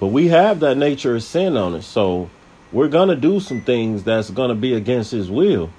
But 0.00 0.08
we 0.08 0.28
have 0.28 0.60
that 0.60 0.76
nature 0.76 1.16
of 1.16 1.22
sin 1.22 1.56
on 1.56 1.74
us. 1.74 1.86
So 1.86 2.30
we're 2.72 2.88
going 2.88 3.08
to 3.08 3.16
do 3.16 3.40
some 3.40 3.62
things 3.62 4.04
that's 4.04 4.30
going 4.30 4.50
to 4.50 4.54
be 4.54 4.74
against 4.74 5.12
His 5.12 5.30
will. 5.30 5.70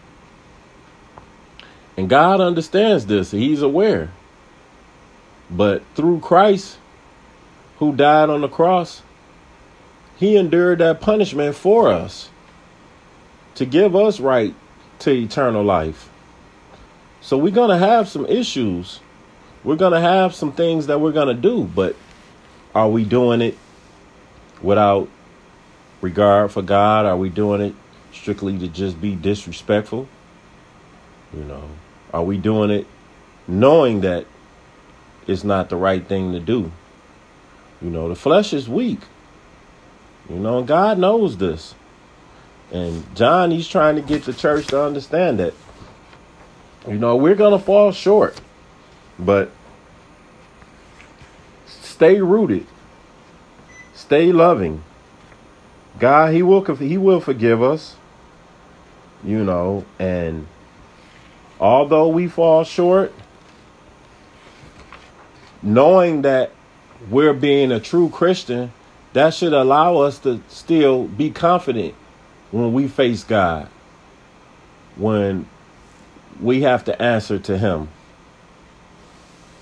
And 1.98 2.10
God 2.10 2.40
understands 2.40 3.06
this. 3.06 3.32
He's 3.32 3.62
aware. 3.62 4.10
But 5.52 5.84
through 5.96 6.22
Christ, 6.22 6.78
who 7.78 7.94
died 7.96 8.30
on 8.30 8.42
the 8.42 8.48
cross, 8.48 9.02
He 10.20 10.36
endured 10.36 10.80
that 10.80 11.00
punishment 11.00 11.56
for 11.56 11.88
us 11.88 12.30
to 13.56 13.66
give 13.66 13.96
us 13.96 14.20
right 14.20 14.54
to 15.00 15.12
eternal 15.12 15.64
life. 15.64 16.10
So 17.22 17.38
we're 17.38 17.54
going 17.54 17.70
to 17.70 17.78
have 17.78 18.10
some 18.10 18.26
issues. 18.26 19.00
We're 19.64 19.78
going 19.78 19.94
to 19.94 20.02
have 20.02 20.36
some 20.36 20.52
things 20.52 20.88
that 20.88 21.00
we're 21.00 21.14
going 21.14 21.34
to 21.34 21.42
do, 21.42 21.64
but 21.64 21.96
are 22.76 22.90
we 22.90 23.06
doing 23.06 23.42
it 23.42 23.58
without 24.62 25.08
regard 26.02 26.52
for 26.52 26.62
God? 26.62 27.06
Are 27.06 27.16
we 27.16 27.30
doing 27.30 27.62
it 27.62 27.76
strictly 28.12 28.58
to 28.60 28.68
just 28.68 29.00
be 29.00 29.16
disrespectful? 29.16 30.10
You 31.34 31.46
know, 31.46 31.64
are 32.14 32.24
we 32.24 32.38
doing 32.38 32.72
it 32.72 32.88
knowing 33.48 34.02
that 34.02 34.26
it's 35.28 35.46
not 35.46 35.70
the 35.70 35.78
right 35.78 36.06
thing 36.06 36.34
to 36.34 36.42
do? 36.42 36.74
You 37.82 37.90
know, 37.90 38.10
the 38.10 38.16
flesh 38.16 38.52
is 38.52 38.68
weak. 38.68 39.00
You 40.30 40.38
know, 40.38 40.62
God 40.62 41.00
knows 41.00 41.38
this. 41.38 41.74
And 42.72 43.04
John, 43.16 43.50
he's 43.50 43.68
trying 43.68 43.96
to 43.96 44.02
get 44.02 44.26
the 44.26 44.34
church 44.34 44.68
to 44.68 44.82
understand 44.82 45.40
that, 45.40 45.54
you 46.88 46.98
know, 46.98 47.16
we're 47.16 47.36
going 47.36 47.58
to 47.58 47.64
fall 47.64 47.92
short, 47.92 48.40
but 49.18 49.50
stay 51.66 52.22
rooted, 52.22 52.68
stay 53.96 54.32
loving. 54.32 54.84
God, 55.98 56.34
he 56.34 56.44
will 56.44 56.64
he 56.76 56.98
will 56.98 57.20
forgive 57.20 57.62
us, 57.64 57.96
you 59.24 59.44
know, 59.44 59.84
and 59.98 60.48
although 61.60 62.08
we 62.08 62.28
fall 62.28 62.64
short, 62.64 63.12
knowing 65.62 66.22
that 66.22 66.52
we're 67.10 67.34
being 67.34 67.72
a 67.72 67.80
true 67.80 68.10
Christian, 68.10 68.72
that 69.14 69.34
should 69.34 69.54
allow 69.54 69.98
us 69.98 70.20
to 70.20 70.42
still 70.48 71.06
be 71.06 71.30
confident 71.30 71.96
when 72.52 72.74
we 72.74 72.88
face 72.88 73.24
God, 73.24 73.68
when 74.96 75.48
we 76.40 76.62
have 76.62 76.84
to 76.86 77.02
answer 77.02 77.40
to 77.40 77.58
him. 77.58 77.90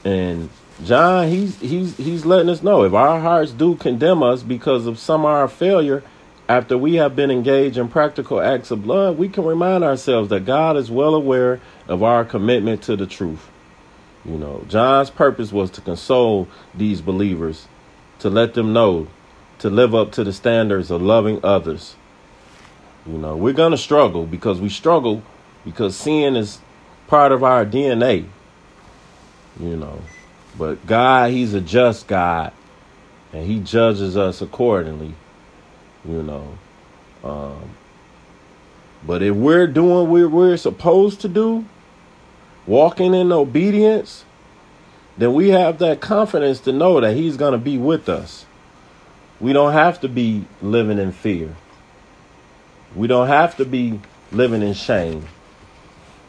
And 0.04 0.50
John, 0.84 1.28
he's 1.28 1.60
he's 1.60 1.98
he's 1.98 2.26
letting 2.26 2.50
us 2.50 2.62
know 2.62 2.84
if 2.84 2.94
our 2.94 3.20
hearts 3.20 3.52
do 3.52 3.76
condemn 3.76 4.22
us 4.24 4.44
because 4.44 4.86
of 4.86 5.00
some 5.00 5.22
of 5.22 5.32
our 5.32 5.48
failure 5.48 6.04
after 6.50 6.78
we 6.78 6.96
have 6.96 7.16
been 7.16 7.30
engaged 7.30 7.78
in 7.78 7.90
practical 7.90 8.40
acts 8.40 8.72
of 8.72 8.86
love, 8.86 9.18
we 9.18 9.28
can 9.28 9.44
remind 9.44 9.84
ourselves 9.84 10.30
that 10.30 10.46
God 10.46 10.78
is 10.78 10.90
well 10.90 11.14
aware 11.14 11.60
of 11.88 12.04
our 12.04 12.24
commitment 12.24 12.82
to 12.84 12.96
the 12.96 13.06
truth. 13.06 13.50
You 14.24 14.38
know, 14.38 14.64
John's 14.70 15.10
purpose 15.10 15.52
was 15.52 15.70
to 15.72 15.82
console 15.82 16.48
these 16.74 17.02
believers, 17.02 17.68
to 18.20 18.30
let 18.30 18.54
them 18.54 18.72
know 18.72 19.08
to 19.60 19.70
live 19.70 19.96
up 19.96 20.12
to 20.14 20.24
the 20.24 20.34
standards 20.34 20.92
of 20.92 21.02
loving 21.02 21.40
others 21.44 21.96
you 23.08 23.18
know, 23.18 23.38
we're 23.38 23.54
going 23.54 23.72
to 23.72 23.78
struggle 23.78 24.26
because 24.26 24.60
we 24.60 24.68
struggle 24.68 25.24
because 25.64 25.96
sin 25.96 26.36
is 26.36 26.60
part 27.08 27.32
of 27.32 27.44
our 27.44 27.66
DNA. 27.66 28.26
You 29.60 29.78
know, 29.78 30.02
but 30.58 30.86
God, 30.86 31.32
He's 31.32 31.54
a 31.54 31.62
just 31.62 32.08
God 32.08 32.52
and 33.32 33.46
He 33.46 33.60
judges 33.60 34.18
us 34.18 34.42
accordingly. 34.42 35.14
You 36.08 36.22
know, 36.22 36.58
um, 37.24 37.70
but 39.06 39.24
if 39.24 39.36
we're 39.36 39.68
doing 39.68 40.10
what 40.10 40.32
we're 40.32 40.58
supposed 40.58 41.22
to 41.22 41.30
do, 41.30 41.66
walking 42.66 43.14
in 43.14 43.32
obedience, 43.32 44.26
then 45.18 45.34
we 45.34 45.50
have 45.50 45.80
that 45.80 46.02
confidence 46.02 46.60
to 46.62 46.74
know 46.74 47.00
that 47.00 47.16
He's 47.16 47.38
going 47.38 47.54
to 47.54 47.58
be 47.58 47.78
with 47.78 48.10
us. 48.10 48.46
We 49.40 49.54
don't 49.54 49.74
have 49.74 50.02
to 50.02 50.10
be 50.10 50.46
living 50.62 50.98
in 50.98 51.12
fear. 51.12 51.56
We 52.96 53.08
don't 53.08 53.28
have 53.28 53.58
to 53.58 53.66
be 53.66 54.00
living 54.32 54.62
in 54.62 54.74
shame. 54.74 55.28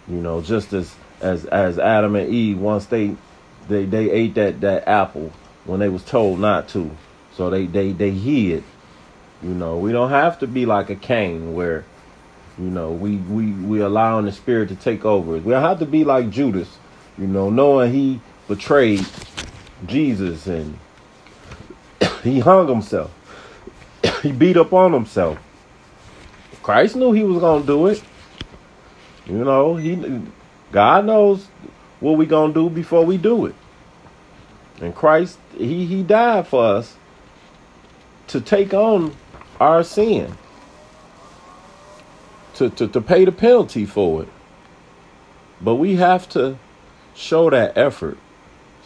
You 0.06 0.16
know, 0.16 0.40
just 0.40 0.72
as 0.72 0.94
as 1.20 1.44
as 1.46 1.78
Adam 1.78 2.16
and 2.16 2.28
Eve 2.28 2.59
once 2.59 2.86
they 2.86 3.16
they 3.68 3.84
they 3.84 4.11
ate 4.11 4.34
that 4.34 4.61
that 4.61 4.88
apple 4.88 5.32
when 5.64 5.80
they 5.80 5.88
was 5.88 6.04
told 6.04 6.38
not 6.38 6.68
to. 6.70 6.90
So 7.34 7.50
they 7.50 7.66
they 7.66 7.92
they 7.92 8.11
hid. 8.11 8.64
You 9.42 9.54
know, 9.54 9.78
we 9.78 9.92
don't 9.92 10.11
have 10.11 10.40
to 10.40 10.46
be 10.46 10.66
like 10.66 10.90
a 10.90 10.96
Cain 10.96 11.54
where 11.54 11.84
you 12.59 12.70
know, 12.70 12.90
we 12.90 13.16
we 13.16 13.52
we 13.52 13.80
allowing 13.80 14.24
the 14.24 14.32
spirit 14.32 14.68
to 14.70 14.74
take 14.74 15.04
over. 15.04 15.36
We 15.36 15.52
don't 15.52 15.62
have 15.62 15.78
to 15.78 15.86
be 15.86 16.04
like 16.04 16.30
Judas, 16.30 16.68
you 17.16 17.26
know, 17.26 17.50
knowing 17.50 17.92
he 17.92 18.20
betrayed 18.48 19.06
Jesus 19.86 20.46
and 20.48 20.76
he 22.23 22.41
hung 22.41 22.69
himself. 22.69 23.11
he 24.23 24.33
beat 24.33 24.57
up 24.57 24.73
on 24.73 24.93
himself. 24.93 25.39
Christ 26.62 26.97
knew 26.97 27.12
he 27.12 27.23
was 27.23 27.41
gonna 27.41 27.64
do 27.64 27.87
it. 27.87 28.03
You 29.27 29.45
know, 29.45 29.77
he 29.77 30.23
God 30.73 31.07
knows 31.07 31.47
what 32.01 32.12
we 32.12 32.27
gonna 32.27 32.53
do 32.53 32.71
before 32.71 33.05
we 33.05 33.16
do 33.16 33.47
it. 33.47 33.55
And 34.81 34.95
Christ, 34.95 35.39
he 35.57 35.87
he 35.87 36.03
died 36.03 36.47
for 36.47 36.64
us 36.64 36.97
to 38.29 38.41
take 38.41 38.73
on 38.73 39.14
our 39.61 39.83
sin. 39.83 40.37
To, 42.55 42.69
to, 42.71 42.89
to 42.89 43.01
pay 43.01 43.25
the 43.25 43.31
penalty 43.33 43.87
for 43.87 44.25
it. 44.25 44.29
But 45.61 45.77
we 45.77 45.97
have 45.97 46.29
to 46.31 46.59
show 47.14 47.51
that 47.51 47.79
effort. 47.79 48.19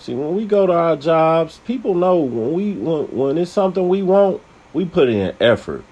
See, 0.03 0.17
when 0.17 0.35
we 0.35 0.47
go 0.47 0.67
to 0.67 0.73
our 0.73 0.97
jobs, 0.97 1.61
people 1.65 1.95
know 1.95 2.17
when 2.19 2.53
we 2.55 2.73
when, 2.73 3.05
when 3.17 3.39
it's 3.39 3.53
something 3.53 3.89
we 3.89 4.03
want, 4.03 4.43
we 4.73 4.85
put 4.85 5.09
in 5.09 5.33
effort. 5.39 5.85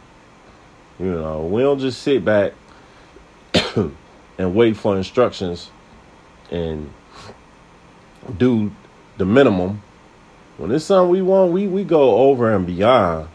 You 0.99 1.13
know, 1.13 1.47
we 1.47 1.63
don't 1.63 1.79
just 1.79 2.03
sit 2.03 2.25
back 2.25 2.53
and 3.77 4.55
wait 4.57 4.77
for 4.77 4.97
instructions 4.97 5.71
and 6.51 6.93
do 8.37 8.73
the 9.17 9.25
minimum. 9.25 9.81
When 10.59 10.73
it's 10.73 10.87
something 10.87 11.09
we 11.09 11.23
want, 11.23 11.53
we, 11.53 11.69
we 11.69 11.85
go 11.85 12.17
over 12.17 12.53
and 12.53 12.67
beyond. 12.67 13.29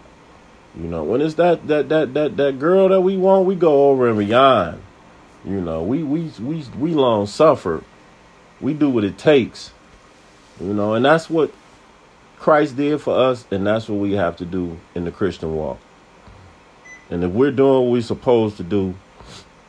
You 0.76 0.90
know, 0.90 1.06
when 1.06 1.22
it's 1.22 1.36
that 1.36 1.66
that 1.70 1.88
that 1.88 2.14
that 2.16 2.36
that 2.36 2.60
girl 2.60 2.90
that 2.90 3.00
we 3.00 3.16
want, 3.16 3.46
we 3.46 3.56
go 3.56 3.92
over 3.92 4.10
and 4.10 4.20
beyond. 4.20 4.82
You 5.46 5.62
know, 5.62 5.84
we 5.84 6.04
we 6.04 6.34
we 6.42 6.66
we 6.78 6.92
long 6.94 7.28
suffer. 7.28 7.82
We 8.60 8.74
do 8.74 8.90
what 8.90 9.06
it 9.06 9.18
takes. 9.18 9.72
You 10.60 10.74
know, 10.74 10.94
and 10.94 11.04
that's 11.04 11.30
what 11.30 11.52
Christ 12.38 12.78
did 12.78 13.02
for 13.02 13.18
us, 13.18 13.46
and 13.52 13.66
that's 13.66 13.90
what 13.90 14.00
we 14.00 14.14
have 14.14 14.38
to 14.38 14.46
do 14.46 14.80
in 14.94 15.06
the 15.06 15.12
Christian 15.12 15.54
walk. 15.54 15.80
And 17.10 17.24
if 17.24 17.32
we're 17.32 17.52
doing 17.52 17.84
what 17.84 17.92
we're 17.92 18.02
supposed 18.02 18.58
to 18.58 18.64
do, 18.64 18.96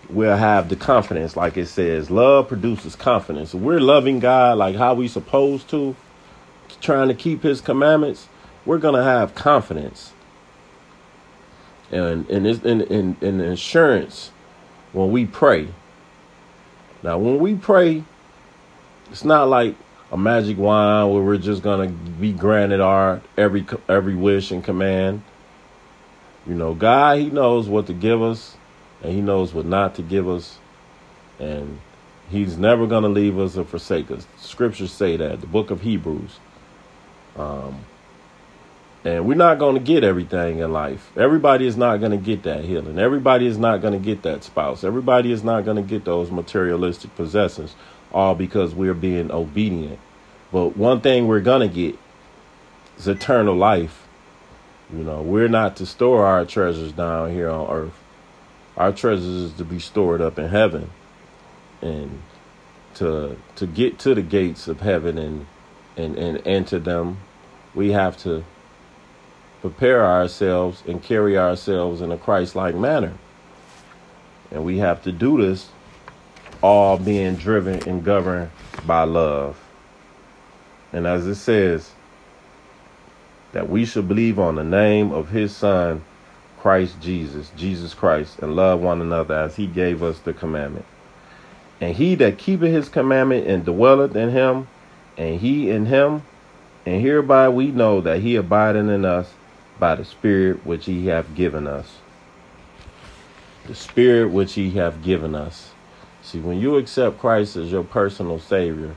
we'll 0.09 0.37
have 0.37 0.69
the 0.69 0.77
confidence, 0.77 1.37
like 1.37 1.57
it 1.57 1.67
says. 1.67 2.11
Love 2.11 2.49
produces 2.49 2.95
confidence. 2.97 3.55
If 3.55 3.61
we're 3.61 3.81
loving 3.81 4.21
God 4.21 4.59
like 4.59 4.77
how 4.77 4.95
we 4.95 5.09
supposed 5.09 5.69
to, 5.71 5.97
trying 6.81 7.09
to 7.09 7.15
keep 7.15 7.43
his 7.43 7.61
commandments, 7.61 8.29
we're 8.65 8.79
gonna 8.79 9.05
have 9.05 9.35
confidence. 9.35 10.13
And 11.91 12.29
and 12.31 12.47
in 12.47 12.81
in 12.83 13.17
in 13.21 13.41
insurance 13.41 14.31
when 14.93 15.11
we 15.11 15.27
pray. 15.27 15.69
Now 17.03 17.19
when 17.19 17.39
we 17.39 17.55
pray, 17.55 18.03
it's 19.11 19.25
not 19.25 19.49
like 19.49 19.77
a 20.11 20.17
magic 20.17 20.59
wand 20.59 21.13
where 21.13 21.23
we're 21.23 21.37
just 21.37 21.63
gonna 21.63 21.89
be 21.89 22.33
granted 22.33 22.81
our 22.81 23.21
every 23.37 23.67
every 23.89 24.15
wish 24.15 24.51
and 24.51 24.63
command. 24.63 25.23
You 26.47 26.55
know, 26.55 26.75
God, 26.75 27.19
He 27.19 27.31
knows 27.31 27.69
what 27.69 27.87
to 27.89 27.93
give 27.93 28.23
us, 28.23 28.57
and 29.03 29.13
He 29.13 29.21
knows 29.21 29.53
what 29.53 29.67
not 29.67 29.95
to 29.97 30.03
give 30.03 30.29
us, 30.29 30.59
and 31.39 31.81
He's 32.31 32.57
never 32.57 32.87
gonna 32.87 33.09
leave 33.09 33.39
us 33.39 33.57
or 33.57 33.65
forsake 33.65 34.11
us. 34.11 34.27
Scriptures 34.39 34.93
say 34.93 35.17
that. 35.17 35.41
The 35.41 35.47
Book 35.47 35.71
of 35.71 35.81
Hebrews. 35.83 36.39
Um, 37.37 37.85
and 39.07 39.25
we're 39.25 39.35
not 39.37 39.61
going 39.61 39.75
to 39.75 39.81
get 39.81 40.03
everything 40.03 40.59
in 40.59 40.73
life. 40.73 41.13
Everybody 41.17 41.67
is 41.67 41.77
not 41.77 41.99
going 41.99 42.11
to 42.11 42.17
get 42.17 42.43
that 42.43 42.65
healing. 42.65 42.99
Everybody 42.99 43.47
is 43.47 43.57
not 43.57 43.81
going 43.81 43.93
to 43.93 44.01
get 44.01 44.23
that 44.23 44.43
spouse. 44.43 44.83
Everybody 44.83 45.31
is 45.31 45.45
not 45.45 45.65
going 45.65 45.77
to 45.77 45.83
get 45.83 46.05
those 46.05 46.33
materialistic 46.33 47.15
possessions, 47.15 47.77
all 48.17 48.35
because 48.35 48.75
we're 48.75 48.95
being 48.95 49.31
obedient. 49.31 49.99
But 50.51 50.75
one 50.75 51.03
thing 51.03 51.29
we're 51.29 51.41
going 51.41 51.69
to 51.69 51.75
get 51.75 51.99
is 52.97 53.07
eternal 53.07 53.55
life. 53.55 54.07
You 54.91 55.05
know, 55.05 55.21
we're 55.21 55.49
not 55.49 55.77
to 55.77 55.87
store 55.87 56.25
our 56.25 56.47
treasures 56.47 56.93
down 56.93 57.33
here 57.33 57.51
on 57.51 57.71
earth. 57.71 58.03
Our 58.79 58.93
treasures 58.93 59.27
is 59.27 59.53
to 59.55 59.65
be 59.65 59.79
stored 59.79 60.23
up 60.23 60.39
in 60.39 60.49
heaven. 60.49 60.91
And 61.83 62.23
to 62.95 63.37
to 63.57 63.67
get 63.67 63.99
to 64.01 64.15
the 64.15 64.23
gates 64.23 64.67
of 64.67 64.81
heaven 64.81 65.19
and 65.19 65.47
and, 65.99 66.17
and 66.17 66.47
enter 66.47 66.79
them, 66.79 67.19
we 67.75 67.93
have 67.93 68.17
to 68.23 68.45
prepare 69.61 70.07
ourselves 70.07 70.83
and 70.87 71.03
carry 71.03 71.37
ourselves 71.37 72.01
in 72.01 72.11
a 72.11 72.17
Christ 72.17 72.57
like 72.57 72.75
manner. 72.75 73.13
And 74.51 74.65
we 74.65 74.79
have 74.79 75.03
to 75.03 75.13
do 75.13 75.37
this 75.37 75.69
all 76.63 76.99
being 76.99 77.37
driven 77.37 77.87
and 77.89 78.05
governed 78.05 78.51
by 78.87 79.05
love. 79.05 79.59
And 80.93 81.07
as 81.07 81.27
it 81.27 81.37
says, 81.37 81.91
that 83.53 83.69
we 83.69 83.85
should 83.85 84.09
believe 84.09 84.39
on 84.39 84.57
the 84.57 84.65
name 84.65 85.13
of 85.13 85.31
his 85.31 85.55
Son, 85.55 86.05
Christ 86.61 87.01
Jesus, 87.01 87.51
Jesus 87.57 87.95
Christ, 87.95 88.39
and 88.41 88.57
love 88.57 88.81
one 88.81 89.01
another 89.01 89.35
as 89.35 89.57
he 89.57 89.67
gave 89.67 90.03
us 90.03 90.19
the 90.19 90.33
commandment. 90.33 90.85
And 91.81 91.95
he 91.95 92.15
that 92.17 92.39
keepeth 92.39 92.73
his 92.73 92.89
commandment 92.89 93.47
and 93.47 93.65
dwelleth 93.65 94.17
in 94.17 94.31
him, 94.31 94.69
and 95.17 95.41
he 95.41 95.71
in 95.71 95.87
him, 95.87 96.23
and 96.85 97.01
hereby 97.01 97.49
we 97.49 97.71
know 97.71 98.01
that 98.01 98.21
he 98.21 98.37
abideth 98.37 98.89
in 98.89 99.05
us 99.05 99.33
by 99.79 99.95
the 99.95 100.05
Spirit 100.05 100.65
which 100.65 100.87
He 100.87 101.07
hath 101.07 101.35
given 101.35 101.67
us. 101.67 101.99
The 103.67 103.75
Spirit 103.75 104.31
which 104.31 104.55
He 104.55 104.71
hath 104.73 105.03
given 105.03 105.35
us. 105.35 105.73
See, 106.27 106.41
when 106.41 106.59
you 106.59 106.75
accept 106.77 107.21
Christ 107.21 107.55
as 107.55 107.71
your 107.71 107.85
personal 107.85 108.41
Savior, 108.41 108.97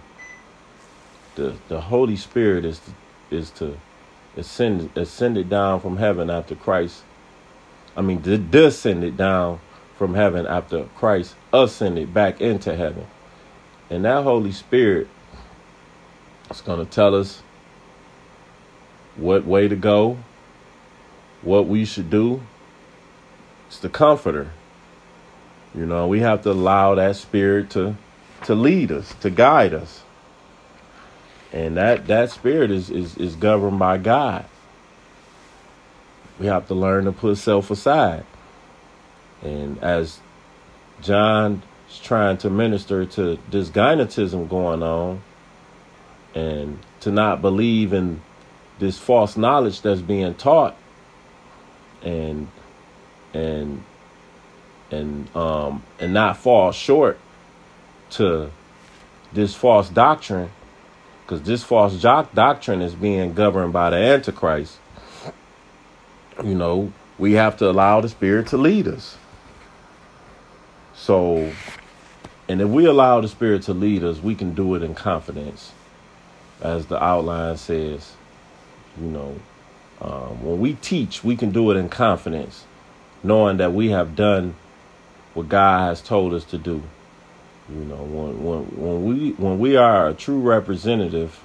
the 1.36 1.54
the 1.68 1.80
Holy 1.80 2.16
Spirit 2.16 2.66
is 2.66 2.80
to, 2.80 2.92
is 3.30 3.52
to 3.52 3.78
ascend 4.36 4.90
ascended 4.96 5.48
down 5.48 5.80
from 5.80 5.98
heaven 5.98 6.32
after 6.32 6.56
Christ. 6.56 7.04
I 7.96 8.02
mean, 8.02 8.24
descended 8.50 9.16
down 9.16 9.60
from 9.96 10.16
heaven 10.16 10.48
after 10.48 10.86
Christ 10.96 11.36
ascended 11.54 12.16
back 12.16 12.42
into 12.42 12.76
heaven, 12.76 13.06
and 13.92 14.06
that 14.06 14.24
Holy 14.24 14.52
Spirit 14.52 15.08
is 16.50 16.62
going 16.62 16.84
to 16.84 16.92
tell 16.92 17.14
us 17.14 17.44
what 19.16 19.46
way 19.46 19.68
to 19.68 19.76
go, 19.76 20.18
what 21.44 21.68
we 21.68 21.86
should 21.86 22.10
do. 22.10 22.42
It's 23.68 23.78
the 23.78 23.90
comforter. 23.90 24.50
You 25.80 25.86
know, 25.86 26.08
we 26.08 26.20
have 26.20 26.42
to 26.42 26.52
allow 26.52 26.96
that 26.96 27.16
spirit 27.16 27.70
to 27.70 27.96
to 28.44 28.54
lead 28.54 28.92
us, 28.92 29.16
to 29.22 29.30
guide 29.30 29.74
us. 29.74 30.04
And 31.54 31.78
that 31.78 32.08
that 32.08 32.32
spirit 32.32 32.70
is 32.70 32.90
is, 32.90 33.16
is 33.16 33.38
governed 33.38 33.80
by 33.80 33.98
God. 33.98 34.44
We 36.38 36.48
have 36.48 36.68
to 36.68 36.74
learn 36.74 37.06
to 37.06 37.14
put 37.14 37.38
self 37.38 37.72
aside. 37.72 38.26
And 39.42 39.82
as 39.82 40.20
John 41.02 41.64
is 41.90 41.98
trying 41.98 42.40
to 42.40 42.50
minister 42.50 43.06
to 43.06 43.40
this 43.50 43.74
Gnosticism 43.74 44.50
going 44.50 44.84
on 44.84 45.22
and 46.36 46.78
to 47.00 47.10
not 47.10 47.42
believe 47.42 47.94
in 47.94 48.22
this 48.80 48.98
false 48.98 49.38
knowledge 49.38 49.82
that's 49.82 50.02
being 50.02 50.34
taught 50.34 50.76
and 52.04 52.50
and 53.34 53.86
and 54.92 55.34
um 55.36 55.84
and 56.00 56.14
not 56.14 56.38
fall 56.38 56.72
short 56.72 57.20
to 58.12 58.52
this 59.34 59.54
false 59.54 59.90
doctrine 59.90 60.50
because 61.24 61.44
this 61.44 61.64
false 61.64 62.02
doctrine 62.02 62.82
is 62.82 62.96
being 62.96 63.34
governed 63.34 63.72
by 63.72 63.92
the 63.92 63.98
antichrist. 63.98 64.78
You 66.44 66.56
know 66.56 66.92
we 67.18 67.34
have 67.34 67.58
to 67.58 67.70
allow 67.70 68.02
the 68.02 68.10
spirit 68.10 68.48
to 68.48 68.58
lead 68.58 68.88
us. 68.88 69.18
So 70.96 71.54
and 72.48 72.62
if 72.62 72.68
we 72.68 72.86
allow 72.86 73.22
the 73.22 73.28
spirit 73.28 73.64
to 73.64 73.74
lead 73.74 74.04
us 74.04 74.20
we 74.20 74.36
can 74.36 74.54
do 74.56 74.76
it 74.76 74.84
in 74.84 74.96
confidence 74.96 75.72
as 76.62 76.88
the 76.88 77.02
outline 77.02 77.58
says 77.58 78.14
you 79.00 79.08
know. 79.08 79.36
Um, 80.02 80.44
when 80.44 80.60
we 80.60 80.74
teach, 80.76 81.24
we 81.24 81.36
can 81.36 81.52
do 81.52 81.72
it 81.72 81.78
in 81.78 81.90
confidence, 81.90 82.64
knowing 83.22 83.58
that 83.58 83.74
we 83.74 83.90
have 83.90 84.16
done 84.16 84.56
what 85.34 85.50
God 85.50 85.90
has 85.90 86.02
told 86.02 86.34
us 86.34 86.44
to 86.46 86.58
do. 86.58 86.84
You 87.70 87.86
know, 87.86 87.98
when 87.98 88.44
when 88.44 88.62
when 88.64 89.06
we 89.06 89.32
when 89.32 89.60
we 89.60 89.76
are 89.76 90.08
a 90.08 90.14
true 90.14 90.40
representative, 90.40 91.40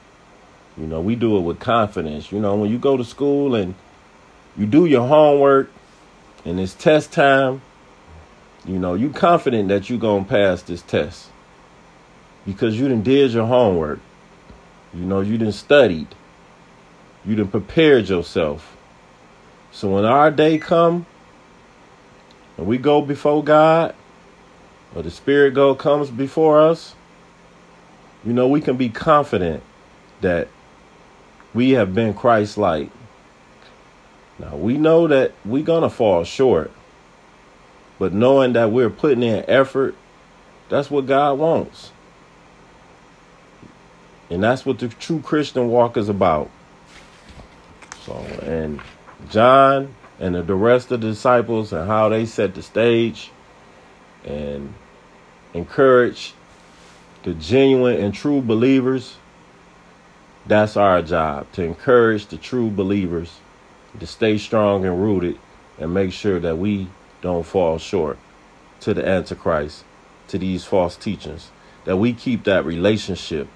you 0.79 0.87
know, 0.87 1.01
we 1.01 1.17
do 1.17 1.37
it 1.37 1.41
with 1.41 1.61
confidence. 1.61 2.33
You 2.33 2.41
know, 2.41 2.57
when 2.57 2.71
you 2.71 2.79
go 2.79 2.97
to 2.97 3.05
school 3.05 3.55
and 3.55 3.75
you 4.57 4.67
do 4.67 4.87
your 4.87 5.07
homework 5.07 5.71
and 6.45 6.59
it's 6.59 6.75
test 6.75 7.13
time, 7.13 7.61
you 8.65 8.79
know, 8.79 8.95
you 8.95 9.11
confident 9.11 9.69
that 9.69 9.91
you're 9.91 9.99
gonna 9.99 10.25
pass 10.25 10.63
this 10.63 10.83
test. 10.83 11.29
Because 12.47 12.79
you 12.79 12.89
didn't 12.89 13.05
did 13.05 13.33
your 13.33 13.47
homework. 13.47 14.01
You 14.93 15.01
know, 15.01 15.21
you 15.21 15.37
didn't 15.37 15.55
studied. 15.55 16.09
You 17.25 17.37
done 17.37 17.49
prepared 17.49 18.09
yourself. 18.09 18.77
So 19.73 19.89
when 19.89 20.05
our 20.05 20.31
day 20.31 20.59
come 20.59 21.07
and 22.57 22.67
we 22.67 22.79
go 22.79 23.03
before 23.03 23.43
God, 23.43 23.95
or 24.95 25.03
the 25.03 25.11
Spirit 25.11 25.55
go 25.55 25.75
comes 25.75 26.11
before 26.11 26.61
us, 26.61 26.95
you 28.25 28.33
know, 28.33 28.49
we 28.49 28.61
can 28.61 28.77
be 28.77 28.89
confident 28.89 29.63
that 30.21 30.49
we 31.53 31.71
have 31.71 31.95
been 31.95 32.15
Christ 32.15 32.57
like. 32.57 32.91
Now 34.39 34.57
we 34.57 34.79
know 34.79 35.07
that 35.09 35.33
we're 35.45 35.63
gonna 35.63 35.91
fall 35.91 36.25
short. 36.25 36.71
But 37.99 38.13
knowing 38.13 38.55
that 38.55 38.73
we're 38.73 38.91
putting 38.91 39.23
in 39.23 39.45
effort, 39.49 39.95
that's 40.69 40.91
what 40.91 41.07
God 41.07 41.39
wants. 41.39 41.93
And 44.31 44.43
that's 44.43 44.67
what 44.67 44.79
the 44.79 44.89
true 44.89 45.21
Christian 45.21 45.69
walk 45.69 45.97
is 45.97 46.09
about. 46.09 46.51
So, 48.05 48.15
and 48.43 48.81
John 49.31 49.95
and 50.19 50.35
the 50.35 50.55
rest 50.55 50.91
of 50.93 51.01
the 51.01 51.09
disciples 51.09 51.73
and 51.73 51.87
how 51.89 52.09
they 52.09 52.25
set 52.27 52.55
the 52.55 52.63
stage 52.63 53.31
and 54.25 54.75
encourage 55.53 56.35
the 57.25 57.35
genuine 57.35 57.97
and 57.97 58.15
true 58.15 58.41
believers. 58.41 59.17
That's 60.47 60.77
our 60.77 61.03
job 61.03 61.51
to 61.53 61.63
encourage 61.63 62.27
the 62.27 62.37
true 62.37 62.71
believers 62.71 63.33
to 63.99 64.07
stay 64.07 64.39
strong 64.39 64.85
and 64.85 65.03
rooted 65.03 65.39
and 65.79 65.95
make 65.95 66.13
sure 66.13 66.39
that 66.41 66.59
we 66.59 66.89
don't 67.23 67.45
fall 67.45 67.79
short 67.79 68.19
to 68.81 68.93
the 68.93 69.07
Antichrist, 69.07 69.85
to 70.29 70.39
these 70.39 70.65
false 70.65 70.97
teachings, 70.97 71.51
that 71.85 71.97
we 71.97 72.13
keep 72.13 72.45
that 72.45 72.65
relationship 72.65 73.49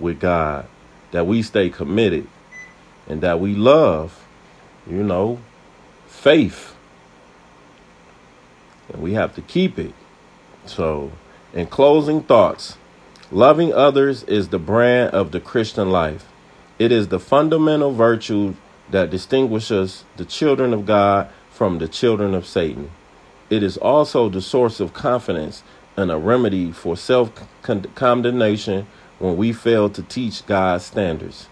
with 0.00 0.18
God, 0.18 0.66
that 1.12 1.26
we 1.26 1.42
stay 1.42 1.70
committed 1.70 2.26
and 3.08 3.20
that 3.20 3.38
we 3.38 3.54
love, 3.54 4.26
you 4.86 5.02
know, 5.02 5.38
faith. 6.22 6.76
And 8.92 9.02
we 9.02 9.14
have 9.14 9.34
to 9.34 9.42
keep 9.42 9.76
it. 9.76 9.92
So, 10.66 11.10
in 11.52 11.66
closing 11.66 12.22
thoughts, 12.22 12.76
loving 13.32 13.74
others 13.74 14.22
is 14.24 14.48
the 14.48 14.60
brand 14.60 15.12
of 15.12 15.32
the 15.32 15.40
Christian 15.40 15.90
life. 15.90 16.28
It 16.78 16.92
is 16.92 17.08
the 17.08 17.18
fundamental 17.18 17.90
virtue 17.90 18.54
that 18.90 19.10
distinguishes 19.10 20.04
the 20.16 20.24
children 20.24 20.72
of 20.72 20.86
God 20.86 21.28
from 21.50 21.78
the 21.78 21.88
children 21.88 22.34
of 22.34 22.46
Satan. 22.46 22.92
It 23.50 23.64
is 23.64 23.76
also 23.76 24.28
the 24.28 24.40
source 24.40 24.78
of 24.78 24.94
confidence 24.94 25.64
and 25.96 26.08
a 26.12 26.18
remedy 26.18 26.70
for 26.70 26.96
self 26.96 27.32
condemnation 27.62 28.86
when 29.18 29.36
we 29.36 29.52
fail 29.52 29.90
to 29.90 30.02
teach 30.04 30.46
God's 30.46 30.84
standards. 30.84 31.48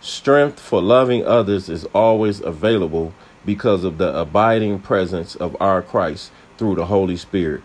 Strength 0.00 0.60
for 0.60 0.80
loving 0.80 1.26
others 1.26 1.68
is 1.68 1.86
always 1.86 2.40
available 2.40 3.12
because 3.46 3.84
of 3.84 3.96
the 3.96 4.14
abiding 4.18 4.80
presence 4.80 5.36
of 5.36 5.56
our 5.60 5.80
Christ 5.80 6.32
through 6.58 6.74
the 6.74 6.86
Holy 6.86 7.16
Spirit. 7.16 7.62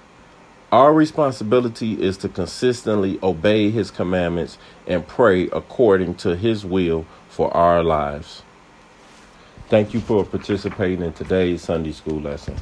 Our 0.72 0.94
responsibility 0.94 2.02
is 2.02 2.16
to 2.18 2.30
consistently 2.30 3.20
obey 3.22 3.72
His 3.72 3.92
commandments 3.92 4.58
and 4.88 5.06
pray 5.06 5.50
according 5.50 6.16
to 6.16 6.38
His 6.38 6.66
will 6.66 7.06
for 7.28 7.54
our 7.54 7.84
lives. 7.84 8.44
Thank 9.68 9.94
you 9.94 10.00
for 10.00 10.24
participating 10.24 11.02
in 11.02 11.14
today's 11.14 11.62
Sunday 11.62 11.92
school 11.92 12.22
lesson. 12.22 12.56